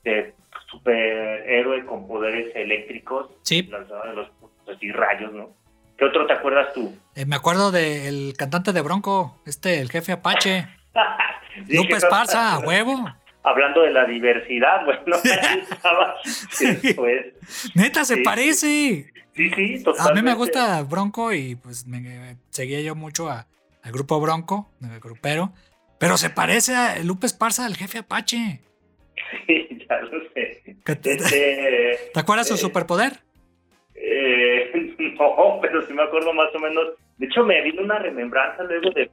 de 0.03 0.33
superhéroe 0.69 1.85
con 1.85 2.05
poderes 2.07 2.53
eléctricos, 2.53 3.29
Sí. 3.43 3.63
lanzaba 3.63 4.07
los 4.13 4.29
así 4.67 4.91
rayos, 4.91 5.31
¿no? 5.33 5.51
¿Qué 5.97 6.05
otro 6.05 6.25
te 6.27 6.34
acuerdas 6.34 6.73
tú? 6.73 6.93
Eh, 7.15 7.25
me 7.25 7.36
acuerdo 7.36 7.71
del 7.71 8.34
cantante 8.38 8.73
de 8.73 8.81
Bronco, 8.81 9.41
este, 9.45 9.79
el 9.79 9.89
jefe 9.91 10.12
Apache. 10.13 10.67
Sí, 11.67 11.77
Lupe 11.77 11.95
Esparza, 11.95 12.53
a 12.55 12.60
huevo. 12.60 13.10
Hablando 13.43 13.84
de 13.84 13.91
la 13.91 14.03
diversidad, 14.05 14.84
bueno, 14.84 15.15
estaba 15.71 16.15
después. 16.60 17.27
Neta, 17.75 18.03
se 18.03 18.15
Sí. 18.15 18.21
parece. 18.23 19.13
Sí, 19.34 19.49
sí, 19.49 19.51
A 19.53 19.55
mí 19.77 19.84
totalmente. 19.84 20.21
me 20.23 20.34
gusta 20.34 20.81
Bronco 20.84 21.31
y 21.31 21.55
pues 21.55 21.86
me, 21.88 22.36
seguía 22.49 22.81
yo 22.81 22.93
mucho 22.95 23.29
a- 23.29 23.47
al 23.84 23.91
grupo 23.93 24.19
Bronco, 24.19 24.69
el 24.81 24.99
grupero. 24.99 25.53
Pero 25.97 26.17
se 26.17 26.29
parece 26.29 26.75
a 26.75 26.99
Lupe 27.03 27.25
Esparza, 27.25 27.65
al 27.65 27.77
jefe 27.77 27.99
Apache. 27.99 28.62
Sí, 29.47 29.86
ya 29.89 29.95
lo 30.01 30.19
sé. 30.34 30.75
¿Qué 30.84 30.95
te- 30.97 31.13
Este, 31.13 32.12
¿Te 32.13 32.19
acuerdas 32.19 32.47
su 32.49 32.55
eh, 32.55 32.58
superpoder? 32.58 33.19
Eh, 34.07 34.71
no, 35.19 35.59
pero 35.61 35.85
sí 35.85 35.93
me 35.93 36.03
acuerdo 36.03 36.33
más 36.33 36.53
o 36.55 36.59
menos. 36.59 36.85
De 37.17 37.25
hecho, 37.25 37.43
me 37.43 37.61
vino 37.63 37.81
una 37.81 37.97
remembranza 37.99 38.63
luego 38.63 38.91
de, 38.91 39.09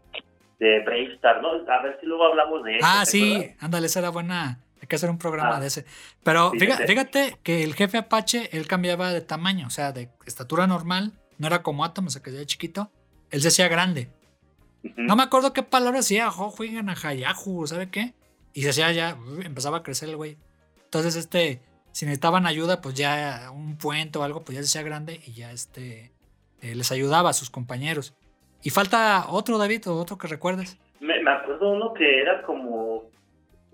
de 0.58 0.80
Brave 0.80 1.14
Star, 1.14 1.40
¿no? 1.40 1.48
A 1.72 1.82
ver 1.82 1.96
si 2.00 2.06
luego 2.06 2.26
hablamos 2.26 2.62
de 2.64 2.76
eso. 2.78 2.86
Ah, 2.86 3.02
¿te 3.04 3.10
sí, 3.10 3.34
acuerdas? 3.34 3.56
ándale, 3.60 3.86
esa 3.86 3.98
era 4.00 4.10
buena. 4.10 4.58
Hay 4.80 4.88
que 4.88 4.96
hacer 4.96 5.08
un 5.10 5.18
programa 5.18 5.56
Ah. 5.56 5.60
de 5.60 5.68
ese. 5.68 5.84
Pero 6.24 6.50
fíjate, 6.50 7.36
que 7.42 7.62
el 7.62 7.74
jefe 7.74 7.98
Apache, 7.98 8.48
él 8.56 8.66
cambiaba 8.66 9.12
de 9.12 9.20
tamaño, 9.20 9.68
o 9.68 9.70
sea, 9.70 9.92
de 9.92 10.08
estatura 10.26 10.66
normal, 10.66 11.12
no 11.38 11.46
era 11.46 11.62
como 11.62 11.84
Atom, 11.84 12.08
o 12.08 12.10
sea, 12.10 12.20
que 12.22 12.30
era 12.30 12.44
chiquito. 12.44 12.90
Él 13.30 13.40
se 13.40 13.48
hacía 13.48 13.68
grande. 13.68 14.08
No 14.96 15.14
me 15.14 15.22
acuerdo 15.22 15.52
qué 15.52 15.62
palabra 15.62 16.00
hacía, 16.00 16.28
juegan 16.30 16.90
a 16.90 16.94
Hayahu, 17.00 17.66
¿sabe 17.68 17.88
qué? 17.88 18.14
Y 18.52 18.62
se 18.62 18.70
hacía 18.70 18.90
ya, 18.90 19.16
empezaba 19.44 19.78
a 19.78 19.82
crecer 19.84 20.08
el 20.08 20.16
güey. 20.16 20.36
Entonces, 20.84 21.14
este, 21.14 21.60
si 21.92 22.04
necesitaban 22.06 22.46
ayuda, 22.46 22.80
pues 22.80 22.94
ya 22.94 23.50
un 23.52 23.76
puente 23.78 24.18
o 24.18 24.22
algo, 24.22 24.42
pues 24.42 24.56
ya 24.56 24.62
se 24.62 24.78
hacía 24.78 24.88
grande 24.88 25.20
y 25.26 25.32
ya 25.34 25.52
este, 25.52 26.10
eh, 26.60 26.74
les 26.74 26.90
ayudaba 26.92 27.30
a 27.30 27.34
sus 27.34 27.50
compañeros. 27.50 28.14
Y 28.62 28.70
falta 28.70 29.26
otro, 29.28 29.58
David, 29.58 29.88
o 29.88 29.96
otro 29.96 30.18
que 30.18 30.28
recuerdes. 30.28 30.78
Me, 31.00 31.20
me 31.22 31.30
acuerdo 31.30 31.70
uno 31.72 31.92
que 31.94 32.20
era 32.20 32.42
como 32.42 33.04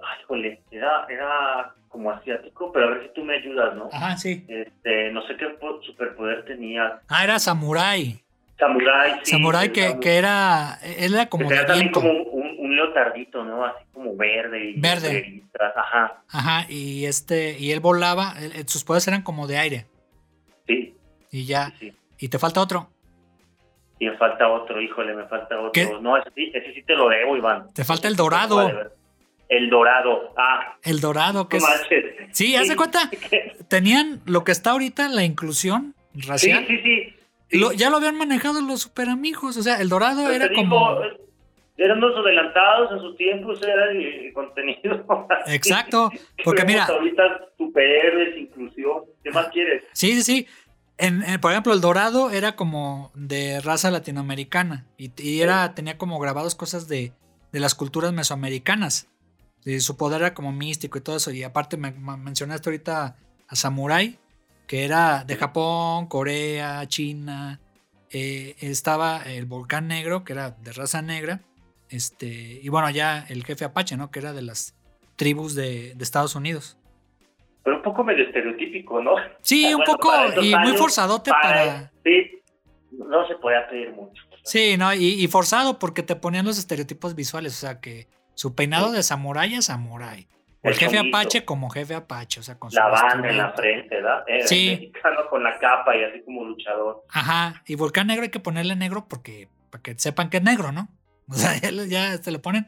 ay, 0.00 0.24
jole, 0.26 0.62
era, 0.70 1.06
era 1.08 1.74
como 1.88 2.10
asiático, 2.10 2.70
pero 2.72 2.86
a 2.86 2.90
ver 2.90 3.02
si 3.08 3.14
tú 3.14 3.24
me 3.24 3.36
ayudas, 3.36 3.74
¿no? 3.76 3.88
Ajá, 3.92 4.16
sí. 4.16 4.44
Este, 4.48 5.10
no 5.12 5.26
sé 5.26 5.36
qué 5.36 5.46
po- 5.60 5.82
superpoder 5.82 6.44
tenía. 6.44 7.00
Ah, 7.08 7.24
era 7.24 7.38
Samurai. 7.38 8.22
Samurai, 8.58 9.20
sí. 9.22 9.30
Samurai 9.32 9.72
que, 9.72 9.90
samu- 9.90 10.00
que 10.00 10.16
era, 10.16 10.78
él 10.82 11.14
era 11.14 11.26
como 11.28 11.46
tenía 11.48 11.64
también 11.66 11.90
como 11.92 12.10
un, 12.10 12.56
un 12.58 12.76
leotardito, 12.76 13.44
¿no? 13.44 13.64
Así 13.64 13.84
como 13.92 14.16
verde 14.16 14.70
y 14.70 14.80
Verde. 14.80 15.42
Ajá, 15.76 16.22
Ajá, 16.30 16.66
y 16.68 17.04
este, 17.06 17.56
y 17.58 17.70
él 17.72 17.80
volaba, 17.80 18.34
él- 18.40 18.68
sus 18.68 18.82
poderes 18.84 19.06
eran 19.08 19.22
como 19.22 19.46
de 19.46 19.58
aire. 19.58 19.86
sí, 20.66 20.94
Y 21.30 21.44
ya, 21.46 21.72
sí. 21.78 21.92
y 22.18 22.28
te 22.28 22.38
falta 22.38 22.60
otro. 22.60 22.90
Y 24.00 24.06
me 24.06 24.16
falta 24.16 24.48
otro, 24.48 24.80
híjole, 24.80 25.14
me 25.14 25.24
falta 25.26 25.58
otro. 25.58 25.72
¿Qué? 25.72 25.88
No, 26.00 26.16
ese 26.16 26.30
sí, 26.34 26.50
ese 26.54 26.72
sí 26.74 26.82
te 26.84 26.94
lo 26.94 27.08
debo, 27.08 27.36
Iván. 27.36 27.72
Te 27.74 27.84
falta 27.84 28.06
el 28.08 28.14
sí 28.14 28.18
dorado. 28.18 28.70
El 29.48 29.70
dorado. 29.70 30.34
Ah, 30.36 30.76
El 30.84 31.00
dorado, 31.00 31.48
que 31.48 31.58
no 31.58 31.66
es. 31.66 32.36
Sí, 32.36 32.54
haz 32.54 32.68
de 32.68 32.76
cuenta. 32.76 33.10
Tenían 33.68 34.20
lo 34.26 34.44
que 34.44 34.52
está 34.52 34.70
ahorita, 34.72 35.08
la 35.08 35.24
inclusión 35.24 35.94
Sí, 36.14 36.20
racial. 36.28 36.64
sí, 36.68 36.78
sí. 36.82 37.14
Lo- 37.50 37.72
ya 37.72 37.90
lo 37.90 37.96
habían 37.96 38.16
manejado 38.16 38.60
los 38.60 38.82
super 38.82 39.08
amigos. 39.08 39.56
O 39.56 39.62
sea, 39.62 39.80
el 39.80 39.88
dorado 39.88 40.22
Pero 40.28 40.44
era 40.44 40.54
como. 40.54 41.00
digo, 41.00 41.16
eran 41.76 41.98
unos 41.98 42.16
adelantados 42.16 42.90
en 42.92 42.98
sus 43.00 43.16
tiempos, 43.16 43.62
era 43.62 43.90
el, 43.90 44.04
el 44.26 44.32
contenido. 44.32 45.04
Exacto. 45.46 46.10
Porque 46.44 46.64
mira, 46.64 46.84
Ahorita 46.86 47.22
superhéroes, 47.56 48.36
inclusión. 48.36 49.02
¿Qué 49.22 49.30
más 49.30 49.48
quieres? 49.48 49.84
sí, 49.92 50.12
sí, 50.14 50.22
sí. 50.22 50.46
En, 50.98 51.22
en- 51.22 51.40
por 51.40 51.52
ejemplo, 51.52 51.72
el 51.72 51.80
dorado 51.80 52.30
era 52.30 52.56
como 52.56 53.12
de 53.14 53.60
raza 53.60 53.90
latinoamericana. 53.92 54.86
Y, 54.96 55.12
y 55.22 55.40
era, 55.40 55.74
tenía 55.74 55.96
como 55.96 56.18
grabados 56.18 56.54
cosas 56.56 56.88
de, 56.88 57.12
de 57.52 57.60
las 57.60 57.74
culturas 57.76 58.12
mesoamericanas. 58.12 59.08
Y 59.64 59.78
su 59.80 59.96
poder 59.96 60.22
era 60.22 60.34
como 60.34 60.50
místico 60.52 60.98
y 60.98 61.00
todo 61.00 61.16
eso. 61.16 61.30
Y 61.30 61.44
aparte 61.44 61.76
me, 61.76 61.92
me 61.92 62.16
mencionaste 62.16 62.68
ahorita 62.70 63.16
a 63.46 63.56
Samurai, 63.56 64.18
que 64.68 64.84
era 64.84 65.24
de 65.24 65.34
Japón, 65.34 66.06
Corea, 66.06 66.86
China. 66.86 67.58
Eh, 68.10 68.54
estaba 68.60 69.22
el 69.22 69.46
volcán 69.46 69.88
negro, 69.88 70.24
que 70.24 70.34
era 70.34 70.50
de 70.50 70.72
raza 70.72 71.02
negra. 71.02 71.40
Este, 71.88 72.60
y 72.62 72.68
bueno, 72.68 72.90
ya 72.90 73.24
el 73.28 73.44
jefe 73.44 73.64
Apache, 73.64 73.96
¿no? 73.96 74.10
Que 74.10 74.20
era 74.20 74.32
de 74.34 74.42
las 74.42 74.76
tribus 75.16 75.54
de, 75.54 75.94
de 75.94 76.04
Estados 76.04 76.36
Unidos. 76.36 76.76
Pero 77.64 77.78
un 77.78 77.82
poco 77.82 78.04
medio 78.04 78.24
estereotípico, 78.26 79.02
¿no? 79.02 79.14
Sí, 79.40 79.64
un 79.74 79.78
Bueno, 79.78 79.92
poco, 79.94 80.10
para 80.10 80.44
y 80.44 80.54
muy 80.54 80.76
forzadote 80.76 81.30
para... 81.30 81.90
Sí, 82.04 82.42
no 82.92 83.26
se 83.26 83.36
podía 83.36 83.66
pedir 83.70 83.90
mucho. 83.92 84.22
Sí, 84.44 84.76
no, 84.76 84.92
y, 84.92 85.22
y 85.22 85.26
forzado 85.28 85.78
porque 85.78 86.02
te 86.02 86.14
ponían 86.14 86.44
los 86.44 86.58
estereotipos 86.58 87.14
visuales, 87.14 87.54
o 87.54 87.60
sea 87.60 87.80
que 87.80 88.06
su 88.34 88.54
peinado 88.54 88.92
de 88.92 89.02
samurái 89.02 89.54
es 89.54 89.66
samurái. 89.66 90.28
El, 90.62 90.72
El 90.72 90.78
jefe. 90.78 90.98
Apache 90.98 91.44
como 91.44 91.70
jefe 91.70 91.94
Apache, 91.94 92.40
o 92.40 92.42
sea, 92.42 92.58
con 92.58 92.70
su 92.70 92.76
La 92.76 92.88
banda 92.88 93.28
en 93.30 93.36
la 93.38 93.52
frente, 93.52 93.94
¿verdad? 93.94 94.24
Eh, 94.26 94.46
Sí. 94.46 94.68
mexicano 94.70 95.20
con 95.30 95.42
la 95.44 95.58
capa 95.58 95.96
y 95.96 96.02
así 96.04 96.22
como 96.24 96.44
luchador. 96.44 97.04
Ajá, 97.10 97.62
y 97.66 97.74
Volcán 97.76 98.08
Negro 98.08 98.24
hay 98.24 98.30
que 98.30 98.40
ponerle 98.40 98.74
negro 98.76 99.06
porque 99.08 99.48
para 99.70 99.82
que 99.82 99.94
sepan 99.98 100.30
que 100.30 100.38
es 100.38 100.42
negro, 100.42 100.72
¿no? 100.72 100.88
O 101.30 101.34
sea, 101.34 101.56
ya, 101.60 101.70
ya 101.86 102.16
se 102.22 102.30
le 102.32 102.38
ponen. 102.38 102.66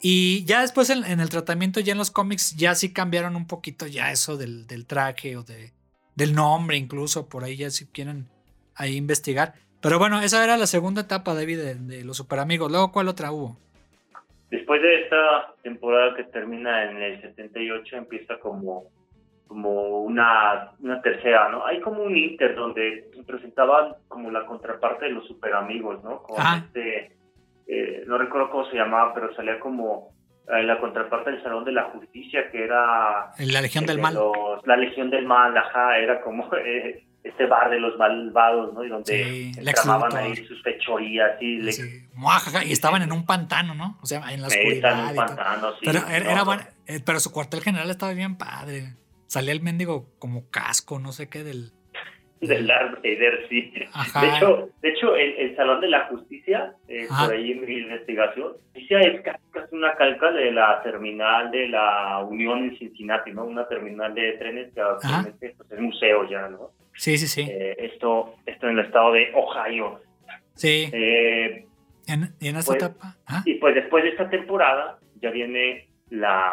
Y 0.00 0.44
ya 0.46 0.62
después 0.62 0.88
en, 0.90 1.04
en 1.04 1.20
el 1.20 1.28
tratamiento, 1.28 1.78
ya 1.80 1.92
en 1.92 1.98
los 1.98 2.10
cómics, 2.10 2.56
ya 2.56 2.74
sí 2.74 2.92
cambiaron 2.92 3.36
un 3.36 3.46
poquito 3.46 3.86
ya 3.86 4.10
eso 4.10 4.36
del, 4.38 4.66
del 4.66 4.86
traje 4.86 5.36
o 5.36 5.42
de, 5.42 5.74
del 6.14 6.34
nombre, 6.34 6.78
incluso 6.78 7.28
por 7.28 7.44
ahí 7.44 7.56
ya 7.58 7.68
si 7.70 7.86
quieren 7.86 8.28
ahí 8.74 8.96
investigar. 8.96 9.54
Pero 9.82 9.98
bueno, 9.98 10.20
esa 10.22 10.42
era 10.42 10.56
la 10.56 10.66
segunda 10.66 11.02
etapa, 11.02 11.34
David, 11.34 11.58
de, 11.58 11.74
de 11.74 12.04
los 12.04 12.16
super 12.16 12.38
amigos. 12.38 12.70
Luego, 12.70 12.90
¿cuál 12.92 13.08
otra 13.08 13.30
hubo? 13.30 13.58
Después 14.50 14.82
de 14.82 15.02
esta 15.02 15.54
temporada 15.62 16.14
que 16.16 16.24
termina 16.24 16.90
en 16.90 16.96
el 17.00 17.20
78, 17.22 17.96
empieza 17.96 18.38
como, 18.38 18.84
como 19.46 20.00
una, 20.02 20.72
una 20.80 21.00
tercera, 21.02 21.48
¿no? 21.48 21.64
Hay 21.64 21.80
como 21.80 22.02
un 22.02 22.16
inter 22.16 22.54
donde 22.56 23.04
presentaban 23.26 23.94
como 24.08 24.30
la 24.30 24.44
contraparte 24.46 25.04
de 25.06 25.12
los 25.12 25.26
super 25.28 25.54
amigos, 25.54 26.02
¿no? 26.02 26.22
Con 26.22 26.40
Ajá. 26.40 26.64
este, 26.66 27.12
eh, 27.68 28.02
no 28.06 28.18
recuerdo 28.18 28.50
cómo 28.50 28.64
se 28.66 28.76
llamaba, 28.76 29.14
pero 29.14 29.32
salía 29.34 29.60
como 29.60 30.08
eh, 30.48 30.64
la 30.64 30.80
contraparte 30.80 31.30
del 31.30 31.42
Salón 31.44 31.64
de 31.64 31.70
la 31.72 31.84
Justicia, 31.84 32.50
que 32.50 32.64
era... 32.64 33.30
La 33.38 33.60
Legión 33.62 33.86
del 33.86 33.96
de 33.96 34.02
Mal. 34.02 34.14
los- 34.14 34.66
la 34.66 34.76
Legión 34.76 35.10
del 35.10 35.26
Mal, 35.26 35.56
ajá, 35.56 35.96
era 35.98 36.20
como 36.22 36.50
eh, 36.64 37.04
este 37.22 37.46
bar 37.46 37.70
de 37.70 37.80
los 37.80 37.96
malvados, 37.98 38.72
¿no? 38.72 38.84
Y 38.84 38.88
donde 38.88 39.12
Sí, 39.12 39.52
tramaban 39.74 40.16
ahí 40.16 40.34
sus 40.46 40.62
fechorías 40.62 41.40
y 41.40 41.58
le 41.58 41.72
Sí, 41.72 41.82
muajaja, 42.14 42.64
y 42.64 42.72
estaban 42.72 43.02
en 43.02 43.12
un 43.12 43.26
pantano, 43.26 43.74
¿no? 43.74 43.98
O 44.02 44.06
sea, 44.06 44.22
en 44.32 44.40
la 44.40 44.48
oscuridad. 44.48 45.04
un 45.04 45.12
y 45.12 45.14
todo. 45.14 45.26
pantano, 45.26 45.72
sí, 45.72 45.78
Pero 45.84 45.98
era, 45.98 46.08
no, 46.08 46.30
era 46.30 46.36
no. 46.36 46.44
bueno, 46.46 46.62
eh, 46.86 47.00
pero 47.04 47.20
su 47.20 47.30
cuartel 47.32 47.60
general 47.60 47.90
estaba 47.90 48.12
bien 48.14 48.36
padre. 48.36 48.94
Salía 49.26 49.52
el 49.52 49.60
mendigo 49.60 50.08
como 50.18 50.50
casco, 50.50 50.98
no 50.98 51.12
sé 51.12 51.28
qué, 51.28 51.44
del. 51.44 51.72
del 52.40 52.66
Darth 52.66 52.96
Vader, 53.02 53.46
sí. 53.50 53.70
Ajá. 53.92 54.22
De 54.22 54.28
hecho, 54.36 54.68
de 54.80 54.88
hecho 54.88 55.14
el, 55.14 55.34
el 55.36 55.56
Salón 55.56 55.80
de 55.82 55.88
la 55.88 56.06
Justicia, 56.06 56.72
eh, 56.88 57.06
por 57.06 57.34
ahí 57.34 57.52
en 57.52 57.66
mi 57.66 57.76
investigación, 57.76 58.54
Justicia 58.72 59.00
es 59.00 59.20
casi, 59.20 59.38
casi 59.52 59.76
una 59.76 59.94
calca 59.94 60.32
de 60.32 60.50
la 60.50 60.82
terminal 60.82 61.50
de 61.50 61.68
la 61.68 62.20
Unión 62.20 62.64
en 62.64 62.78
Cincinnati, 62.78 63.30
¿no? 63.32 63.44
Una 63.44 63.68
terminal 63.68 64.14
de 64.14 64.32
trenes 64.38 64.72
que 64.72 64.80
actualmente 64.80 65.54
pues, 65.54 65.70
es 65.70 65.80
museo 65.80 66.26
ya, 66.30 66.48
¿no? 66.48 66.70
Sí, 66.94 67.16
sí, 67.18 67.26
sí. 67.26 67.46
Eh, 67.50 67.76
esto, 67.78 68.34
esto 68.46 68.68
en 68.68 68.78
el 68.78 68.86
estado 68.86 69.12
de 69.12 69.30
Ohio. 69.34 70.00
sí. 70.54 70.88
Eh, 70.92 71.66
En, 72.06 72.34
y 72.40 72.48
en 72.48 72.56
esta 72.56 72.72
pues- 72.72 72.82
etapa. 72.82 73.16
¿ah? 73.26 73.42
y 73.46 73.54
pues 73.54 73.74
después 73.74 74.02
de 74.04 74.10
esta 74.10 74.28
temporada 74.28 74.98
ya 75.22 75.30
viene 75.30 75.86
la, 76.10 76.50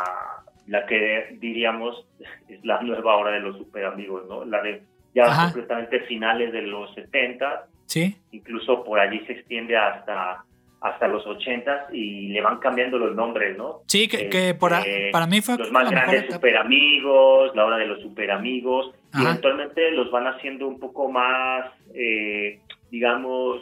la 0.67 0.85
que 0.85 1.35
diríamos 1.39 2.07
es 2.49 2.63
la 2.63 2.81
nueva 2.81 3.15
hora 3.17 3.31
de 3.31 3.39
los 3.39 3.57
super 3.57 3.85
amigos, 3.85 4.23
¿no? 4.29 4.45
La 4.45 4.61
de 4.61 4.83
ya 5.15 5.25
Ajá. 5.25 5.45
completamente 5.45 6.01
finales 6.01 6.51
de 6.53 6.61
los 6.61 6.93
70, 6.93 7.65
Sí. 7.87 8.15
incluso 8.31 8.83
por 8.83 8.99
allí 8.99 9.25
se 9.25 9.31
extiende 9.33 9.75
hasta, 9.77 10.43
hasta 10.81 11.07
los 11.07 11.25
80 11.25 11.87
y 11.93 12.27
le 12.27 12.41
van 12.41 12.59
cambiando 12.59 12.99
los 12.99 13.15
nombres, 13.15 13.57
¿no? 13.57 13.79
Sí, 13.87 14.07
que, 14.07 14.29
que 14.29 14.53
por 14.53 14.73
Este, 14.73 15.09
para 15.11 15.25
mí 15.25 15.41
fue 15.41 15.57
Los 15.57 15.71
más 15.71 15.89
grandes 15.89 16.31
super 16.31 16.55
amigos, 16.57 17.55
la 17.55 17.65
hora 17.65 17.77
de 17.77 17.87
los 17.87 18.01
super 18.01 18.29
amigos, 18.29 18.93
y 19.13 19.17
Ajá. 19.17 19.29
eventualmente 19.29 19.91
los 19.91 20.11
van 20.11 20.27
haciendo 20.27 20.67
un 20.67 20.79
poco 20.79 21.09
más, 21.11 21.65
eh, 21.93 22.61
digamos, 22.91 23.61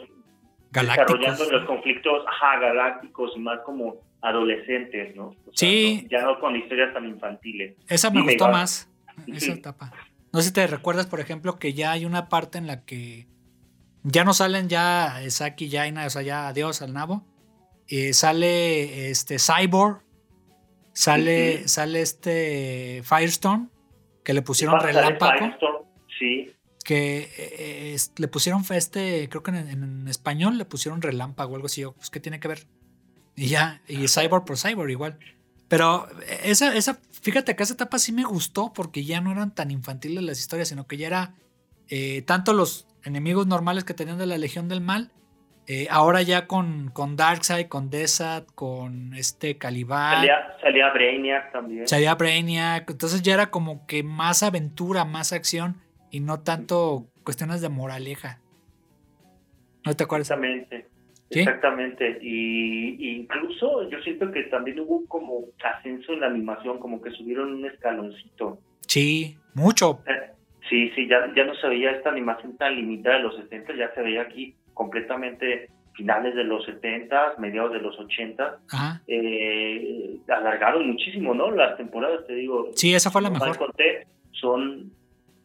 desarrollando 0.70 1.16
Galácticos. 1.44 1.52
los 1.52 1.64
conflictos 1.66 2.24
ajá, 2.28 2.58
galácticos 2.60 3.32
y 3.36 3.40
más 3.40 3.60
como 3.64 3.96
adolescentes, 4.22 5.14
¿no? 5.16 5.28
O 5.28 5.34
sea, 5.52 5.68
Sí. 5.68 6.00
no- 6.02 6.08
ya 6.10 6.22
no 6.22 6.40
con 6.40 6.56
historias 6.56 6.92
tan 6.92 7.06
infantiles. 7.06 7.76
Esa 7.88 8.10
me 8.10 8.20
Dime, 8.20 8.32
gustó 8.32 8.48
más. 8.48 8.90
Esa 9.26 9.52
etapa. 9.52 9.92
No 10.32 10.40
sé 10.40 10.48
si 10.48 10.52
te 10.54 10.66
recuerdas, 10.66 11.06
por 11.06 11.20
ejemplo, 11.20 11.58
que 11.58 11.72
ya 11.72 11.92
hay 11.92 12.04
una 12.04 12.28
parte 12.28 12.58
en 12.58 12.66
la 12.66 12.84
que 12.84 13.26
ya 14.02 14.24
no 14.24 14.34
salen 14.34 14.68
ya 14.68 15.18
Saki 15.28 15.66
y 15.66 15.70
Jaina, 15.70 16.06
o 16.06 16.10
sea, 16.10 16.22
ya 16.22 16.48
adiós 16.48 16.82
al 16.82 16.92
nabo. 16.92 17.24
Eh, 17.88 18.12
sale 18.12 19.08
este 19.10 19.36
Cyborg, 19.38 20.02
sale, 20.92 21.68
sale 21.68 22.00
este 22.02 23.02
Firestone, 23.04 23.68
que 24.26 24.34
le 24.34 24.42
pusieron 24.42 24.80
relámpago, 24.80 25.86
Sí, 26.18 26.52
que 26.82 27.30
eh, 27.38 27.94
es- 27.94 28.12
le 28.16 28.26
pusieron 28.26 28.64
este, 28.70 29.28
creo 29.28 29.44
que 29.44 29.52
en, 29.52 29.68
en 29.68 30.08
español 30.08 30.58
le 30.58 30.64
pusieron 30.64 31.00
relámpago, 31.00 31.54
algo 31.54 31.66
así, 31.66 31.82
yo, 31.82 31.92
pues 31.92 32.10
qué 32.10 32.18
tiene 32.18 32.40
que 32.40 32.48
ver. 32.48 32.66
Y 33.36 33.46
ya, 33.46 33.82
y 33.86 34.08
Cyborg 34.08 34.44
por 34.44 34.58
Cyborg 34.58 34.90
igual. 34.90 35.16
Pero 35.68 36.08
esa, 36.42 36.74
esa, 36.74 36.98
fíjate 37.22 37.54
que 37.54 37.62
esa 37.62 37.74
etapa 37.74 38.00
sí 38.00 38.10
me 38.10 38.24
gustó 38.24 38.72
porque 38.72 39.04
ya 39.04 39.20
no 39.20 39.30
eran 39.30 39.54
tan 39.54 39.70
infantiles 39.70 40.24
las 40.24 40.40
historias, 40.40 40.66
sino 40.68 40.88
que 40.88 40.96
ya 40.96 41.06
era 41.06 41.34
eh, 41.88 42.22
tanto 42.22 42.52
los 42.52 42.88
enemigos 43.04 43.46
normales 43.46 43.84
que 43.84 43.94
tenían 43.94 44.18
de 44.18 44.26
la 44.26 44.38
Legión 44.38 44.68
del 44.68 44.80
Mal, 44.80 45.12
eh, 45.66 45.86
ahora 45.90 46.22
ya 46.22 46.46
con, 46.46 46.90
con 46.92 47.16
Darkseid, 47.16 47.66
con 47.66 47.90
Desat, 47.90 48.46
con 48.54 49.14
este 49.14 49.58
Caliban, 49.58 50.16
salía, 50.16 50.56
salía 50.60 50.90
Brainiac 50.90 51.52
también. 51.52 51.88
salía 51.88 52.14
Brainiac, 52.14 52.88
entonces 52.90 53.22
ya 53.22 53.34
era 53.34 53.50
como 53.50 53.86
que 53.86 54.02
más 54.02 54.42
aventura, 54.42 55.04
más 55.04 55.32
acción 55.32 55.76
y 56.10 56.20
no 56.20 56.40
tanto 56.40 57.06
cuestiones 57.24 57.60
de 57.60 57.68
moraleja. 57.68 58.40
¿No 59.84 59.94
te 59.94 60.04
acuerdas? 60.04 60.30
Exactamente. 60.30 60.86
¿Sí? 61.30 61.40
Exactamente. 61.40 62.18
Y, 62.22 62.96
y 63.04 63.16
incluso 63.16 63.88
yo 63.90 64.00
siento 64.02 64.30
que 64.30 64.44
también 64.44 64.78
hubo 64.80 65.04
como 65.06 65.46
ascenso 65.64 66.12
en 66.12 66.20
la 66.20 66.28
animación, 66.28 66.78
como 66.78 67.02
que 67.02 67.10
subieron 67.10 67.54
un 67.54 67.66
escaloncito. 67.66 68.58
Sí, 68.86 69.36
mucho. 69.54 70.00
Eh, 70.06 70.30
Sí, 70.68 70.90
sí, 70.96 71.06
ya, 71.08 71.32
ya 71.34 71.44
no 71.44 71.54
se 71.54 71.68
veía 71.68 71.92
esta 71.92 72.10
animación 72.10 72.56
tan 72.56 72.74
limitada 72.74 73.18
de 73.18 73.22
los 73.22 73.36
70, 73.36 73.76
ya 73.76 73.94
se 73.94 74.02
veía 74.02 74.22
aquí 74.22 74.54
completamente 74.76 75.70
finales 75.94 76.34
de 76.34 76.44
los 76.44 76.64
70, 76.66 77.36
mediados 77.38 77.72
de 77.72 77.80
los 77.80 77.98
80. 77.98 78.58
Ajá. 78.70 79.02
Eh, 79.06 80.18
alargaron 80.28 80.86
muchísimo, 80.86 81.34
¿no? 81.34 81.50
Las 81.50 81.76
temporadas, 81.78 82.26
te 82.26 82.34
digo. 82.34 82.70
Sí, 82.74 82.94
esa 82.94 83.10
fue 83.10 83.22
la 83.22 83.30
mejor. 83.30 83.56
conté, 83.56 84.06
son 84.32 84.92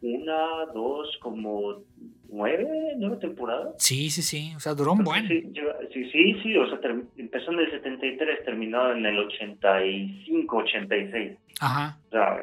una, 0.02 0.66
dos, 0.74 1.16
como 1.22 1.82
nueve, 2.28 2.68
nueve 2.98 3.16
temporadas. 3.16 3.74
Sí, 3.78 4.10
sí, 4.10 4.20
sí, 4.20 4.52
o 4.54 4.60
sea, 4.60 4.74
duró 4.74 4.92
un 4.92 5.04
buen. 5.04 5.26
Sí, 5.26 5.42
sí, 5.92 6.10
sí, 6.10 6.36
sí, 6.42 6.56
o 6.56 6.68
sea, 6.68 6.78
empezó 7.16 7.50
en 7.52 7.60
el 7.60 7.70
73, 7.70 8.44
terminó 8.44 8.92
en 8.92 9.06
el 9.06 9.18
85, 9.18 10.56
86. 10.56 11.38
Ajá. 11.60 11.98
O 12.08 12.10
sea, 12.10 12.36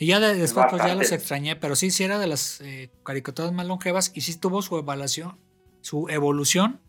y 0.00 0.06
ya 0.06 0.18
después 0.18 0.66
pues 0.70 0.82
ya 0.82 0.94
los 0.94 1.12
extrañé, 1.12 1.56
pero 1.56 1.76
sí, 1.76 1.90
sí 1.90 2.04
era 2.04 2.18
de 2.18 2.26
las 2.26 2.62
eh, 2.62 2.88
caricaturas 3.04 3.52
más 3.52 3.66
longevas 3.66 4.16
y 4.16 4.22
sí 4.22 4.40
tuvo 4.40 4.62
su 4.62 4.78
evaluación, 4.78 5.36
su 5.80 6.08
evolución 6.08 6.80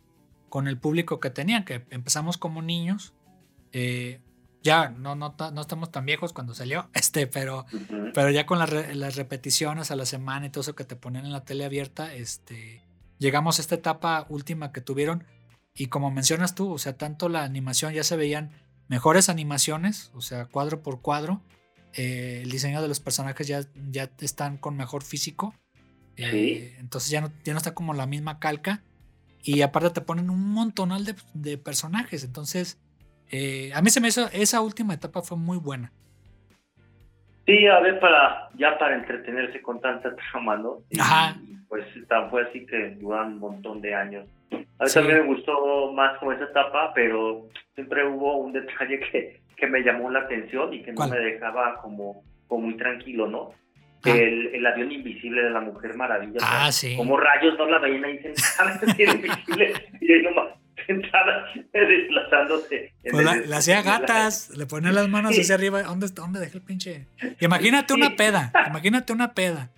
con 0.50 0.68
el 0.68 0.78
público 0.78 1.20
que 1.20 1.30
tenían, 1.30 1.64
que 1.66 1.86
empezamos 1.90 2.38
como 2.38 2.62
niños. 2.62 3.14
Eh, 3.72 4.20
ya 4.64 4.90
no, 4.90 5.16
no, 5.16 5.36
no 5.54 5.62
estamos 5.62 5.92
tan 5.92 6.06
viejos 6.06 6.34
cuando 6.34 6.54
salió, 6.54 6.90
este, 6.94 7.26
pero, 7.26 7.66
pero 8.14 8.30
ya 8.30 8.46
con 8.46 8.60
las, 8.60 9.16
repeticiones 9.16 9.92
a 9.92 9.96
la 9.96 10.06
semana 10.06 10.46
y 10.46 10.50
todo 10.50 10.62
eso 10.62 10.76
que 10.76 10.84
te 10.84 10.96
ponen 10.96 11.26
en 11.26 11.32
la 11.32 11.46
tele 11.46 11.66
abierta, 11.66 12.14
este, 12.14 12.84
llegamos 13.18 13.58
a 13.58 13.62
esta 13.62 13.76
etapa 13.76 14.26
última 14.30 14.72
que 14.72 14.82
tuvieron. 14.82 15.26
Y 15.74 15.88
como 15.88 16.12
mencionas 16.12 16.54
tú, 16.54 16.74
o 16.74 16.78
sea, 16.78 16.98
tanto 16.98 17.30
la 17.30 17.44
animación 17.44 17.94
ya 17.94 18.04
se 18.04 18.18
veían 18.18 18.52
mejores 18.90 19.30
animaciones, 19.30 20.12
o 20.14 20.22
sea, 20.22 20.46
cuadro 20.46 20.84
por 20.84 21.02
cuadro. 21.02 21.42
Eh, 21.94 22.42
el 22.44 22.52
diseño 22.52 22.82
de 22.82 22.90
los 22.90 23.00
personajes 23.00 23.48
ya, 23.48 23.62
ya 23.90 24.12
están 24.20 24.58
con 24.58 24.76
mejor 24.76 25.02
físico. 25.04 25.56
Eh, 26.18 26.76
entonces 26.80 27.10
ya 27.10 27.22
no, 27.22 27.32
ya 27.44 27.54
no 27.54 27.58
está 27.58 27.74
como 27.74 27.94
la 27.94 28.06
misma 28.06 28.40
calca. 28.40 28.82
Y 29.44 29.62
aparte 29.64 29.90
te 29.90 30.02
ponen 30.02 30.30
un 30.30 30.52
montonal 30.52 31.04
de, 31.04 31.16
de 31.34 31.58
personajes. 31.58 32.24
Entonces, 32.24 32.80
eh, 33.32 33.72
a 33.74 33.82
mí 33.82 33.90
se 33.90 34.02
me 34.02 34.10
hizo, 34.10 34.30
esa 34.34 34.62
última 34.62 34.94
etapa 34.94 35.22
fue 35.22 35.38
muy 35.38 35.58
buena. 35.58 35.92
Sí, 37.46 37.66
a 37.66 37.80
ver, 37.80 38.00
para, 38.00 38.50
ya 38.56 38.78
para 38.78 38.96
entretenerse 38.96 39.62
con 39.62 39.82
tanta 39.82 40.16
trama, 40.16 40.58
¿no? 40.58 40.80
Ajá. 41.00 41.38
pues 41.68 41.86
fue 42.30 42.44
así 42.44 42.66
que 42.66 42.92
duran 43.00 43.34
un 43.34 43.40
montón 43.40 43.82
de 43.82 43.96
años. 43.96 44.28
A 44.52 44.86
mí 44.86 44.90
también 44.94 45.20
me 45.20 45.34
gustó 45.34 45.92
más 45.94 46.18
como 46.20 46.34
esa 46.34 46.44
etapa, 46.44 46.92
pero 46.94 47.48
siempre 47.74 48.06
hubo 48.08 48.38
un 48.38 48.54
detalle 48.54 49.00
que, 49.00 49.42
que 49.56 49.68
me 49.68 49.82
llamó 49.82 50.12
la 50.12 50.20
atención 50.20 50.74
y 50.74 50.84
que 50.84 50.92
no 50.92 51.08
me 51.08 51.18
dejaba 51.18 51.82
como, 51.82 52.24
como 52.48 52.68
muy 52.68 52.78
tranquilo, 52.78 53.28
¿no? 53.28 53.54
Que 54.02 54.12
ah. 54.12 54.16
el, 54.16 54.66
avión 54.66 54.92
invisible 54.92 55.44
de 55.44 55.50
la 55.52 55.62
Mujer 55.62 55.96
Maravilla. 55.96 56.40
Ah, 56.42 56.72
sí. 56.72 56.96
Como 56.96 57.18
rayos 57.18 57.56
no 57.58 57.68
la 57.68 57.80
veían 57.80 58.04
ahí 58.04 58.20
sentada, 58.20 58.80
invisible, 58.98 59.74
y 60.02 60.12
ahí 60.12 60.22
nomás 60.24 60.62
sentada 60.86 61.46
desplazándose. 61.74 62.94
Pues 63.10 63.48
le 63.48 63.56
hacía 63.56 63.82
gatas, 63.82 64.50
le 64.56 64.66
ponía 64.66 64.92
las 64.92 65.08
manos 65.08 65.38
hacia 65.38 65.56
arriba. 65.56 65.84
¿Dónde, 65.84 66.08
¿Dónde 66.10 66.40
dejé 66.40 66.58
el 66.58 66.64
pinche? 66.64 67.08
Imagínate 67.40 67.94
una 67.94 68.16
peda, 68.16 68.52
imagínate 68.68 69.14
una 69.14 69.34
peda. 69.34 69.72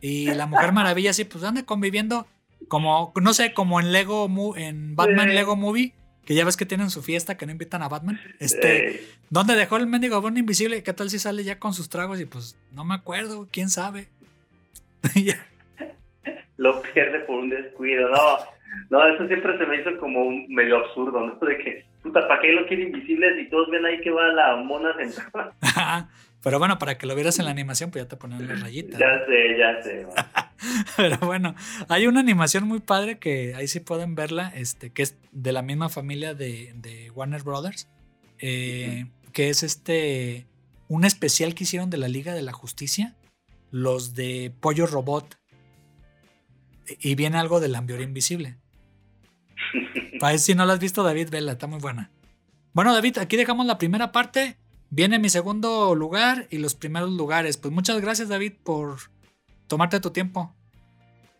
Y 0.00 0.26
la 0.34 0.46
Mujer 0.46 0.72
Maravilla 0.72 1.10
así, 1.10 1.24
pues 1.24 1.44
anda 1.44 1.64
conviviendo 1.64 2.26
como, 2.68 3.12
no 3.20 3.32
sé, 3.32 3.54
como 3.54 3.80
en 3.80 3.92
Lego, 3.92 4.28
en 4.56 4.96
Batman 4.96 5.34
Lego 5.34 5.56
Movie, 5.56 5.94
que 6.24 6.34
ya 6.34 6.44
ves 6.44 6.56
que 6.56 6.66
tienen 6.66 6.90
su 6.90 7.02
fiesta, 7.02 7.36
que 7.36 7.46
no 7.46 7.52
invitan 7.52 7.82
a 7.82 7.88
Batman. 7.88 8.20
Este, 8.38 9.04
¿dónde 9.30 9.54
dejó 9.54 9.76
el 9.76 9.86
mendigo 9.86 10.16
avión 10.16 10.36
invisible? 10.36 10.82
¿Qué 10.82 10.92
tal 10.92 11.10
si 11.10 11.18
sale 11.18 11.44
ya 11.44 11.58
con 11.58 11.74
sus 11.74 11.88
tragos? 11.88 12.20
Y 12.20 12.26
pues, 12.26 12.58
no 12.72 12.84
me 12.84 12.94
acuerdo, 12.94 13.48
quién 13.50 13.68
sabe. 13.68 14.08
Lo 16.56 16.82
pierde 16.82 17.20
por 17.20 17.40
un 17.40 17.50
descuido, 17.50 18.08
no. 18.08 18.38
No, 18.90 19.06
eso 19.06 19.26
siempre 19.26 19.56
se 19.58 19.66
me 19.66 19.80
hizo 19.80 19.96
como 19.98 20.24
un 20.24 20.46
medio 20.48 20.78
absurdo, 20.78 21.20
¿no? 21.20 21.46
De 21.46 21.58
que, 21.58 21.84
puta, 22.02 22.26
¿para 22.26 22.40
qué 22.40 22.52
lo 22.52 22.66
quiere 22.66 22.84
invisible 22.84 23.36
si 23.36 23.48
todos 23.48 23.70
ven 23.70 23.84
ahí 23.86 24.00
que 24.00 24.10
va 24.10 24.26
la 24.28 24.56
mona 24.56 24.94
sentada? 24.96 25.54
Pero 26.42 26.58
bueno, 26.58 26.78
para 26.78 26.98
que 26.98 27.06
lo 27.06 27.14
vieras 27.14 27.38
en 27.38 27.46
la 27.46 27.52
animación, 27.52 27.90
pues 27.90 28.04
ya 28.04 28.08
te 28.08 28.16
ponen 28.16 28.46
las 28.46 28.60
rayitas. 28.60 28.98
Ya 28.98 29.24
sé, 29.26 29.58
ya 29.58 29.82
sé. 29.82 30.06
Pero 30.96 31.18
bueno, 31.18 31.54
hay 31.88 32.06
una 32.06 32.20
animación 32.20 32.66
muy 32.66 32.80
padre 32.80 33.18
que 33.18 33.54
ahí 33.54 33.68
sí 33.68 33.80
pueden 33.80 34.14
verla, 34.14 34.52
este, 34.54 34.90
que 34.90 35.02
es 35.02 35.16
de 35.32 35.52
la 35.52 35.62
misma 35.62 35.88
familia 35.88 36.34
de, 36.34 37.10
Warner 37.14 37.42
Brothers, 37.42 37.88
eh, 38.38 39.06
que 39.32 39.50
es 39.50 39.62
este, 39.62 40.46
un 40.88 41.04
especial 41.04 41.54
que 41.54 41.64
hicieron 41.64 41.90
de 41.90 41.98
la 41.98 42.08
Liga 42.08 42.34
de 42.34 42.42
la 42.42 42.52
Justicia, 42.52 43.14
los 43.70 44.14
de 44.14 44.52
Pollo 44.60 44.86
Robot. 44.86 45.38
Y 47.00 47.14
viene 47.14 47.38
algo 47.38 47.60
del 47.60 47.74
Ambior 47.74 48.02
Invisible. 48.02 48.58
Para 50.20 50.36
si 50.36 50.54
no 50.54 50.66
la 50.66 50.74
has 50.74 50.80
visto, 50.80 51.02
David, 51.02 51.30
vela, 51.30 51.52
está 51.52 51.66
muy 51.66 51.80
buena. 51.80 52.10
Bueno, 52.74 52.92
David, 52.92 53.18
aquí 53.18 53.36
dejamos 53.36 53.66
la 53.66 53.78
primera 53.78 54.12
parte. 54.12 54.58
Viene 54.90 55.18
mi 55.18 55.30
segundo 55.30 55.94
lugar 55.94 56.46
y 56.50 56.58
los 56.58 56.74
primeros 56.74 57.10
lugares. 57.10 57.56
Pues 57.56 57.72
muchas 57.72 58.00
gracias, 58.00 58.28
David, 58.28 58.52
por 58.62 59.13
tomarte 59.66 60.00
tu 60.00 60.10
tiempo. 60.10 60.54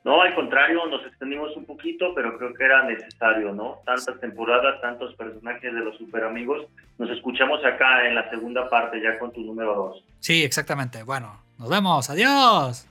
No, 0.05 0.21
al 0.21 0.35
contrario, 0.35 0.85
nos 0.87 1.05
extendimos 1.07 1.57
un 1.57 1.65
poquito, 1.65 2.15
pero 2.15 2.37
creo 2.37 2.53
que 2.53 2.65
era 2.65 2.83
necesario, 2.83 3.55
¿no? 3.55 3.79
Tantas 3.87 4.21
temporadas, 4.21 4.79
tantos 4.83 5.15
personajes 5.15 5.73
de 5.73 5.81
los 5.81 5.97
super 5.97 6.25
amigos. 6.25 6.67
Nos 6.99 7.09
escuchamos 7.09 7.65
acá 7.65 8.07
en 8.07 8.15
la 8.15 8.29
segunda 8.29 8.69
parte, 8.69 9.01
ya 9.01 9.19
con 9.19 9.33
tu 9.33 9.41
número 9.41 9.75
dos. 9.75 10.05
Sí, 10.21 10.45
exactamente. 10.45 11.03
Bueno, 11.05 11.41
nos 11.59 11.71
vemos. 11.71 12.11
Adiós. 12.11 12.87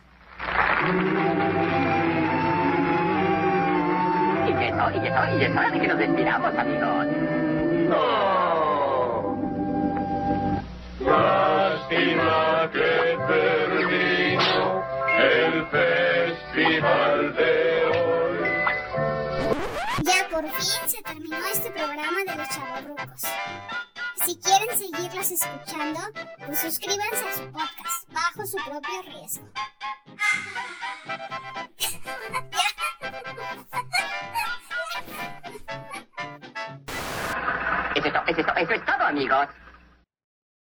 y 4.49 4.97
es, 4.97 5.11
y 5.39 5.43
es 5.43 5.51
hora 5.51 5.71
de 5.71 5.79
que 5.79 5.87
nos 5.87 5.97
despidamos, 5.97 6.55
amigos. 6.55 7.07
No. 7.89 8.73
Lástima 10.99 12.42
Ya 20.03 20.27
por 20.29 20.43
fin 20.49 20.89
se 20.89 21.01
terminó 21.01 21.37
este 21.51 21.71
programa 21.71 22.19
de 22.27 22.35
los 22.35 22.49
chavorrucos. 22.49 23.21
Si 24.25 24.37
quieren 24.37 24.77
seguirlos 24.77 25.31
escuchando, 25.31 26.01
pues 26.45 26.59
suscríbanse 26.59 27.25
a 27.25 27.33
su 27.35 27.51
podcast 27.51 28.11
bajo 28.11 28.45
su 28.45 28.57
propio 28.57 29.01
riesgo. 29.03 29.47
Eso 37.95 38.07
es, 38.07 38.13
todo, 38.13 38.55
eso 38.57 38.73
es 38.73 38.85
todo, 38.85 39.03
amigos. 39.03 39.47